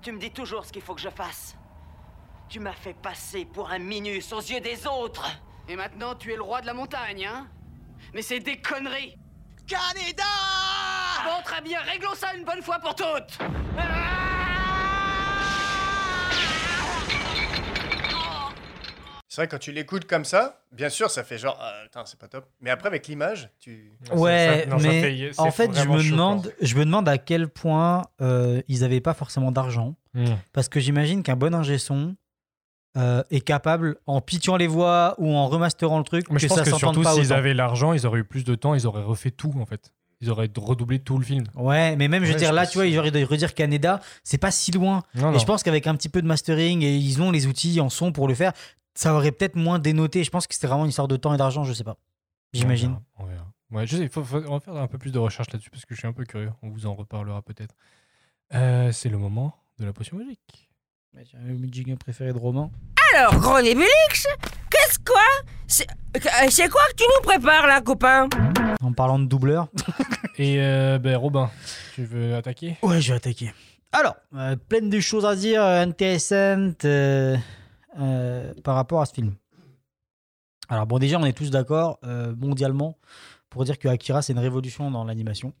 [0.00, 1.56] Tu me dis toujours ce qu'il faut que je fasse.
[2.48, 5.28] Tu m'as fait passer pour un minus aux yeux des autres.
[5.68, 7.48] Et maintenant, tu es le roi de la montagne, hein
[8.14, 9.18] Mais c'est des conneries
[9.66, 10.22] Canada
[11.24, 13.38] Bon, très bien, réglons ça une bonne fois pour toutes
[19.36, 22.26] C'est vrai, quand tu l'écoutes comme ça, bien sûr, ça fait genre, putain, c'est pas
[22.26, 22.46] top.
[22.62, 23.92] Mais après, avec l'image, tu.
[24.14, 27.18] Ouais, ça- non, ça mais fait- en fait, je me, demande, je me demande à
[27.18, 29.94] quel point euh, ils n'avaient pas forcément d'argent.
[30.14, 30.24] Hmm.
[30.54, 32.16] Parce que j'imagine qu'un bon ingé son
[32.96, 36.48] euh, est capable, en pitchant les voix ou en remasterant le truc, Mais je que
[36.48, 38.86] pense ça que s'entende surtout s'ils avaient l'argent, ils auraient eu plus de temps, ils
[38.86, 39.92] auraient refait tout en fait.
[40.22, 41.44] Ils auraient redoublé tout le film.
[41.56, 44.00] Ouais, mais même, je veux Ouais, dire, là, tu vois, ils auraient de redire Canada,
[44.24, 45.02] c'est pas si loin.
[45.14, 45.38] Non, Et non.
[45.38, 48.12] je pense qu'avec un petit peu de mastering, et ils ont les outils en son
[48.12, 48.54] pour le faire,
[48.96, 50.24] ça aurait peut-être moins dénoté.
[50.24, 51.96] Je pense que c'était vraiment une histoire de temps et d'argent, je sais pas.
[52.52, 52.98] J'imagine.
[53.18, 53.30] On verra.
[53.30, 53.52] on verra.
[53.72, 55.84] Ouais, je sais, faut, faut- on va faire un peu plus de recherche là-dessus parce
[55.84, 56.52] que je suis un peu curieux.
[56.62, 57.74] On vous en reparlera peut-être.
[58.54, 60.68] Euh, c'est le moment de la potion magique.
[61.14, 62.70] Le jingle préféré de Romain.
[63.14, 64.26] Alors, gros Nébulix,
[64.70, 65.22] qu'est-ce quoi?
[65.66, 65.86] C'est
[66.16, 68.28] euh, c'est quoi que tu nous prépares là, copain?
[68.82, 69.68] En parlant de doubleur.
[70.38, 71.50] Et euh, ben, Robin,
[71.94, 72.76] tu veux attaquer?
[72.82, 73.52] Ouais, je vais attaquer.
[73.92, 76.84] Alors, euh, plein de choses à dire euh, intéressantes
[77.98, 79.34] euh, par rapport à ce film.
[80.68, 82.98] Alors, bon, déjà, on est tous d'accord euh, mondialement
[83.50, 85.52] pour dire que Akira, c'est une révolution dans l'animation.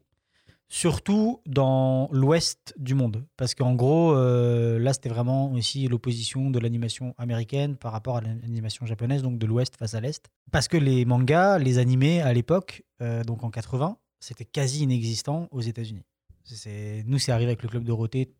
[0.68, 3.24] Surtout dans l'ouest du monde.
[3.36, 8.20] Parce qu'en gros, euh, là, c'était vraiment aussi l'opposition de l'animation américaine par rapport à
[8.20, 10.28] l'animation japonaise, donc de l'ouest face à l'est.
[10.50, 12.82] Parce que les mangas, les animés à l'époque,
[13.26, 16.04] donc en 80, c'était quasi inexistant aux États-Unis.
[17.06, 18.32] Nous, c'est arrivé avec le Club Dorothée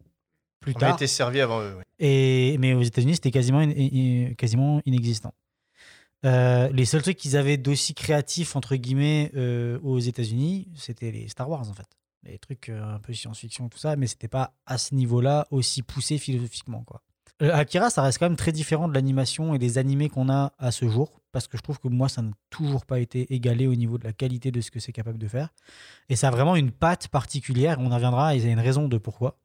[0.60, 0.94] plus On a tard.
[0.96, 1.76] été servi avant eux.
[1.98, 5.32] Et, mais aux États-Unis, c'était quasiment, in- in- quasiment inexistant.
[6.24, 11.28] Euh, les seuls trucs qu'ils avaient d'aussi créatifs, entre guillemets, euh, aux États-Unis, c'était les
[11.28, 11.86] Star Wars, en fait.
[12.24, 15.82] Les trucs euh, un peu science-fiction, tout ça, mais c'était pas à ce niveau-là aussi
[15.82, 17.02] poussé philosophiquement, quoi.
[17.42, 20.54] Euh, Akira, ça reste quand même très différent de l'animation et des animés qu'on a
[20.58, 23.66] à ce jour, parce que je trouve que moi, ça n'a toujours pas été égalé
[23.66, 25.50] au niveau de la qualité de ce que c'est capable de faire.
[26.08, 28.58] Et ça a vraiment une patte particulière, on en reviendra, et il y a une
[28.58, 29.38] raison de pourquoi.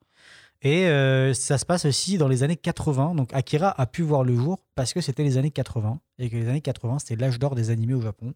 [0.64, 3.16] Et euh, ça se passe aussi dans les années 80.
[3.16, 6.36] Donc Akira a pu voir le jour parce que c'était les années 80, et que
[6.36, 8.34] les années 80, c'était l'âge d'or des animés au Japon.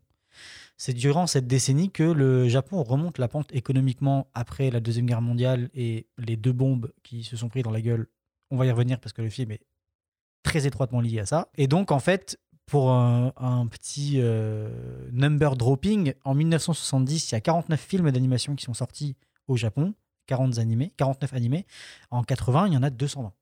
[0.78, 5.22] C'est durant cette décennie que le Japon remonte la pente économiquement après la Deuxième Guerre
[5.22, 8.08] mondiale et les deux bombes qui se sont pris dans la gueule
[8.52, 9.62] on va y revenir parce que le film est
[10.44, 11.50] très étroitement lié à ça.
[11.58, 14.70] Et donc, en fait, pour un, un petit euh,
[15.12, 19.16] number dropping, en 1970, il y a 49 films d'animation qui sont sortis
[19.48, 19.94] au Japon,
[20.28, 21.66] 40 animés, 49 animés.
[22.12, 23.34] En 80, il y en a 220.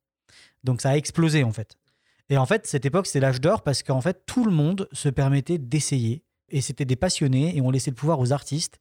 [0.64, 1.78] Donc ça a explosé en fait.
[2.30, 5.10] Et en fait, cette époque, c'est l'âge d'or parce qu'en fait, tout le monde se
[5.10, 6.24] permettait d'essayer.
[6.50, 8.80] Et c'était des passionnés et on laissait le pouvoir aux artistes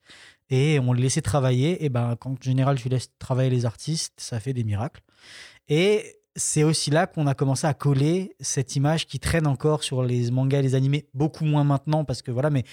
[0.51, 1.85] et on les laissait travailler.
[1.85, 5.01] Et ben, quand en général tu laisses travailler les artistes, ça fait des miracles.
[5.69, 10.03] Et c'est aussi là qu'on a commencé à coller cette image qui traîne encore sur
[10.03, 12.65] les mangas et les animés, beaucoup moins maintenant parce que voilà, mais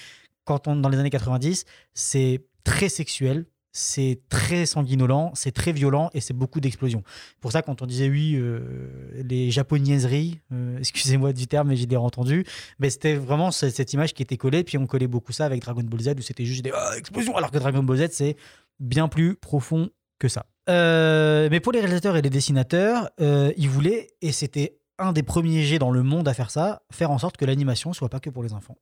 [0.44, 1.64] quand on dans les années 90,
[1.94, 7.02] c'est très sexuel, c'est très sanguinolent, c'est très violent et c'est beaucoup d'explosions.
[7.40, 11.86] Pour ça, quand on disait oui, euh, les japonaiseries, euh, excusez-moi du terme, mais j'ai
[11.86, 12.44] bien entendu,
[12.78, 14.64] mais c'était vraiment ce- cette image qui était collée.
[14.64, 17.36] Puis on collait beaucoup ça avec Dragon Ball Z où c'était juste des ah, explosions,
[17.36, 18.36] alors que Dragon Ball Z, c'est
[18.80, 20.46] bien plus profond que ça.
[20.68, 25.62] Euh, mais pour les réalisateurs et les dessinateurs, ils voulaient, et c'était un des premiers
[25.64, 28.28] jets dans le monde à faire ça, faire en sorte que l'animation soit pas que
[28.30, 28.76] pour les enfants.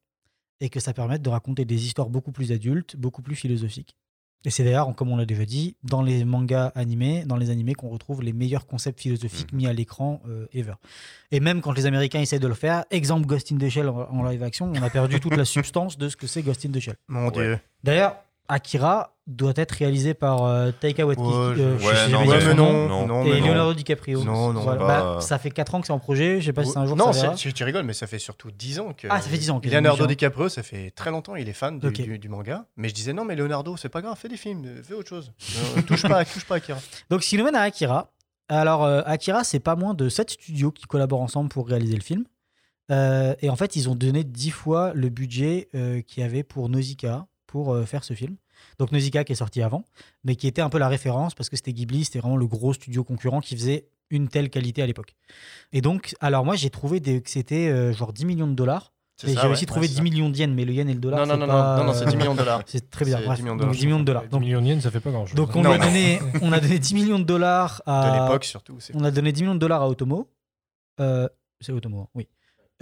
[0.60, 3.94] Et que ça permette de raconter des histoires beaucoup plus adultes, beaucoup plus philosophiques.
[4.44, 7.74] Et c'est d'ailleurs, comme on l'a déjà dit, dans les mangas animés, dans les animés
[7.74, 10.74] qu'on retrouve les meilleurs concepts philosophiques mis à l'écran euh, ever.
[11.32, 14.08] Et même quand les Américains essaient de le faire, exemple Ghost in the Shell en,
[14.10, 16.70] en live action, on a perdu toute la substance de ce que c'est Ghost in
[16.70, 16.96] the Shell.
[17.08, 17.58] Mon Dieu.
[17.82, 18.16] D'ailleurs,
[18.48, 21.28] Akira doit être réalisé par euh, Taika Waititi.
[21.28, 23.40] Ouais, euh, Ouais, non, Ouais, mais non, Et.
[23.40, 24.24] Leonardo DiCaprio.
[24.24, 24.80] Non, non, Voilà.
[24.80, 26.40] bah- Bah, ça fait 4 ans que c'est en projet.
[26.40, 28.18] Je sais pas si c'est un jour non, ça tu, tu rigoles, mais ça fait
[28.18, 29.06] surtout 10 ans que.
[29.10, 30.06] Ah, ça fait 10 ans est Leonardo.
[30.06, 31.92] DiCaprio, ça fait très longtemps, il est fan du, Ok.
[31.92, 32.64] du- du manga.
[32.76, 35.30] Mais je disais non, mais Leonardo, c'est pas grave, fais des films, fais autre chose.
[35.76, 36.78] Euh, touche pas, touche pas à Akira.
[37.10, 38.10] Donc, qui nous mène à Akira.
[38.48, 42.02] Alors, euh, Akira, c'est pas moins de 7 studios qui collaborent ensemble pour réaliser le
[42.02, 42.24] film.
[42.90, 45.68] Euh, et en fait, ils ont donné 10 fois le budget
[46.06, 48.36] qu'il y avait pour Nausicaa pour faire ce film.
[48.78, 49.84] Donc, Nausicaa qui est sorti avant,
[50.24, 52.72] mais qui était un peu la référence parce que c'était Ghibli, c'était vraiment le gros
[52.72, 55.14] studio concurrent qui faisait une telle qualité à l'époque.
[55.72, 58.92] Et donc, alors moi, j'ai trouvé des- que c'était euh, genre 10 millions de dollars.
[59.20, 60.02] J'ai ouais, aussi trouvé ouais, c'est 10 ça.
[60.04, 61.26] millions de yens, mais le yen et le dollar.
[61.26, 62.62] Non, non, non, pas, non, non, c'est euh, 10 millions de dollars.
[62.66, 63.74] C'est très Bref, 10 millions de donc dollars.
[63.74, 64.22] 10 millions de dollars.
[64.22, 65.34] 10 Donc, millions de yens, ça fait pas grand chose.
[65.34, 65.84] donc on, Non, a non.
[65.86, 68.10] donné, on a donné 10 millions de dollars à.
[68.10, 68.76] De l'époque, surtout.
[68.78, 70.30] c'est- On a donné 10 millions de dollars à Otomo.
[71.00, 71.28] Euh,
[71.60, 72.28] c'est Otomo, hein, oui.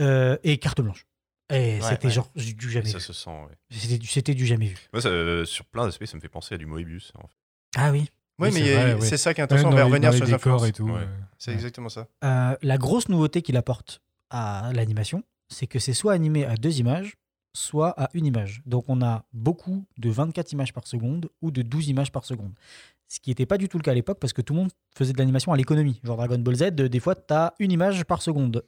[0.01, 1.07] Euh, et carte blanche.
[1.51, 2.13] Et Ouais, c'était ouais.
[2.13, 3.05] genre du, jamais Ça vu.
[3.05, 3.57] se sent, ouais.
[3.71, 4.77] C'était du, c'était du jamais vu.
[4.93, 7.13] Moi, ça, euh, sur plein d'aspects, ça me fait penser à du Moebius.
[7.17, 7.35] En fait.
[7.77, 8.09] Ah oui.
[8.39, 10.55] Oui, Oui, mais c'est vrai, ça qui est intéressant, on va revenir sur les décors
[10.65, 10.69] influences.
[10.69, 10.85] et tout.
[10.89, 11.01] Ouais.
[11.01, 11.07] euh,
[11.39, 11.55] C'est Ouais.
[11.57, 12.07] exactement ça.
[12.25, 16.79] Euh, la grosse nouveauté qu'il apporte à l'animation, c'est que c'est soit animé à deux
[16.81, 17.17] images,
[17.55, 18.61] soit à une image.
[18.67, 22.53] Donc on a beaucoup de 24 images par seconde ou de 12 images par seconde.
[23.09, 24.71] Ce qui n'était pas du tout le cas à l'époque parce que tout le monde
[24.97, 26.01] faisait de l'animation à l'économie.
[26.03, 28.65] Genre Dragon Ball Z, euh, des fois, tu as une image par seconde.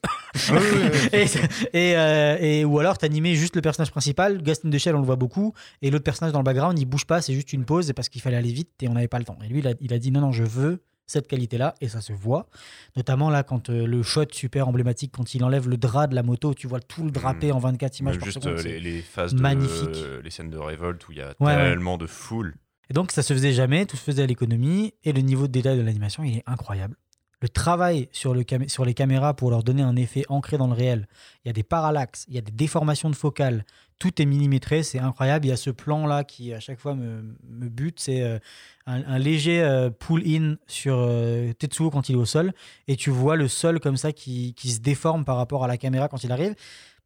[0.51, 1.09] Oui, oui, oui.
[1.73, 4.95] et, et, euh, et- ou alors t'animais juste le personnage principal, Ghost in the Shell
[4.95, 7.53] on le voit beaucoup, et l'autre personnage dans le background il bouge pas, c'est juste
[7.53, 9.39] une pause, parce qu'il fallait aller vite et on n'avait pas le temps.
[9.45, 11.89] Et lui il a, il a dit non non je veux cette qualité là et
[11.89, 12.47] ça se voit,
[12.95, 16.23] notamment là quand euh, le shot super emblématique quand il enlève le drap de la
[16.23, 17.57] moto, tu vois tout le drapé Mm.
[17.57, 18.59] en 24 images par juste seconde.
[18.59, 21.47] euh, c'est- les, les phases de les scènes de révolte où il y a Ouais,
[21.47, 21.55] ouais.
[21.57, 22.55] tellement de foule.
[22.91, 25.53] Et donc, ça se faisait jamais, tout se faisait à l'économie, et le niveau de
[25.53, 26.97] détail de l'animation, il est incroyable.
[27.41, 31.07] Le travail sur, les caméras pour leur donner un effet ancré dans le réel,
[31.45, 33.65] il y a des parallaxes, il y a des déformations de focale,
[34.01, 35.47] tout est millimétré, c'est incroyable.
[35.47, 37.37] Il y a ce plan-là qui, à chaque fois, me,
[37.69, 38.41] bute, c'est euh,
[38.87, 42.53] un, un léger euh, pull-in sur euh, Tetsuo quand il est au sol,
[42.89, 45.77] et tu vois le sol comme ça qui, qui se déforme par rapport à la
[45.77, 46.57] caméra quand il arrive.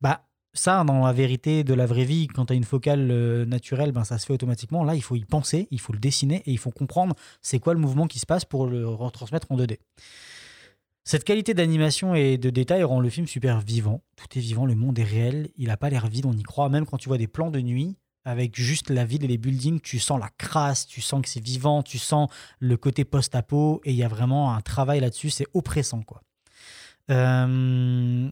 [0.00, 0.24] Bah,
[0.55, 3.92] ça, dans la vérité de la vraie vie, quand tu as une focale euh, naturelle,
[3.92, 4.84] ben, ça se fait automatiquement.
[4.84, 7.72] Là, il faut y penser, il faut le dessiner et il faut comprendre c'est quoi
[7.72, 9.78] le mouvement qui se passe pour le retransmettre en 2D.
[11.05, 14.03] Cette qualité d'animation et de détail rend le film super vivant.
[14.16, 16.68] Tout est vivant, le monde est réel, il n'a pas l'air vide, on y croit.
[16.68, 19.80] Même quand tu vois des plans de nuit, avec juste la ville et les buildings,
[19.80, 22.30] tu sens la crasse, tu sens que c'est vivant, tu sens
[22.61, 26.03] le côté post-apo, et il y a vraiment un travail là-dessus, c'est oppressant.
[26.03, 26.22] quoi.
[27.11, 28.30] Euh,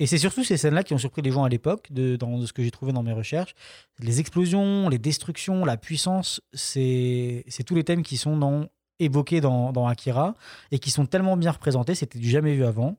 [0.00, 2.54] et c'est surtout ces scènes-là qui ont surpris les gens à l'époque, de, dans ce
[2.54, 3.54] que j'ai trouvé dans mes recherches.
[3.98, 10.34] Les explosions, les destructions, la puissance, c'est tous les thèmes qui sont évoqués dans, Akira
[10.70, 12.96] et qui sont tellement bien représentés, c'était du jamais vu avant.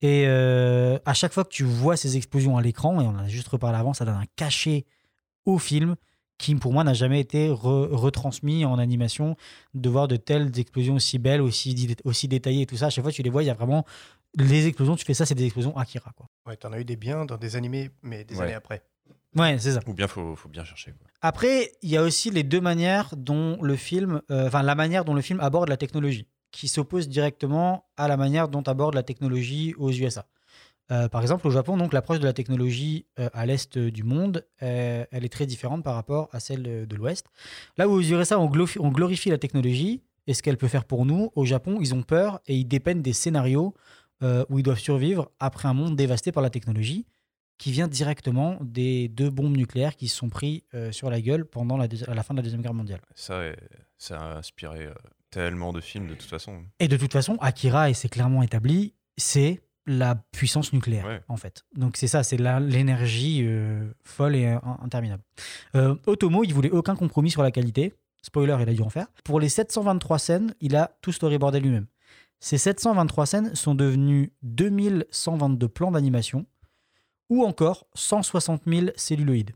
[0.00, 3.18] Et euh, à chaque fois que tu vois ces explosions à l'écran, et on en
[3.18, 4.86] a juste reparlé avant, ça donne un cachet
[5.44, 5.96] au film
[6.38, 9.36] qui pour moi n'a jamais été re- retransmis en animation,
[9.74, 12.86] de voir de telles explosions aussi belles, aussi, aussi détaillées et tout ça.
[12.86, 13.84] À chaque fois, tu les vois, il y a vraiment
[14.36, 16.12] les explosions, tu fais ça, c'est des explosions Akira.
[16.16, 16.26] Quoi.
[16.46, 18.44] Ouais, t'en as eu des biens dans des animés, mais des Ouais.
[18.44, 18.82] années après.
[19.36, 19.80] Ouais, c'est ça.
[19.86, 20.92] Ou bien, faut, faut bien chercher.
[20.92, 21.06] quoi.
[21.20, 25.04] Après, il y a aussi les deux manières dont le film, euh, enfin la manière
[25.04, 29.02] dont le film aborde la technologie, qui s'oppose directement à la manière dont aborde la
[29.02, 30.26] technologie aux USA.
[30.90, 34.46] Euh, par exemple, au Japon, donc l'approche de la technologie euh, à l'est du monde,
[34.62, 37.26] euh, elle est très différente par rapport à celle de, de l'ouest.
[37.76, 40.86] Là où aux USA, on, glo- on glorifie la technologie et ce qu'elle peut faire
[40.86, 43.74] pour nous, au Japon, ils ont peur et ils dépeignent des scénarios
[44.22, 47.06] euh, où ils doivent survivre après un monde dévasté par la technologie
[47.58, 51.44] qui vient directement des deux bombes nucléaires qui se sont pris euh, sur la gueule
[51.44, 53.00] pendant la, à la fin de la Deuxième Guerre mondiale.
[53.16, 53.42] Ça,
[53.96, 54.94] ça a inspiré euh,
[55.30, 56.62] tellement de films de toute façon.
[56.78, 61.20] Et de toute façon, Akira, et c'est clairement établi, c'est la puissance nucléaire, Ouais.
[61.28, 61.64] en fait.
[61.74, 64.46] Donc c'est ça, c'est l'énergie euh, folle et
[64.82, 65.22] interminable.
[66.06, 67.94] Otomo, il voulait aucun compromis sur la qualité.
[68.22, 69.06] Spoiler, il a dû en faire.
[69.24, 71.86] Pour les 723 scènes, il a tout storyboardé lui-même.
[72.40, 76.46] Ces 723 scènes sont devenues 2122 plans d'animation
[77.28, 79.54] ou encore 160 000 celluloïdes.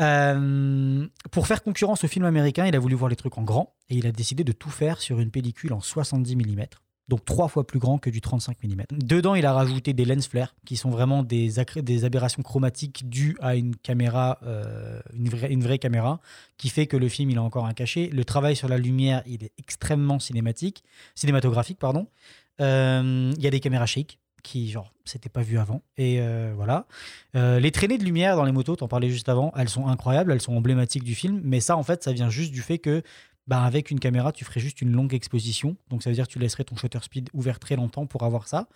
[0.01, 3.76] Euh, pour faire concurrence au film américain, il a voulu voir les trucs en grand
[3.91, 6.64] et il a décidé de tout faire sur une pellicule en 70 mm.
[7.11, 8.84] Donc trois fois plus grand que du 35 mm.
[8.92, 11.58] Dedans, il a rajouté des lens flares qui sont vraiment des,
[12.04, 16.20] aberrations chromatiques dues à une caméra, euh, une, vraie, caméra,
[16.56, 18.11] qui fait que le film il a encore un cachet.
[18.12, 20.84] Le travail sur la lumière, il est extrêmement cinématique,
[21.16, 22.06] cinématographique, pardon.
[22.61, 26.54] Euh, Il y a des caméras shake qui genre c'était pas vu avant et euh,
[26.56, 26.86] voilà
[27.34, 30.40] les traînées de lumière dans les motos t'en parlais juste avant elles sont incroyables elles
[30.40, 33.02] sont emblématiques du film mais ça en fait ça vient juste du fait que
[33.51, 36.32] bah, avec une caméra tu ferais juste une longue exposition donc ça veut dire que
[36.32, 38.68] tu laisserais ton shutter speed ouvert très longtemps pour avoir ça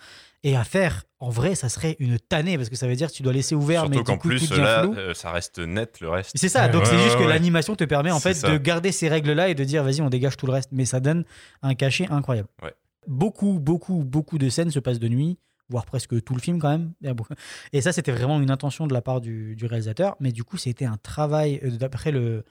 [0.42, 3.14] et à faire en vrai ça serait une tannée parce que ça veut dire que
[3.14, 5.60] tu dois laisser ouvert mais Surtout du qu'en plus, tout là, flou euh, ça reste
[5.60, 6.32] net le reste.
[6.34, 7.28] c'est ça, donc Ouais, c'est juste ouais, que ouais.
[7.32, 8.50] l'animation te permet en fait ça.
[8.50, 10.98] de garder ces règles-là et de dire vas-y on dégage tout le reste, mais ça
[10.98, 11.24] donne
[11.62, 12.48] un cachet incroyable.
[12.62, 12.74] Ouais.
[13.06, 16.70] Beaucoup, beaucoup, beaucoup de scènes se passent de nuit, voire presque tout le film quand
[16.70, 16.92] même.
[17.72, 20.56] Et ça c'était vraiment une intention de la part du, du réalisateur, mais du coup
[20.56, 22.44] c'était un travail, euh, d'après le,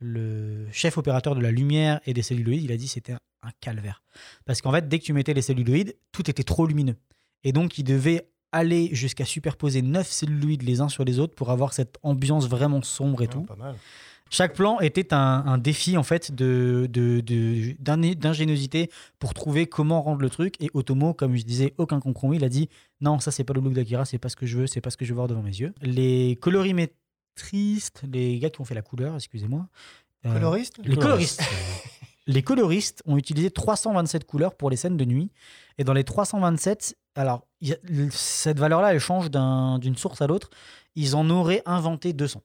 [0.00, 3.18] le chef opérateur de la lumière et des celluloïdes, il a dit c'était un,
[3.60, 4.02] calvaire.
[4.44, 6.96] Parce qu'en fait dès que tu mettais les celluloïdes, tout était trop lumineux.
[7.44, 11.50] Et donc il devait aller jusqu'à superposer neuf celluloïdes les uns sur les autres pour
[11.50, 13.42] avoir cette ambiance vraiment sombre et tout.
[13.42, 13.76] Pas mal.
[14.32, 18.88] Chaque plan était un, un défi en fait de, de- de- d'in- d'ingéniosité
[19.18, 20.54] pour trouver comment rendre le truc.
[20.60, 22.36] Et Otomo, comme je disais, aucun compromis.
[22.36, 22.68] Il a dit
[23.00, 24.90] non, ça c'est pas le look d'Akira, c'est pas ce que je veux, c'est pas
[24.90, 25.72] ce que je veux voir devant mes yeux.
[25.82, 26.38] Les
[27.36, 29.66] colorimétristes, les gars qui ont fait la couleur, excusez-moi.
[30.26, 30.78] euh, Coloristes?
[30.84, 31.42] Les coloristes.
[32.26, 35.30] les coloristes ont utilisé 327 couleurs pour les scènes de nuit.
[35.78, 37.76] Et dans les 327, alors y a-
[38.10, 40.50] cette valeur-là, elle change d'un- d'une source à l'autre.
[40.94, 42.42] Ils en auraient inventé 200.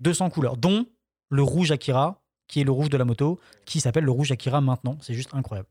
[0.00, 0.86] 200 couleurs, dont
[1.30, 4.60] le rouge Akira, qui est le rouge de la moto, qui s'appelle le rouge Akira
[4.60, 4.98] maintenant.
[5.00, 5.68] C'est juste incroyable.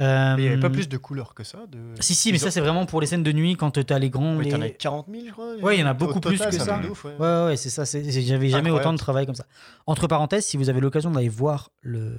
[0.00, 1.78] Il n'y avait pas Euh, plus de couleurs que ça de...
[2.00, 4.10] Si, si, mais ça, c'est vraiment pour les scènes de nuit quand tu as les
[4.10, 4.36] grands.
[4.36, 5.54] Oui, les- t'en as 40 000, je crois.
[5.56, 6.80] Ouais, il y en a Au beaucoup total, plus que ça.
[6.88, 7.16] ouf, ouais.
[7.18, 7.84] Ouais, ouais, c'est ça.
[7.84, 8.72] J'avais jamais Incroyable.
[8.76, 9.46] autant de travail comme ça.
[9.86, 12.16] Entre parenthèses, si vous avez l'occasion d'aller voir le,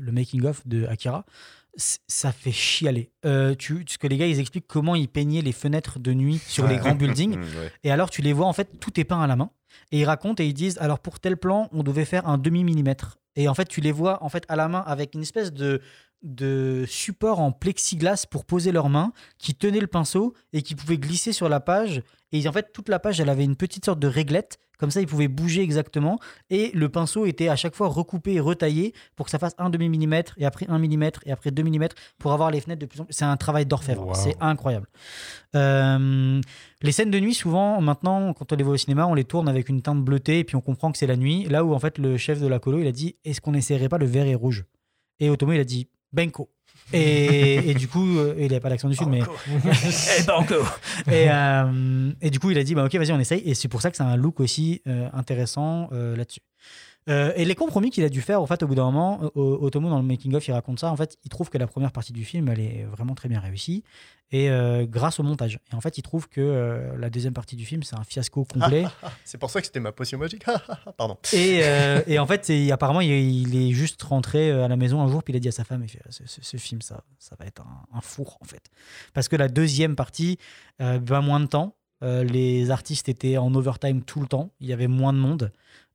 [0.00, 1.24] le making-of de Akira,
[1.76, 3.10] ça fait chialer.
[3.26, 6.38] Euh, tu, ce que les gars, ils expliquent comment ils peignaient les fenêtres de nuit
[6.38, 7.36] sur les grands buildings.
[7.38, 7.70] Ouais.
[7.84, 9.50] Et alors, tu les vois, en fait, tout est peint à la main.
[9.92, 13.18] Et ils racontent et ils disent, alors pour tel plan, on devait faire un demi-millimètre.
[13.36, 15.80] Et en fait, tu les vois en fait à la main avec une espèce de,
[16.22, 20.98] de support en plexiglas pour poser leurs mains, qui tenait le pinceau et qui pouvait
[20.98, 22.02] glisser sur la page.
[22.32, 24.58] Et en fait, toute la page, elle avait une petite sorte de réglette.
[24.78, 26.18] Comme ça, ils pouvaient bouger exactement.
[26.50, 29.70] Et le pinceau était à chaque fois recoupé et retaillé pour que ça fasse un
[29.70, 33.00] demi-millimètre, et après un millimètre, et après deux millimètres, pour avoir les fenêtres de plus
[33.00, 33.14] en plus.
[33.14, 34.06] C'est un travail d'orfèvre.
[34.06, 34.14] Wow.
[34.14, 34.86] C'est incroyable.
[35.54, 36.40] Euh,
[36.82, 39.48] les scènes de nuit, souvent, maintenant, quand on les voit au cinéma, on les tourne
[39.48, 41.44] avec une teinte bleutée, et puis on comprend que c'est la nuit.
[41.44, 43.88] Là où, en fait, le chef de la colo, il a dit Est-ce qu'on n'essaierait
[43.88, 44.64] pas le vert et rouge?
[45.20, 46.50] Et Otomo, il a dit Benko.
[46.92, 49.20] Et, et du coup, euh, il n'avait pas l'accent du sud, mais.
[51.08, 53.42] Eh, et, euh, et du coup, il a dit bah, Ok, vas-y, on essaye.
[53.44, 56.40] Et c'est pour ça que c'est un look aussi euh, intéressant euh, là-dessus.
[57.08, 59.90] Euh, et les compromis qu'il a dû faire, en fait, au bout d'un moment, Otomo,
[59.90, 60.90] dans le making-of, il raconte ça.
[60.90, 63.40] En fait, il trouve que la première partie du film, elle est vraiment très bien
[63.40, 63.84] réussie.
[64.32, 65.58] Et euh, grâce au montage.
[65.70, 68.44] Et en fait, il trouve que euh, la deuxième partie du film, c'est un fiasco
[68.44, 68.84] complet.
[69.24, 70.44] C'est pour ça que c'était ma potion magique.
[70.96, 71.18] Pardon.
[71.34, 71.60] Et,
[72.06, 75.34] et en fait, apparemment, il, il est juste rentré à la maison un jour, puis
[75.34, 77.44] il a dit à sa femme, il fait, ce, ce- ce film, ça, ça va
[77.46, 78.62] être un, un four, en fait.
[79.12, 80.38] Parce que la deuxième partie
[80.80, 81.76] va moins de temps.
[82.02, 84.50] Euh, les artistes étaient en overtime tout le temps.
[84.60, 85.52] Il y avait moins de monde.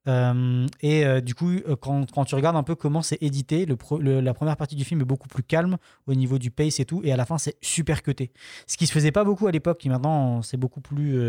[0.07, 3.65] Euh, et euh, du coup, euh, quand, quand tu regardes un peu comment c'est édité,
[3.65, 5.77] la première partie du film est beaucoup plus calme
[6.07, 8.31] au niveau du pace et tout, et à la fin, c'est super cuté.
[8.67, 11.19] Ce qui se faisait pas beaucoup à l'époque, qui maintenant, c'est beaucoup plus,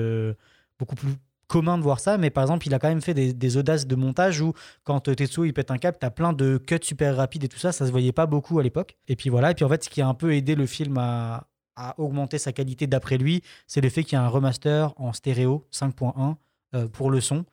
[0.78, 1.14] beaucoup plus
[1.48, 3.96] commun de voir ça, mais par exemple, il a quand même fait des, audaces de
[3.96, 4.52] montage où
[4.84, 7.72] quand Tetsuo il pète un câble, t'as plein de cuts super rapides et tout ça,
[7.72, 8.96] ça se voyait pas beaucoup à l'époque.
[9.08, 10.96] Et puis voilà, et puis en fait, ce qui a un peu aidé le film
[10.96, 14.92] à, à augmenter sa qualité d'après lui, c'est le fait qu'il y a un remaster
[14.96, 16.36] en stéréo 5.1
[16.74, 17.44] euh, pour le son.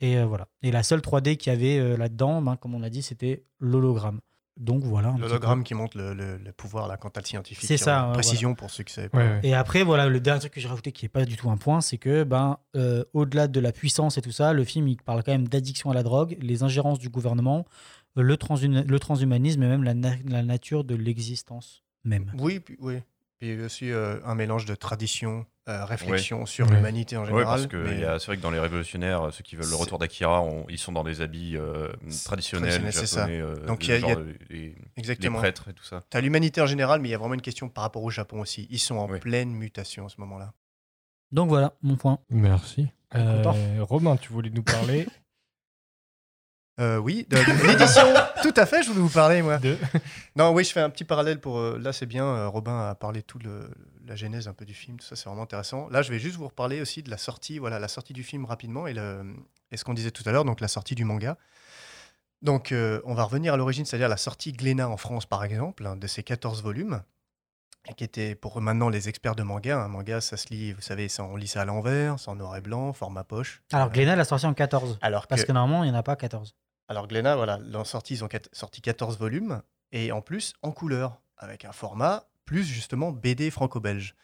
[0.00, 0.48] Et euh, voilà.
[0.62, 3.44] Et la seule 3D qu'il y avait euh, là-dedans, ben, comme on a dit, c'était
[3.60, 4.20] l'hologramme.
[4.58, 5.14] Donc voilà.
[5.18, 7.66] L'hologramme qui montre le, le- le pouvoir, la quantité scientifique.
[7.68, 9.18] C'est ça, euh, ouais, Précision pour ceux qui savaient pas.
[9.18, 9.40] Ouais, ouais.
[9.42, 11.58] Et après, voilà, le dernier truc que j'ai rajouté qui n'est pas du tout un
[11.58, 14.96] point, c'est que, ben, euh, au-delà de la puissance et tout ça, le film il
[14.96, 17.66] parle quand même d'addiction à la drogue, les ingérences du gouvernement,
[18.14, 22.32] le, transhuma- le transhumanisme et même la, na- la nature de l'existence même.
[22.38, 22.60] Oui,
[23.38, 23.56] puis, oui.
[23.56, 26.74] Puis aussi euh, un mélange de tradition, euh, réflexion sur Ouais.
[26.76, 27.44] l'humanité en général.
[27.44, 29.68] parce que mais- il y a- c'est vrai que dans les révolutionnaires, ceux qui veulent
[29.68, 31.88] le retour d'Akira, ils sont dans des habits euh,
[32.24, 33.20] traditionnels traditionnel, c'est ça.
[33.20, 35.38] japonais, euh, Donc, il y a- il y a- genre, les, les Exactement.
[35.38, 36.02] prêtres et tout ça.
[36.10, 38.40] T'as l'humanité en général, mais il y a vraiment une question par rapport au Japon
[38.40, 38.66] aussi.
[38.70, 39.18] Ils sont en Oui.
[39.18, 40.52] pleine mutation à ce moment-là.
[41.32, 42.18] Donc voilà, mon point.
[42.30, 42.88] Merci.
[43.14, 43.42] Euh,
[43.80, 45.06] Romain, tu voulais nous parler
[46.78, 48.02] Euh, oui, de, de l'édition.
[48.42, 49.56] Tout à fait, je voulais vous parler, moi.
[49.58, 49.78] de.
[50.36, 51.58] Non, oui, je fais un petit parallèle pour.
[51.58, 52.24] euh, là, c'est bien.
[52.26, 53.70] euh, Robin a parlé tout le,
[54.06, 55.88] la genèse un peu du film, tout ça, c'est vraiment intéressant.
[55.88, 58.44] Là, je vais juste vous reparler aussi de la sortie, voilà, la sortie du film
[58.44, 59.24] rapidement et, le,
[59.72, 61.38] et ce qu'on disait tout à l'heure, donc la sortie du manga.
[62.42, 65.86] Donc, euh, on va revenir à l'origine, c'est-à-dire la sortie Glénat en France, par exemple,
[65.86, 67.02] hein, de ces 14 volumes,
[67.96, 69.78] qui était pour maintenant les experts de manga.
[69.80, 72.34] Un manga, ça se lit, vous savez, c'est on lit ça à l'envers, c'est en
[72.36, 73.62] noir et blanc, format poche.
[73.72, 74.98] Alors, Euh, Glénat l'a sorti en 14.
[75.00, 76.54] alors Parce que- que normalement, il n'y en a pas 14.
[76.88, 79.62] Alors Glénat, voilà, ils ont sorti 14 volumes,
[79.92, 84.14] et en plus en couleur, avec un format plus justement BD franco-belge.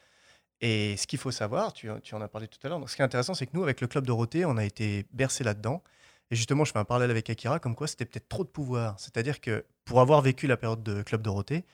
[0.61, 3.05] Et ce qu'il faut savoir, tu, en as parlé tout à l'heure, ce qui est
[3.05, 5.83] intéressant, c'est que nous, avec le Club Dorothée, on a été bercé là-dedans.
[6.31, 8.99] Et justement, je fais un parallèle avec Akira, comme quoi c'était peut-être trop de pouvoir.
[9.01, 11.65] C'est-à-dire que pour avoir vécu la période de Club Dorothée,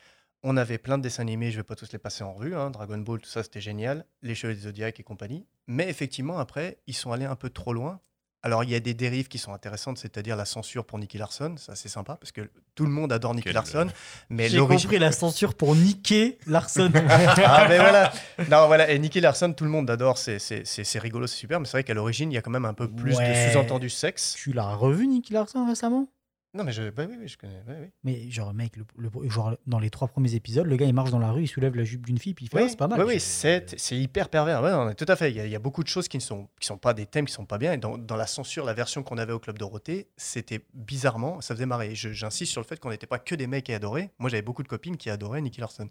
[0.42, 2.70] on avait plein de dessins animés, je vais pas tous les passer en revue, hein,
[2.70, 5.46] Dragon Ball, tout ça c'était génial, Les du Zodiac et compagnie.
[5.66, 8.00] Mais effectivement, après, ils sont allés un peu trop loin.
[8.44, 11.56] Alors, il y a des dérives qui sont intéressantes, c'est-à-dire la censure pour Nicky Larson,
[11.58, 13.88] ça c'est sympa, parce que tout le monde adore Nicky Quel- Larson.
[14.30, 16.90] Mais J'ai l'origine- compris la censure pour niquer Larson.
[17.08, 18.12] ah, mais voilà.
[18.48, 18.90] Non, voilà.
[18.90, 20.18] Et Nicky Larson, tout le monde adore.
[20.18, 21.58] C'est, c'est, c'est, c'est rigolo, c'est super.
[21.58, 23.46] Mais c'est vrai qu'à l'origine, il y a quand même un peu plus Ouais.
[23.48, 24.34] de sous-entendu sexe.
[24.38, 26.06] tu l'as revu, Nicky Larson, récemment?
[26.54, 27.62] Non, mais je, bah oui, oui, je connais.
[27.68, 27.74] oui.
[28.04, 31.10] Mais genre, mec, le, le- genre, dans les trois premiers épisodes, le gars, il marche
[31.10, 32.78] dans la rue, il soulève la jupe d'une fille, puis il fait Oui, Ah, c'est
[32.78, 32.98] pas mal.
[33.00, 34.62] Oui, oui, c'est, c'est hyper pervers.
[34.62, 35.30] Ouais, non, tout à fait.
[35.30, 36.94] Il y, a, il y a beaucoup de choses qui ne sont, qui sont pas
[36.94, 37.74] des thèmes qui sont pas bien.
[37.74, 41.54] Et dans, dans la censure, la version qu'on avait au Club Dorothée, c'était bizarrement, ça
[41.54, 41.94] faisait marrer.
[41.94, 44.10] Je- j'insiste sur le fait qu'on n'était pas que des mecs qui adoraient.
[44.18, 45.90] Moi, j'avais beaucoup de copines qui adoraient Nicky Larson.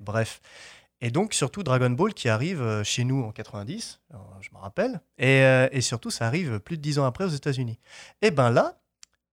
[0.00, 0.40] Bref.
[1.00, 4.58] Et donc, surtout Dragon Ball qui arrive euh, chez nous en 90, alors, je me
[4.58, 5.00] rappelle.
[5.18, 7.78] Et, euh, et surtout, ça arrive plus de dix ans après aux États-Unis.
[8.20, 8.77] Et ben là,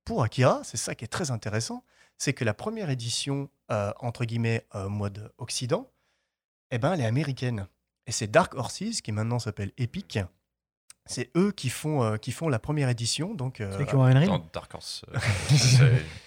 [0.05, 1.83] pour Akira, c'est ça qui est très intéressant,
[2.17, 5.89] c'est que la première édition, euh, entre guillemets, euh, mode Occident,
[6.71, 7.67] eh ben, elle est américaine.
[8.07, 10.19] Et c'est Dark Horses, qui maintenant s'appelle Epic.
[11.07, 13.33] C'est eux qui font, euh, qui font la première édition.
[13.35, 14.03] Donc, euh, Ceux qui ont
[14.53, 15.19] Dark Horse, euh,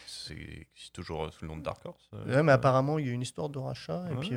[0.07, 2.11] c'est- toujours sous le nom de Dark Horse.
[2.15, 4.05] euh, ouais, mais apparemment, il y a eu une histoire de rachat.
[4.11, 4.31] et Ah, puis.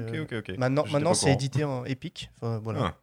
[0.57, 2.29] Maintenant, maintenant c'est édité en Epic.
[2.37, 2.79] Enfin, voilà.
[2.85, 2.97] Ah.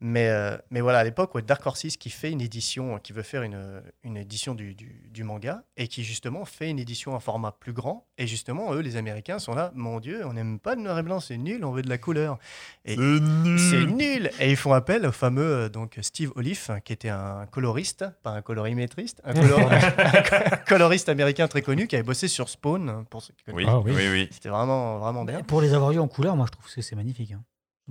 [0.00, 3.24] Mais, euh, mais voilà, à l'époque, ouais, Dark Horses qui fait une édition, qui veut
[3.24, 7.20] faire une, une édition du, du- du manga et qui justement fait une édition en
[7.20, 8.06] format plus grand.
[8.16, 11.02] Et justement, eux, les Américains, sont là, mon Dieu, on n'aime pas le noir et
[11.02, 12.38] blanc, c'est nul, on veut de la couleur.
[12.84, 17.08] Et c'est nul Et ils font appel au fameux euh, donc, Steve Olive, qui était
[17.08, 19.68] un coloriste, pas un colorimétriste, un, color-
[20.52, 23.66] un coloriste américain très connu qui avait bossé sur Spawn, pour ceux qui connaissent.
[23.66, 23.92] Oui, Ah oui.
[23.96, 24.28] oui, oui.
[24.30, 25.42] C'était vraiment, vraiment bien.
[25.42, 27.32] Pour les avoir vus en couleur, moi, je trouve que c'est magnifique.
[27.32, 27.42] hein.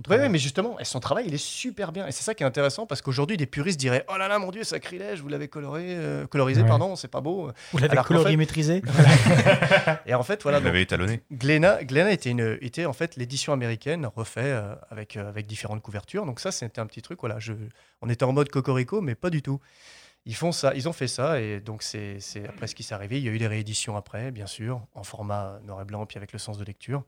[0.08, 2.06] Oui, mais justement, son travail, il est super bien.
[2.06, 4.50] Et c'est ça qui est intéressant parce qu'aujourd'hui, des puristes diraient Oh là là, mon
[4.50, 6.68] Dieu, sacrilège, vous l'avez coloré, euh, colorisé, Ouais.
[6.68, 7.50] pardon, c'est pas beau.
[7.72, 8.82] Vous l'avez colorimétrisé
[10.06, 10.60] Et en fait, voilà.
[10.60, 11.22] Vous l'avez étalonné.
[11.32, 15.82] Glénat, Glénat était, une, était en fait l'édition américaine refait euh, avec, euh, avec différentes
[15.82, 16.26] couvertures.
[16.26, 17.18] Donc, ça, c'était un petit truc.
[17.20, 17.52] Voilà, je,
[18.00, 19.60] on était en mode cocorico, mais pas du tout.
[20.26, 22.92] Ils font ça, ils ont fait ça, et donc c'est c'est après ce qui s'est
[22.94, 23.16] arrivé.
[23.18, 26.18] Il y a eu des rééditions après, bien sûr, en format noir et blanc, puis
[26.18, 27.04] avec le sens de lecture.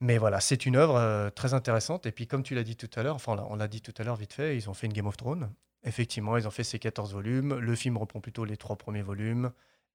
[0.00, 2.06] Mais voilà, c'est une œuvre euh, très intéressante.
[2.06, 4.02] Et puis, comme tu l'as dit tout à l'heure, enfin, on l'a dit tout à
[4.02, 5.50] l'heure vite fait, ils ont fait une Game of Thrones.
[5.84, 7.58] Effectivement, ils ont fait ces 14 volumes.
[7.58, 9.50] Le film reprend plutôt les trois premiers volumes.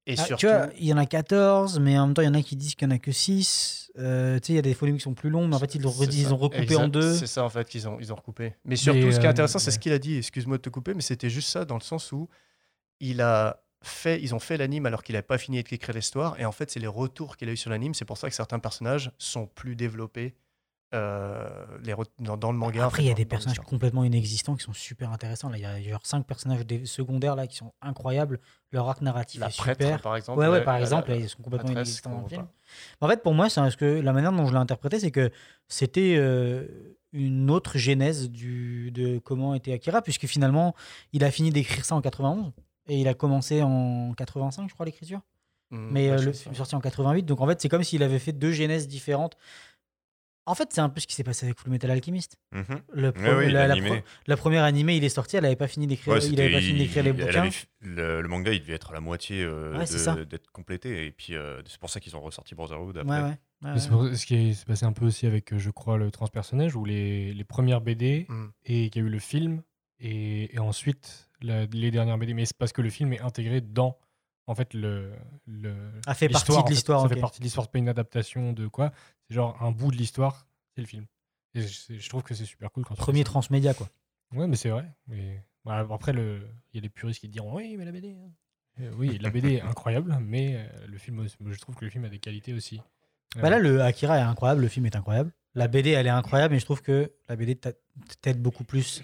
[0.08, 2.26] Et Ah, surtout, Tu vois, il y en a 14, mais en même temps, il
[2.26, 3.91] y en a qui disent qu'il n'y en a que 6.
[3.95, 5.88] tu sais, il y a des volumes qui sont plus longs, mais en fait, ils
[5.88, 5.89] ont
[6.38, 6.80] recoupé Exact.
[6.84, 7.16] en deux.
[7.16, 8.53] C'est ça, en fait, qu'ils ont, ils ont recoupé.
[8.66, 9.72] Mais surtout, ce qui est euh, intéressant, c'est ouais.
[9.72, 10.18] ce qu'il a dit.
[10.18, 12.30] Excuse-moi de te couper, mais c'était juste ça, dans le sens où
[12.99, 16.40] il a fait, ils ont fait l'anime alors qu'il n'avait pas fini d'écrire l'histoire.
[16.40, 17.94] Et en fait, c'est les retours qu'il a eu sur l'anime.
[17.94, 20.36] C'est pour ça que certains personnages sont plus développés
[20.94, 22.84] euh, les dans, dans le manga.
[22.84, 25.12] en Après, fait, il y a dans- des dans personnages complètement inexistants qui sont super
[25.12, 25.50] intéressants.
[25.50, 28.40] Là, il y a genre cinq personnages secondaires là qui sont incroyables.
[28.72, 30.02] Leur arc narratif La est prêtre, super.
[30.02, 32.48] par exemple, Ouais, ouais, par la- exemple, là, ils sont complètement inexistants dans le film.
[33.02, 35.32] En fait, pour moi, c'est parce que la manière dont je l'ai interprété, c'est que
[35.68, 36.68] c'était euh,
[37.12, 40.76] une autre genèse du, de comment était Akira, puisque finalement,
[41.14, 42.52] il a fini d'écrire ça en 91
[42.88, 45.22] et il a commencé en 85, je crois, l'écriture.
[45.72, 47.84] Mm, Mais ouais, euh, le film est sorti en 88, donc en fait, c'est comme
[47.84, 49.36] s'il avait fait deux genèses différentes.
[50.48, 52.38] En fait, c'est un peu ce qui s'est passé avec Full Metal Alchemist.
[52.52, 52.64] Mhm.
[52.94, 53.88] Le oui, la, la l'animé.
[53.90, 56.50] pro- la première animée, il est sorti, elle n'avait pas fini d'écrire, Ouais, il avait
[56.50, 57.42] c'était- pas fini d'écrire les bouquins.
[57.42, 57.50] avait
[57.82, 61.08] le, le manga, il devait être à la moitié euh, Ouais, d'être complété.
[61.08, 63.18] Et puis, euh, c'est pour ça qu'ils ont ressorti Brotherhood après.
[63.24, 63.24] ouais.
[63.24, 64.10] ouais, Mais c'est ouais.
[64.10, 66.86] pour- ce qui est- s'est passé un peu aussi avec, je crois, le transpersonnage, où
[66.86, 68.46] les, les premières BD, Mm.
[68.66, 69.64] et qu'il y a eu le film,
[70.00, 72.34] et, et ensuite la- les dernières BD.
[72.34, 73.98] Mais c'est parce que le film est intégré dans,
[74.48, 75.14] en fait, le.
[75.46, 75.76] le
[76.06, 76.74] Ah, fait partie l'histoire, de en fait.
[76.74, 78.91] l'histoire, Ça fait partie de l'histoire, c'est pas une adaptation de quoi.
[79.28, 81.06] C'est genre un bout de l'histoire, c'est le film.
[81.54, 83.89] Et je, je trouve que c'est super cool quand Premier transmédia, quoi.
[84.34, 84.86] Ouais, mais c'est vrai.
[85.08, 88.12] Mais voilà, après, le- il y a des puristes qui diront oui, mais la BD.
[88.12, 88.32] hein.
[88.82, 92.04] Euh, oui, la BD est incroyable, mais euh, le film, je trouve que le film
[92.04, 92.82] a des qualités aussi.
[93.38, 95.32] Bah Euh, là, le Akira est incroyable, le film est incroyable.
[95.54, 97.72] La BD, elle est incroyable, mais je trouve que la BD t'a-
[98.22, 99.02] t'aide beaucoup plus.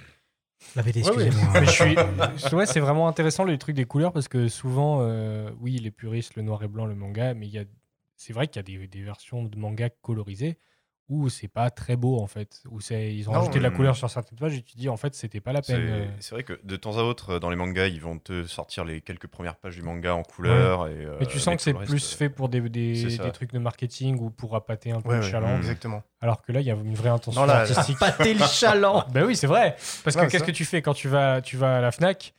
[0.75, 1.29] La BD, ouais.
[1.61, 2.37] excusez-moi.
[2.37, 5.91] Suis- ouais, c'est vraiment intéressant le truc des couleurs parce que souvent, euh, oui, les
[5.91, 7.63] puristes, le noir et blanc, le manga, mais il y a,
[8.15, 10.57] c'est vrai qu'il y a des, des versions de manga colorisées
[11.11, 13.69] où c'est pas très beau en fait, où c'est, ils ont Non, rajouté de la
[13.69, 15.81] couleur sur certaines pages et tu te dis en fait c'était pas la peine.
[15.81, 16.05] euh.
[16.19, 18.85] c'est vrai que de temps à autre, euh, dans les mangas, ils vont te sortir
[18.85, 20.87] les quelques premières pages du manga en couleur.
[20.87, 23.59] Et, euh, mais tu sens que c'est plus reste, fait pour des, des, trucs de
[23.59, 25.57] marketing ou pour appâter un peu Ouais, le ouais, chaland.
[25.57, 26.01] exactement.
[26.21, 27.97] Alors que là, il y a une vraie intention Non, là, artistique.
[27.99, 29.03] Appâter le chaland.
[29.11, 29.75] Ben oui, c'est vrai.
[30.03, 32.33] Parce que qu'est-ce que tu fais quand tu vas, tu vas à la Fnac?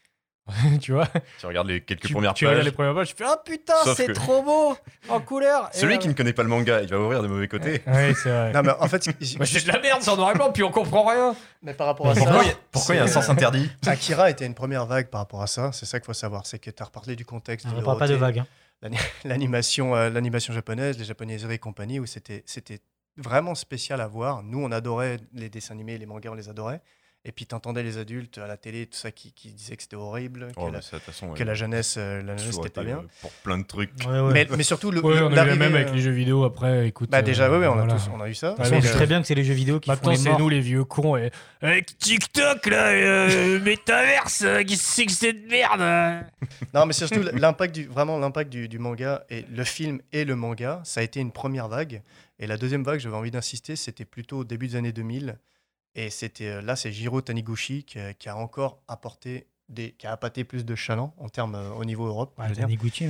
[0.81, 1.07] Tu vois
[1.39, 2.67] Tu regardes les quelques tu, premières tu regardes pages.
[2.67, 4.77] les premières pages, tu fais Ah putain, Sauf c'est que- trop beau
[5.09, 7.29] en couleur Et Celui là- qui ne connaît pas le manga, il va ouvrir des
[7.29, 7.81] mauvais côtés.
[7.87, 8.53] Oui, c'est vrai.
[8.53, 9.07] Non, mais en fait,
[9.39, 11.37] Bah, c'est de la merde, c'est en noir et blanc, puis on comprend rien.
[11.63, 13.29] mais par rapport à Pourquoi ça, il y a- pourquoi il y a un sens
[13.29, 15.71] interdit Akira était une première vague par rapport à ça.
[15.73, 16.45] C'est ça qu'il faut savoir.
[16.47, 17.67] C'est que tu as reparlé du contexte.
[17.73, 18.41] On ne parle pas de vague.
[18.41, 18.47] hein.
[18.83, 22.81] l'ani- L'animation, euh, l'animation japonaise, les japonaiseries et compagnie, où c'était, c'était
[23.17, 24.43] vraiment spécial à voir.
[24.43, 26.81] Nous, on adorait les dessins animés, les mangas, on les adorait.
[27.25, 29.83] Et puis, tu entendais les adultes à la télé, tout ça, qui, qui disaient que
[29.85, 32.37] c'était horrible, Oh, que, la, ça, de toute façon, que ouais, la jeunesse, euh, la
[32.37, 32.99] jeunesse, c'était pas bien.
[32.99, 33.93] euh, Pour plein de trucs.
[34.05, 34.33] Ouais, ouais.
[34.33, 36.89] Mais, mais surtout, le, on a eu la même avec euh, les jeux vidéo après,
[36.89, 37.11] écoute.
[37.11, 37.95] Bah, déjà, euh, oui, on, a voilà.
[37.95, 38.55] tous, on a eu ça.
[38.55, 40.11] Ouais, On mais sait le- très bien que c'est les jeux vidéo qui Maintenant, font
[40.11, 41.17] les c'est nous les vieux cons.
[41.17, 41.31] Et...
[41.61, 46.25] Avec TikTok, là, euh, Metaverse, euh, qu'est-ce que c'est que cette merde
[46.75, 50.25] Non, mais c'est surtout l'impact du, vraiment l'impact du, du manga et le film et
[50.25, 52.03] le manga, ça a été une première vague.
[52.41, 55.39] Et la deuxième vague, j'avais envie d'insister, c'était plutôt au début des années 2000.
[55.95, 60.07] Et c'était euh, là, c'est Jiro Taniguchi qui, a- qui a encore apporté des, qui
[60.07, 62.35] a appâté plus de chaland en termes euh, au niveau Europe.
[62.39, 62.47] Ouais.
[62.63, 63.05] Taniguchi.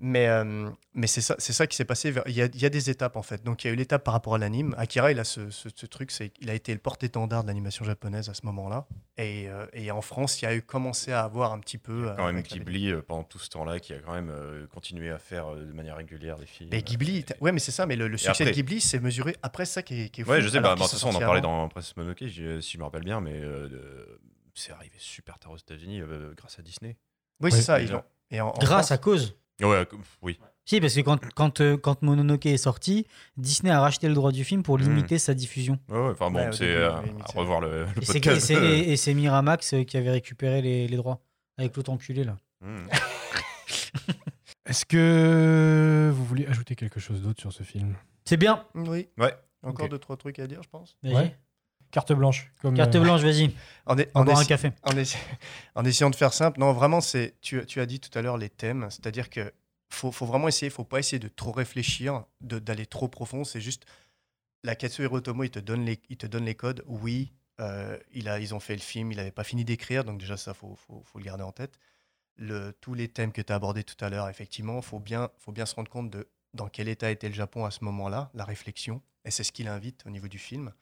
[0.00, 2.10] Mais, euh, mais c'est ça, c'est ça qui s'est passé.
[2.10, 3.44] vers- Il y, a, il y a des étapes en fait.
[3.44, 4.74] Donc il y a eu l'étape par rapport à l'anime.
[4.76, 7.84] Akira, il a ce, ce- ce truc, c'est il a été le porte-étendard de l'animation
[7.84, 8.86] japonaise à ce moment-là.
[9.18, 12.08] Et, euh, et en France, il y a eu commencé à avoir un petit peu.
[12.10, 12.42] euh, Quand même la.
[12.42, 15.72] Ghibli, pendant tout ce temps-là, qui a quand même euh, continué à faire euh, de
[15.72, 16.70] manière régulière des films.
[16.72, 19.36] Mais Ghibli, ouais, mais c'est ça, mais le, le succès après- de Ghibli, c'est mesuré
[19.42, 20.30] après ça qui est, qui est fou.
[20.32, 21.62] Ouais, je sais, bah, bah, de toute façon, on en parlait avant.
[21.62, 22.30] dans Princess Mononoke, si
[22.72, 24.18] je me rappelle bien, mais euh,
[24.54, 26.96] c'est arrivé super tard aux États-Unis euh, grâce à Disney.
[27.40, 27.80] Oui, c'est ça.
[27.80, 28.02] Ils l'ont.
[28.30, 29.36] Et en, en Grâce France- à cause.
[29.60, 29.84] Ouais, euh,
[30.22, 30.38] oui.
[30.66, 34.32] Si, parce que quand, quand, euh, quand Mononoke est sorti, Disney a racheté le droit
[34.32, 34.82] du film pour Hmm.
[34.82, 35.78] limiter sa diffusion.
[35.90, 38.20] Ouais, ouais, enfin bon, Ouais, c'est euh, oui, à revoir le, le Et c'est- et
[38.20, 38.46] podcast.
[38.46, 41.20] c'est et- c'est Miramax qui avait récupéré les, les droits.
[41.58, 42.36] Avec l'autre enculé, là.
[42.62, 42.86] Hmm.
[44.66, 47.94] Est-ce que vous voulez ajouter quelque chose d'autre sur ce film?
[48.24, 48.64] C'est bien.
[48.74, 49.08] Oui.
[49.18, 49.34] Ouais.
[49.62, 49.90] Encore Ok.
[49.90, 50.96] deux, trois trucs à dire, je pense.
[51.02, 51.34] Vas-y.
[51.94, 52.50] Carte blanche.
[52.60, 53.54] Comme, Carte euh, blanche, vas-y.
[53.86, 54.72] En, est- On en va boire un essa- café.
[54.82, 55.18] en essa-
[55.74, 57.36] en essayant de faire simple, non, vraiment, c'est.
[57.40, 59.52] Tu, tu as dit tout à l'heure les thèmes, c'est-à-dire que
[59.90, 63.44] faut, faut vraiment essayer, faut pas essayer de trop réfléchir, de- d'aller trop profond.
[63.44, 63.84] C'est juste
[64.64, 66.82] la Katsuhiro Otomo, il te donne les, il te donne les codes.
[66.86, 70.18] Oui, euh, il a, ils ont fait le film, il n'avait pas fini d'écrire, donc
[70.18, 71.78] déjà ça, faut, faut, faut le garder en tête.
[72.36, 75.52] Le, tous les thèmes que tu as abordés tout à l'heure, effectivement, faut bien, faut
[75.52, 78.44] bien se rendre compte de dans quel état était le Japon à ce moment-là, la
[78.44, 80.72] réflexion, et c'est ce qu'il invite au niveau du film.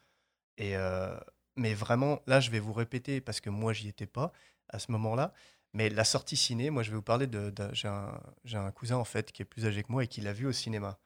[0.62, 1.18] Euh,
[1.56, 4.32] mais vraiment, là, je vais vous répéter parce que moi, j'y étais pas
[4.68, 5.32] à ce moment-là.
[5.74, 7.52] Mais la sortie ciné, moi, je vais vous parler de.
[7.72, 10.46] j'ai, un, cousin, en fait, qui est plus âgé que moi et qui l'a vu
[10.46, 10.98] au cinéma.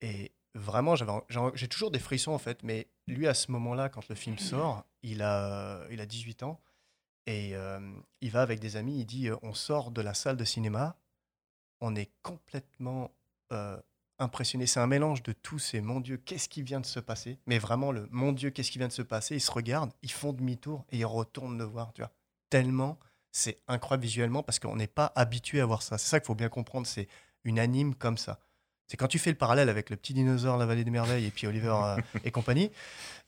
[0.00, 1.12] Et vraiment, j'avais,
[1.54, 2.62] j'ai, toujours des frissons, en fait.
[2.62, 6.60] Mais lui, à ce moment-là, quand le film sort, il a, il a 18 ans.
[7.26, 7.80] Et euh,
[8.20, 10.96] il va avec des amis, il dit euh, On sort de la salle de cinéma,
[11.80, 13.12] on est complètement
[14.22, 14.66] impressionné.
[14.66, 15.58] C'est un mélange de tout.
[15.58, 17.38] C'est mon Dieu, qu'est-ce qui vient de se passer?
[17.46, 19.36] Mais vraiment, le mon Dieu, qu'est-ce qui vient de se passer?
[19.36, 21.92] Ils se regardent, ils font demi-tour et ils retournent le voir.
[21.92, 22.12] Tu vois.
[22.50, 22.98] Tellement
[23.32, 25.98] c'est incroyable visuellement parce qu'on n'est pas habitué à voir ça.
[25.98, 26.86] C'est ça qu'il faut bien comprendre.
[26.86, 27.08] C'est
[27.44, 28.38] une anime comme ça.
[28.86, 31.30] C'est quand tu fais le parallèle avec le petit dinosaure, la vallée des merveilles et
[31.30, 32.70] puis Oliver euh, et compagnie.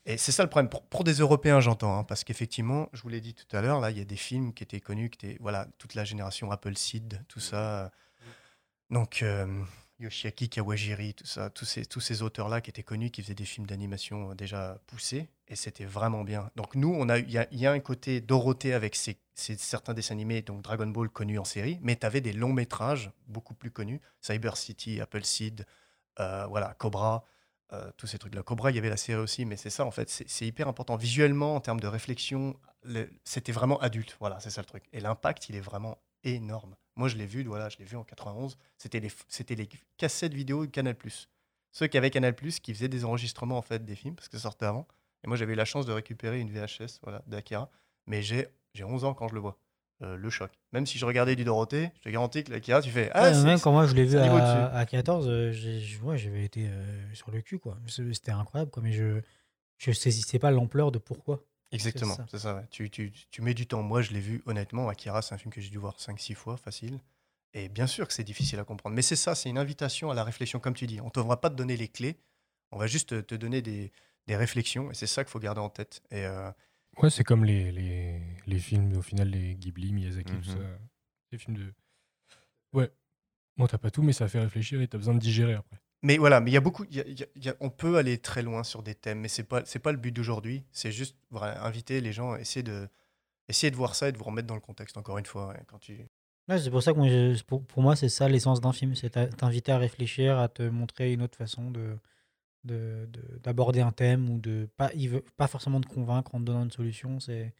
[0.05, 0.69] Et c'est ça le problème.
[0.69, 3.79] Pour, pour des Européens, j'entends, hein, parce qu'effectivement, je vous l'ai dit tout à l'heure,
[3.79, 6.51] là, il y a des films qui étaient connus, qui étaient, voilà, toute la génération
[6.51, 7.91] Appleseed, tout ça.
[8.91, 9.47] Donc, euh,
[9.99, 13.45] Yoshiaki Kawajiri, tout ça, tous ces, tous ces auteurs-là qui étaient connus, qui faisaient des
[13.45, 16.51] films d'animation euh, déjà poussés, et c'était vraiment bien.
[16.55, 18.95] Donc, nous, on a, il y a, un côté Dorothée avec
[19.35, 23.11] certains dessins animés, donc Dragon Ball connus en série, mais tu avais des longs métrages
[23.27, 25.65] beaucoup plus connus, Cyber City, Appleseed,
[26.19, 27.23] euh, voilà, Cobra,
[27.73, 28.43] euh, tous ces trucs-là.
[28.43, 30.97] Cobra, il y avait la série aussi, mais c'est ça, en fait, c'est hyper important.
[30.97, 34.83] Visuellement, en termes de réflexion, le- c'était vraiment adulte, voilà, c'est ça le truc.
[34.93, 36.75] Et l'impact, il est vraiment énorme.
[36.95, 39.67] Moi, je l'ai vu, voilà, je l'ai vu en 91, c'était les, c'était les
[39.97, 40.95] cassettes vidéo de Canal+.
[41.71, 44.43] Ceux qui avaient Canal+, qui faisaient des enregistrements, en fait, des films, parce que ça
[44.43, 44.87] sortait avant.
[45.23, 47.69] Et moi, j'avais eu la chance de récupérer une VHS, voilà, d'Akira,
[48.07, 49.57] mais j'ai j'ai 11 ans quand je le vois.
[50.01, 50.51] Euh, le choc.
[50.73, 53.09] Même si je regardais du Dorothée, je te garantis que l'Akira, tu fais...
[53.13, 54.75] Ah, Ouais, même quand moi je l'ai vu à, dessus.
[54.75, 55.53] à 14, euh,
[56.03, 57.77] ouais, j'avais été euh, sur le cul, quoi.
[57.87, 58.83] C'était incroyable, quoi.
[58.83, 59.21] Mais je
[59.77, 61.43] je saisissais pas l'ampleur de pourquoi.
[61.71, 62.27] Exactement, C'est ça.
[62.31, 62.55] c'est ça.
[62.55, 62.67] ouais.
[62.71, 63.81] Tu, tu- tu mets du temps.
[63.83, 66.57] Moi, je l'ai vu, honnêtement, Akira, c'est un film que j'ai dû voir 5-6 fois,
[66.57, 66.99] facile.
[67.53, 68.95] Et bien sûr que c'est difficile à comprendre.
[68.95, 70.99] Mais c'est ça, c'est une invitation à la réflexion, comme tu dis.
[71.01, 72.17] On ne devra pas te donner les clés,
[72.71, 73.91] on va juste te, donner des,
[74.27, 74.91] des réflexions.
[74.91, 76.01] Et c'est ça qu'il faut garder en tête.
[76.11, 76.51] Et euh,
[76.97, 80.43] Ouais, c'est comme les, les, les films, au final, les Ghibli, Miyazaki, tout Mhm.
[80.43, 80.59] ça.
[81.31, 81.73] Les films de.
[82.73, 82.91] Ouais.
[83.57, 85.77] Bon, t'as pas tout, mais ça fait réfléchir et t'as besoin de digérer après.
[86.05, 86.85] Mais voilà, mais il y a beaucoup.
[86.91, 88.83] il y a- il y a- il y a- on peut aller très loin sur
[88.83, 90.63] des thèmes, mais c'est pas c'est pas le but d'aujourd'hui.
[90.71, 92.87] C'est juste voilà, inviter les gens, essayer de
[93.49, 94.97] essayer de voir ça et de vous remettre dans le contexte.
[94.97, 95.93] Encore une fois, ouais, quand tu
[96.47, 98.93] Ouais, c'est pour ça que moi, je- pour, pour moi, c'est ça l'essence d'un film.
[98.95, 101.97] C'est t'inviter à réfléchir, à te montrer une autre façon de
[102.65, 106.39] de- de- d'aborder un thème ou de pas, il veut, pas forcément de convaincre en
[106.39, 107.19] te donnant une solution.
[107.19, 107.53] C'est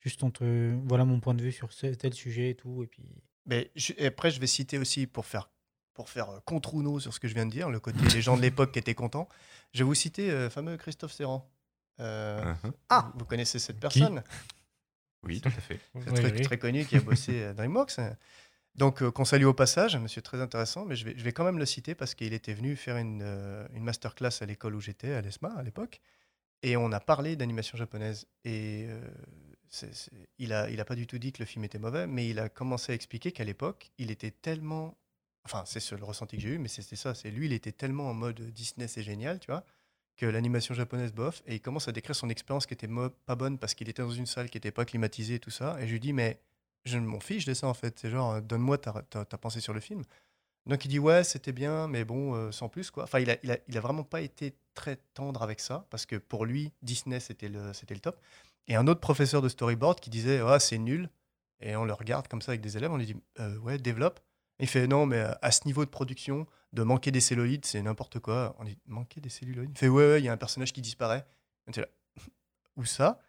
[0.00, 2.82] juste on te, voilà mon point de vue sur ce, tel sujet et tout.
[2.82, 3.04] Et puis
[3.46, 5.50] Mais je- et après, je vais citer aussi pour faire,
[6.00, 7.98] pour faire euh, contre ou no sur ce que je viens de dire, le côté
[8.18, 9.28] les gens de l'époque qui étaient contents.
[9.74, 11.46] Je vais vous citer euh, le fameux Christophe Serrand.
[12.00, 12.72] Euh, Mhm.
[12.88, 14.22] Ah, vous connaissez cette personne?
[15.22, 15.78] Oui, tout à fait.
[16.02, 16.40] C'est Oui, très, oui.
[16.40, 18.00] très connu qui a bossé à DreamWorks.
[18.76, 21.32] Donc, euh, qu'on salue au passage, un monsieur très intéressant, mais je vais, je vais
[21.32, 24.74] quand même le citer parce qu'il était venu faire une, euh, une masterclass à l'école
[24.76, 26.00] où j'étais, à l'ESMA à l'époque,
[26.62, 28.26] et on a parlé d'animation japonaise.
[28.44, 28.98] Et euh,
[29.68, 32.06] c'est- c'est- il n'a il a pas du tout dit que le film était mauvais,
[32.06, 34.96] mais il a commencé à expliquer qu'à l'époque, il était tellement.
[35.44, 37.14] Enfin, c'est ce- le ressenti que j'ai eu, mais c'était ça.
[37.14, 39.64] C'est lui, il était tellement en mode Disney, c'est génial, tu vois,
[40.16, 42.88] que l'animation japonaise bof, et il commence à décrire son expérience qui était
[43.26, 45.78] pas bonne parce qu'il était dans une salle qui n'était pas climatisée et tout ça.
[45.80, 46.40] Et je lui dis, mais
[46.84, 47.98] je m'en fiche de ça en fait.
[47.98, 49.02] C'est genre, euh, donne-moi ta,
[49.38, 50.02] pensée sur le film.
[50.66, 53.04] Donc il dit, ouais, c'était bien, mais bon, euh, sans plus quoi.
[53.04, 57.20] Enfin, il a, vraiment pas été très tendre avec ça parce que pour lui, Disney
[57.20, 58.20] c'était le, top.
[58.68, 61.08] Et un autre professeur de storyboard qui disait, ah, c'est nul.
[61.60, 64.20] Et on le regarde comme ça avec des élèves, on lui dit, Euh, ouais, développe.
[64.60, 67.82] Il fait, non, mais euh, à ce niveau de production, de manquer des celluloïdes, c'est
[67.82, 68.54] n'importe quoi.
[68.58, 70.82] On dit, manquer des celluloïdes Il fait, ouais, ouais, il y a un personnage qui
[70.82, 71.26] disparaît.
[72.76, 73.20] Où ça?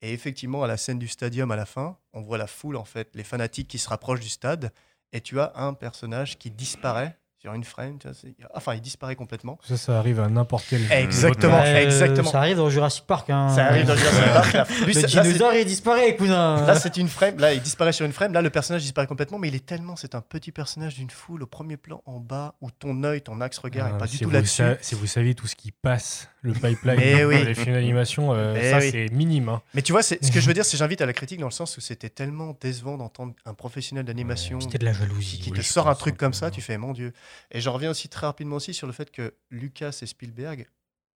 [0.00, 2.84] Et effectivement, à la scène du stadium à la fin, on voit la foule, en
[2.84, 4.72] fait, les fanatiques qui se rapprochent du stade,
[5.12, 7.98] et tu as un personnage qui disparaît sur une frame.
[7.98, 9.58] tu vois, c'est- enfin, il disparaît complètement.
[9.66, 10.80] Ça, ça arrive à n'importe quel.
[10.90, 12.30] Exactement, Euh, exactement.
[12.30, 13.30] Ça arrive dans Jurassic Park.
[13.30, 13.48] Hein.
[13.54, 14.52] Ça arrive dans Jurassic Park.
[14.54, 14.66] là.
[14.84, 16.66] Lui, le dinosaure il disparaît, cousin.
[16.66, 17.38] Là, c'est une frame.
[17.38, 18.32] Là, il disparaît sur une frame.
[18.32, 19.94] Là, le personnage disparaît complètement, mais il est tellement.
[19.96, 23.40] C'est un petit personnage d'une foule au premier plan en bas où ton œil, ton
[23.40, 24.62] axe regard est Ah, pas si du tout vous là-dessus.
[24.80, 27.44] si vous saviez tout ce qui passe, le pipeline dans oui.
[27.44, 28.90] les films d'animation, euh, Mais ça oui.
[28.90, 29.48] c'est minime.
[29.48, 29.62] hein.
[29.74, 31.52] Mais tu vois, ce que je veux dire, c'est j'invite à la critique dans le
[31.52, 35.38] sens où c'était tellement décevant d'entendre un professionnel d'animation C'était de la jalousie.
[35.38, 37.12] qui Oui, te sort un truc un comme ça, tu fais mon Dieu.
[37.50, 40.66] Et j'en reviens aussi très rapidement aussi sur le fait que Lucas et Spielberg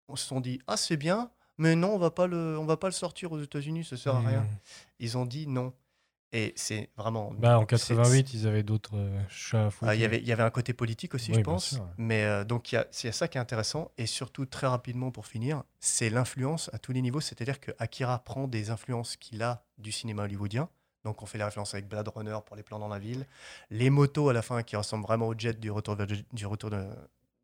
[0.07, 2.77] on se sont dit ah c'est bien, mais non on va pas le on va
[2.77, 4.41] pas le sortir aux États-Unis, ça sert à rien.
[4.41, 4.57] Hmm.
[4.99, 5.73] Ils ont dit non.
[6.33, 7.31] Et c'est vraiment.
[7.37, 9.89] Bah, en c'est- 88, ils avaient d'autres euh, chats à foutre.
[9.89, 11.71] Ah, il y avait il y avait un côté politique aussi, Oui, je pense.
[11.71, 11.87] sûr, ouais.
[11.97, 15.11] Mais euh, donc il y a- c'est ça qui est intéressant et surtout très rapidement
[15.11, 17.19] pour finir, c'est l'influence à tous les niveaux.
[17.19, 20.69] C'est-à-dire que Akira prend des influences qu'il a du cinéma hollywoodien.
[21.03, 23.25] Donc on fait la référence avec Blade Runner pour les plans dans la ville,
[23.69, 26.87] les motos à la fin qui ressemblent vraiment au jet du retour du retour de,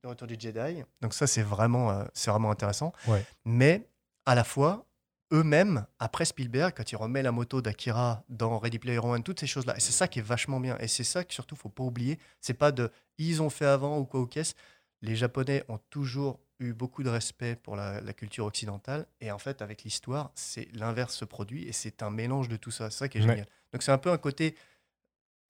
[0.03, 0.83] du retour du Jedi.
[1.01, 2.93] Donc ça c'est vraiment euh, c'est vraiment intéressant.
[3.07, 3.25] Ouais.
[3.45, 3.87] Mais
[4.25, 4.85] à la fois
[5.33, 9.47] eux-mêmes, après Spielberg, quand il remet la moto d'Akira dans Ready Player One, toutes ces
[9.47, 10.77] choses-là, et c'est ça qui est vachement bien.
[10.79, 12.17] Et c'est ça que surtout, faut pas oublier.
[12.39, 14.53] C'est pas de ils ont fait avant ou quoi ou qu'est-ce.
[15.01, 19.05] Les Japonais ont toujours eu beaucoup de respect pour la, la culture occidentale.
[19.21, 22.71] Et en fait, avec l'histoire, c'est l'inverse se produit et c'est un mélange de tout
[22.71, 22.89] ça.
[22.89, 23.27] C'est ça qui est Ouais.
[23.27, 23.47] génial.
[23.73, 24.55] Donc c'est un peu un côté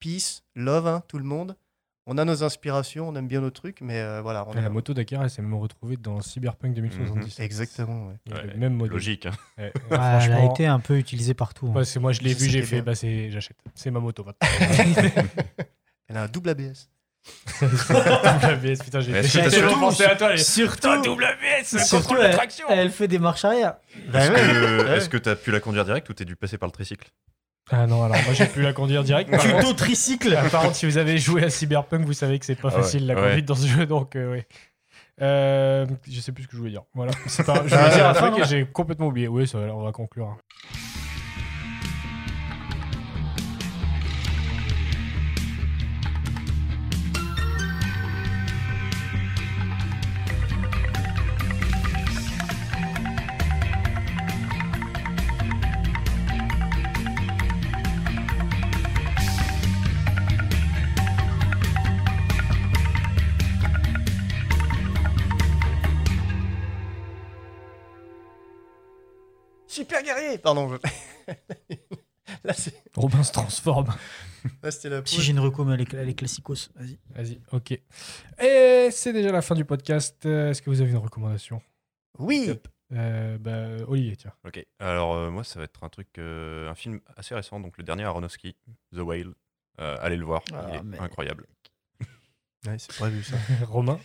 [0.00, 1.56] peace, love, hein, tout le monde.
[2.10, 4.48] On a nos inspirations, on aime bien nos trucs, mais euh, voilà.
[4.48, 7.44] On est- La moto Dakar, elle s'est même retrouvée dans Cyberpunk 2077.
[7.44, 8.06] Exactement.
[8.08, 8.14] ouais.
[8.24, 8.92] Il y a Ouais, le même modèle.
[8.94, 9.26] Logique.
[9.26, 9.32] hein.
[9.58, 11.66] Ouais, ouais, Ouais, elle a été un peu utilisée partout.
[11.76, 11.82] hein.
[12.00, 13.58] moi, je l'ai vu, j'ai fait, bah, c'est, j'achète.
[13.74, 14.48] C'est ma moto maintenant.
[16.08, 16.88] Elle a un double ABS.
[17.62, 20.32] WS, putain, j'ai est-ce que t'as surtout- pensé à toi.
[20.32, 22.30] les- Surtout, Putain, WS, surtout contrôle
[22.68, 23.74] elle, fait des marches arrière.
[24.12, 24.36] Bah Est-ce ouais.
[24.36, 24.96] que Ouais.
[24.96, 27.08] est-ce que t'as pu la conduire direct ou t'es dû passer par le tricycle?
[27.70, 29.30] Ah non, alors moi j'ai pu la conduire direct.
[29.30, 30.36] Par contre- Tuto tricycle.
[30.38, 32.76] Ah, Par contre, si vous avez joué à Cyberpunk, vous savez que c'est pas Ah
[32.76, 33.22] ouais, facile la ouais.
[33.22, 34.46] conduite dans ce jeu, donc euh, ouais.
[35.20, 36.82] Euh, je sais plus ce que je voulais dire.
[36.94, 37.10] Voilà.
[37.26, 39.26] C'est pas, je Ah, voulais dire un truc et j'ai complètement oublié.
[39.28, 40.36] Oui, ça, va, on va conclure.
[40.72, 40.87] Super
[70.36, 70.68] Pardon.
[70.76, 71.34] je-
[72.44, 73.94] Là, c'est- Robin se transforme.
[74.62, 76.70] là, c'était la Si j'ai une reco, mais elle est, classicos.
[76.74, 76.98] Vas-y.
[77.14, 77.72] Vas-y, ok.
[78.42, 80.26] Et c'est déjà la fin du podcast.
[80.26, 81.62] Euh, Est-ce que vous avez une recommandation?
[82.18, 82.50] Oui
[82.92, 84.32] Euh, bah, Olivier, tiens.
[84.46, 84.64] Ok.
[84.78, 87.84] Alors euh, moi, ça va être un truc, euh, un film assez récent, donc le
[87.84, 88.56] dernier Aronofsky,
[88.94, 89.32] The Whale.
[89.80, 91.46] Euh, allez le voir, Ah, il est mais- incroyable.
[92.66, 93.36] Ouais, c'est prévu ça.
[93.68, 93.98] Romain?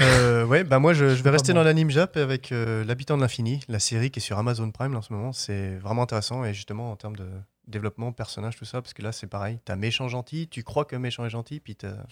[0.00, 1.58] Euh, ouais, bah moi je, je vais rester bon.
[1.58, 4.94] dans l'anime Jap avec euh, L'habitant de l'infini, la série qui est sur Amazon Prime
[4.94, 5.32] en ce moment.
[5.32, 7.26] C'est vraiment intéressant et justement en termes de
[7.66, 9.60] développement, personnage, tout ça, parce que là c'est pareil.
[9.64, 12.04] T'as méchant gentil, tu crois que méchant est gentil, puis t'as-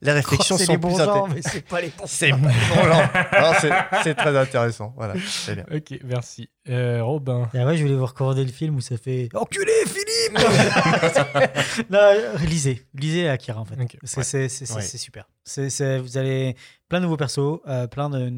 [0.00, 1.34] les réflexions sont les plus bons gens, intéressantes.
[1.34, 2.04] mais c'est pas les bons.
[2.06, 3.10] C'est pas les bons gens.
[3.40, 4.94] Non, c'est- C'est très intéressant.
[4.96, 5.66] Voilà, c'est bien.
[5.74, 6.48] Ok, merci.
[6.68, 7.50] Euh, Robin.
[7.52, 10.38] Et après, je voulais vous recommander le film où ça fait Enculé, Philippe
[11.90, 11.98] Non,
[12.46, 12.86] lisez.
[12.94, 13.74] Lisez Akira, en fait.
[14.04, 14.24] C'est ouais.
[14.24, 14.66] c'est- c'est-
[15.44, 16.54] c'est- vous allez
[16.88, 18.28] plein de nouveaux persos, euh, plein de,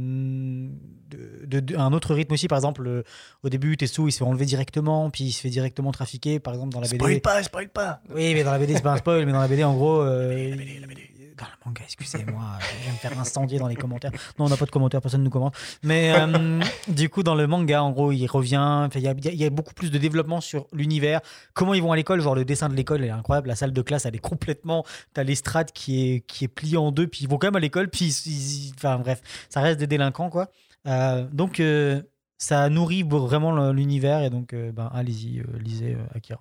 [1.46, 3.02] de- de- Un autre rythme aussi, par exemple, euh,
[3.42, 6.54] au début, Tetsu, il se fait enlever directement, puis il se fait directement trafiquer, par
[6.54, 6.96] exemple, dans la BD.
[6.98, 8.00] Spoil pas, spoil pas.
[8.14, 10.00] Oui, mais dans la BD, c'est pas un spoil, mais dans la BD, en gros.
[10.02, 10.54] euh,
[11.38, 14.10] Dans le manga, excusez-moi, je vais me faire incendier dans les commentaires.
[14.38, 15.54] Non, on n'a pas de commentaires, personne ne nous commente.
[15.82, 18.88] Mais euh, du coup, dans le manga, en gros, il revient.
[18.94, 21.20] Il y, a- beaucoup plus de développement sur l'univers.
[21.52, 23.48] Comment ils vont à l'école, genre le dessin de l'école est incroyable.
[23.48, 24.84] La salle de classe, elle est complètement.
[25.12, 27.60] T'as l'estrade qui est, qui est pliée en deux, puis ils vont quand même à
[27.60, 28.14] l'école, puis
[28.76, 29.20] Enfin bref,
[29.50, 30.50] ça reste des délinquants, quoi.
[30.86, 32.00] Euh, donc, euh,
[32.38, 36.40] ça nourrit vraiment l'univers, et donc, ben, allez-y, lisez Akira.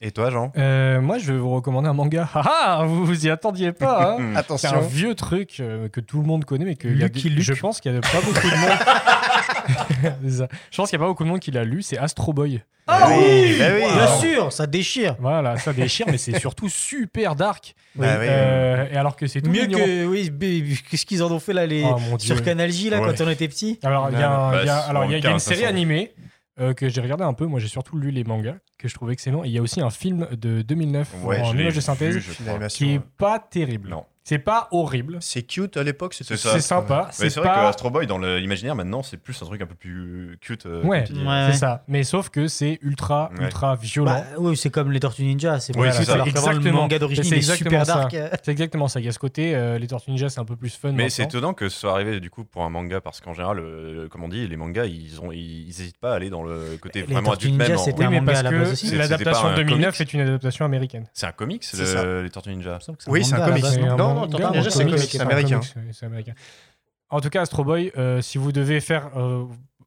[0.00, 0.52] Et toi, Jean?
[0.56, 2.28] Euh, moi, je vais vous recommander un manga.
[2.34, 2.44] Ah,
[2.80, 4.12] ah, vous vous y attendiez pas.
[4.12, 4.80] hein C'est un Attention.
[4.82, 7.80] vieux truc euh, que tout le monde connaît, mais que il y a je pense
[7.80, 10.48] qu'il y a pas beaucoup de monde.
[10.70, 11.82] Je pense qu'il n'y a pas beaucoup de monde qui l'a lu.
[11.82, 12.62] C'est Astro Boy.
[12.86, 13.82] Ah oui, bah oui.
[13.92, 15.16] Bien sûr, ça déchire.
[15.18, 17.74] Voilà, ça déchire, mais c'est surtout super dark.
[17.96, 18.26] Bah oui.
[18.28, 19.78] Euh, et alors que c'est tout Mieux mignon.
[19.78, 22.34] que oui, qu'est-ce qu'ils en ont fait là les Oh, mon Dieu.
[22.34, 23.12] sur Canal J là Ouais.
[23.14, 23.78] quand on était petit?
[23.82, 26.14] Alors, il y a, une série animée
[26.76, 27.46] que j'ai regardé un peu.
[27.46, 29.44] Moi, j'ai surtout lu les mangas que je trouvais excellents.
[29.44, 32.34] Et il y a aussi un film de 2009 Ouais, en image de synthèse vu,
[32.68, 33.88] qui est pas terrible.
[33.90, 34.04] Non.
[34.24, 35.16] C'est pas horrible.
[35.22, 36.52] C'est cute à l'époque, c'était C'est ça.
[36.52, 37.08] C'est sympa.
[37.18, 37.62] Mais C'est vrai pas...
[37.62, 40.66] que Astro Boy, dans l'imaginaire, maintenant, c'est plus un truc un peu plus cute.
[40.66, 41.82] euh, Ouais, c'est ça.
[41.88, 43.44] Mais sauf que c'est ultra, Ouais.
[43.46, 44.10] ultra violent.
[44.10, 46.12] Bah, oui, c'est comme les Tortues Ninja, c'est Oui, ça.
[46.12, 46.80] alors qu'avant, le Exactement.
[46.82, 47.94] manga d'origine est exactement super ça.
[48.10, 48.16] dark.
[48.44, 49.00] C'est exactement ça.
[49.00, 50.92] Il y a ce côté, euh, les Tortues Ninja, c'est un peu plus fun.
[50.92, 53.60] Mais c'est étonnant que ce soit arrivé du coup pour un manga parce qu'en général,
[53.60, 56.42] euh, comme on dit, les mangas ils ont ils, ils hésitent pas à aller dans
[56.42, 57.78] le côté Les vraiment Tortues adulte Ninja, même.
[57.82, 60.14] c'était un manga parce à la base que l'adaptation c'était pas un 2009 comics est
[60.14, 61.06] une adaptation américaine.
[61.12, 62.78] C'est un comics, C'est le- les Tortues Ninja.
[63.06, 63.64] Oui, c'est un comics.
[63.80, 64.82] non Non, Tortues un Ninja, c'est
[65.20, 65.60] un américain.
[65.74, 66.34] comics, c'est américain.
[67.10, 69.46] En tout cas, Astro Boy, euh, si vous devez faire, euh,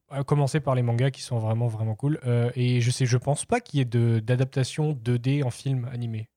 [0.10, 2.20] à commencer par les mangas qui sont vraiment vraiment cool.
[2.26, 5.88] Euh, et je sais, je pense pas qu'il y ait de- d'adaptation 2D en film
[5.94, 6.30] animé,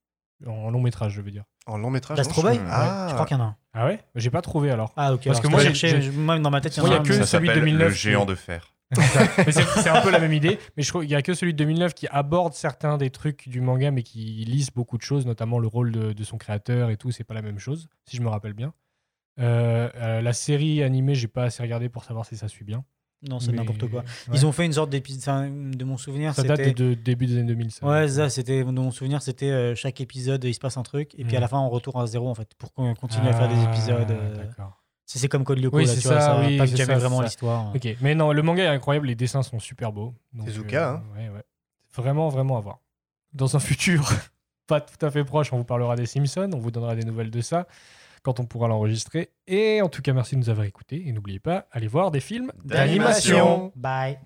[0.47, 1.45] en long métrage, je veux dire.
[1.67, 2.19] En long métrage.
[2.19, 3.57] D'Astro non, je- Boy Ah, Je crois qu'il y en a un.
[3.73, 3.99] Ah ouais?
[4.15, 4.93] J'ai pas trouvé alors.
[4.97, 5.25] Ah ok.
[5.25, 7.01] Parce alors que moi, moi dans ma tête il y en a il y a
[7.01, 7.03] un.
[7.03, 8.74] que Ça celui de s'appelle 2009 le géant de fer.
[8.93, 10.59] C'est un peu la même idée.
[10.77, 13.49] Mais je trouve qu'il y a que celui de 2009 qui aborde certains des trucs
[13.49, 16.91] du manga, mais qui lise beaucoup de choses, notamment le rôle de, de son créateur
[16.91, 17.11] et tout.
[17.11, 18.73] C'est pas la même chose, si je me rappelle bien.
[19.41, 22.85] Euh, euh, la série animée, j'ai pas assez regardé pour savoir si ça suit bien.
[23.29, 24.01] Non, c'est Mais- n'importe quoi.
[24.01, 24.07] ouais.
[24.35, 25.71] Ils ont fait une sorte d'épisode.
[25.77, 27.71] De mon souvenir, Ça date de, début des années 2000.
[27.71, 27.87] ça.
[27.87, 28.63] Ouais, ça, c'était.
[28.63, 31.39] De mon souvenir, c'était euh, chaque épisode, il se passe un truc, et puis à
[31.39, 31.43] Mhm.
[31.43, 33.73] la fin, on retourne à zéro en fait, pour qu'on continue à faire des Ah,
[33.73, 34.19] épisodes.
[34.37, 34.84] D'accord.
[35.07, 36.95] C'est c'est comme Code Lyoko, Oui, là, c'est tu vois, ça, ça oui, impacte jamais
[36.95, 37.29] ça, vraiment c'est ça.
[37.29, 37.75] l'histoire.
[37.75, 40.15] Ok, mais non, le manga est incroyable, les dessins sont super beaux.
[40.45, 41.03] Tezuka, euh, hein.
[41.17, 41.43] ouais, ouais.
[41.95, 42.79] Vraiment, vraiment à voir.
[43.33, 44.09] Dans un futur
[44.67, 47.31] pas tout à fait proche, on vous parlera des Simpsons, on vous donnera des nouvelles
[47.31, 47.67] de ça
[48.23, 49.31] quand on pourra l'enregistrer.
[49.47, 51.07] Et en tout cas, merci de nous avoir écoutés.
[51.07, 53.71] Et n'oubliez pas, allez voir des films D'animation.
[53.77, 54.19] Bye.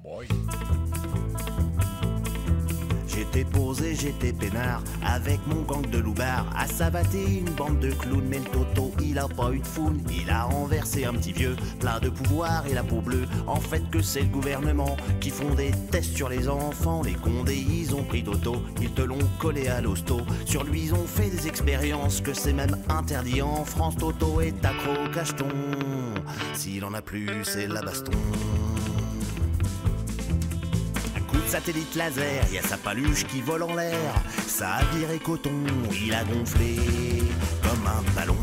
[3.18, 8.28] J'étais posé, j'étais peinard, avec mon gang de loupards, à savater une bande de clowns.
[8.28, 11.56] Mais le Toto, il a pas eu de foule, il a renversé un petit vieux,
[11.80, 13.26] plein de pouvoir et la peau bleue.
[13.48, 17.02] En fait, que c'est le gouvernement qui font des tests sur les enfants.
[17.02, 20.20] Les condés, ils ont pris Toto, ils te l'ont collé à l'hosto.
[20.46, 23.96] Sur lui, ils ont fait des expériences que c'est même interdit en France.
[23.96, 25.48] Toto est accro cacheton,
[26.54, 28.12] s'il en a plus, c'est la baston.
[31.48, 34.14] Satellite laser, y a sa paluche qui vole en l'air.
[34.46, 36.76] Ça a viré coton, il a gonflé
[37.62, 38.36] comme un ballon.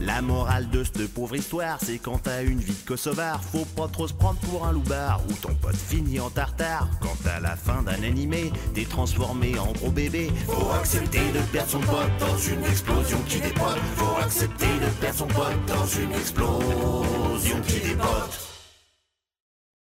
[0.00, 3.88] La morale de cette pauvre histoire, c'est quand t'as une vie de kosovar, faut pas
[3.88, 6.90] trop se prendre pour un loupard ou ton pote finit en tartare.
[7.00, 11.70] Quand à la fin d'un animé, t'es transformé en gros bébé, faut accepter de perdre
[11.70, 13.78] son pote dans une explosion qui dépote.
[13.96, 18.53] Faut accepter de perdre son pote dans une explosion qui dépote.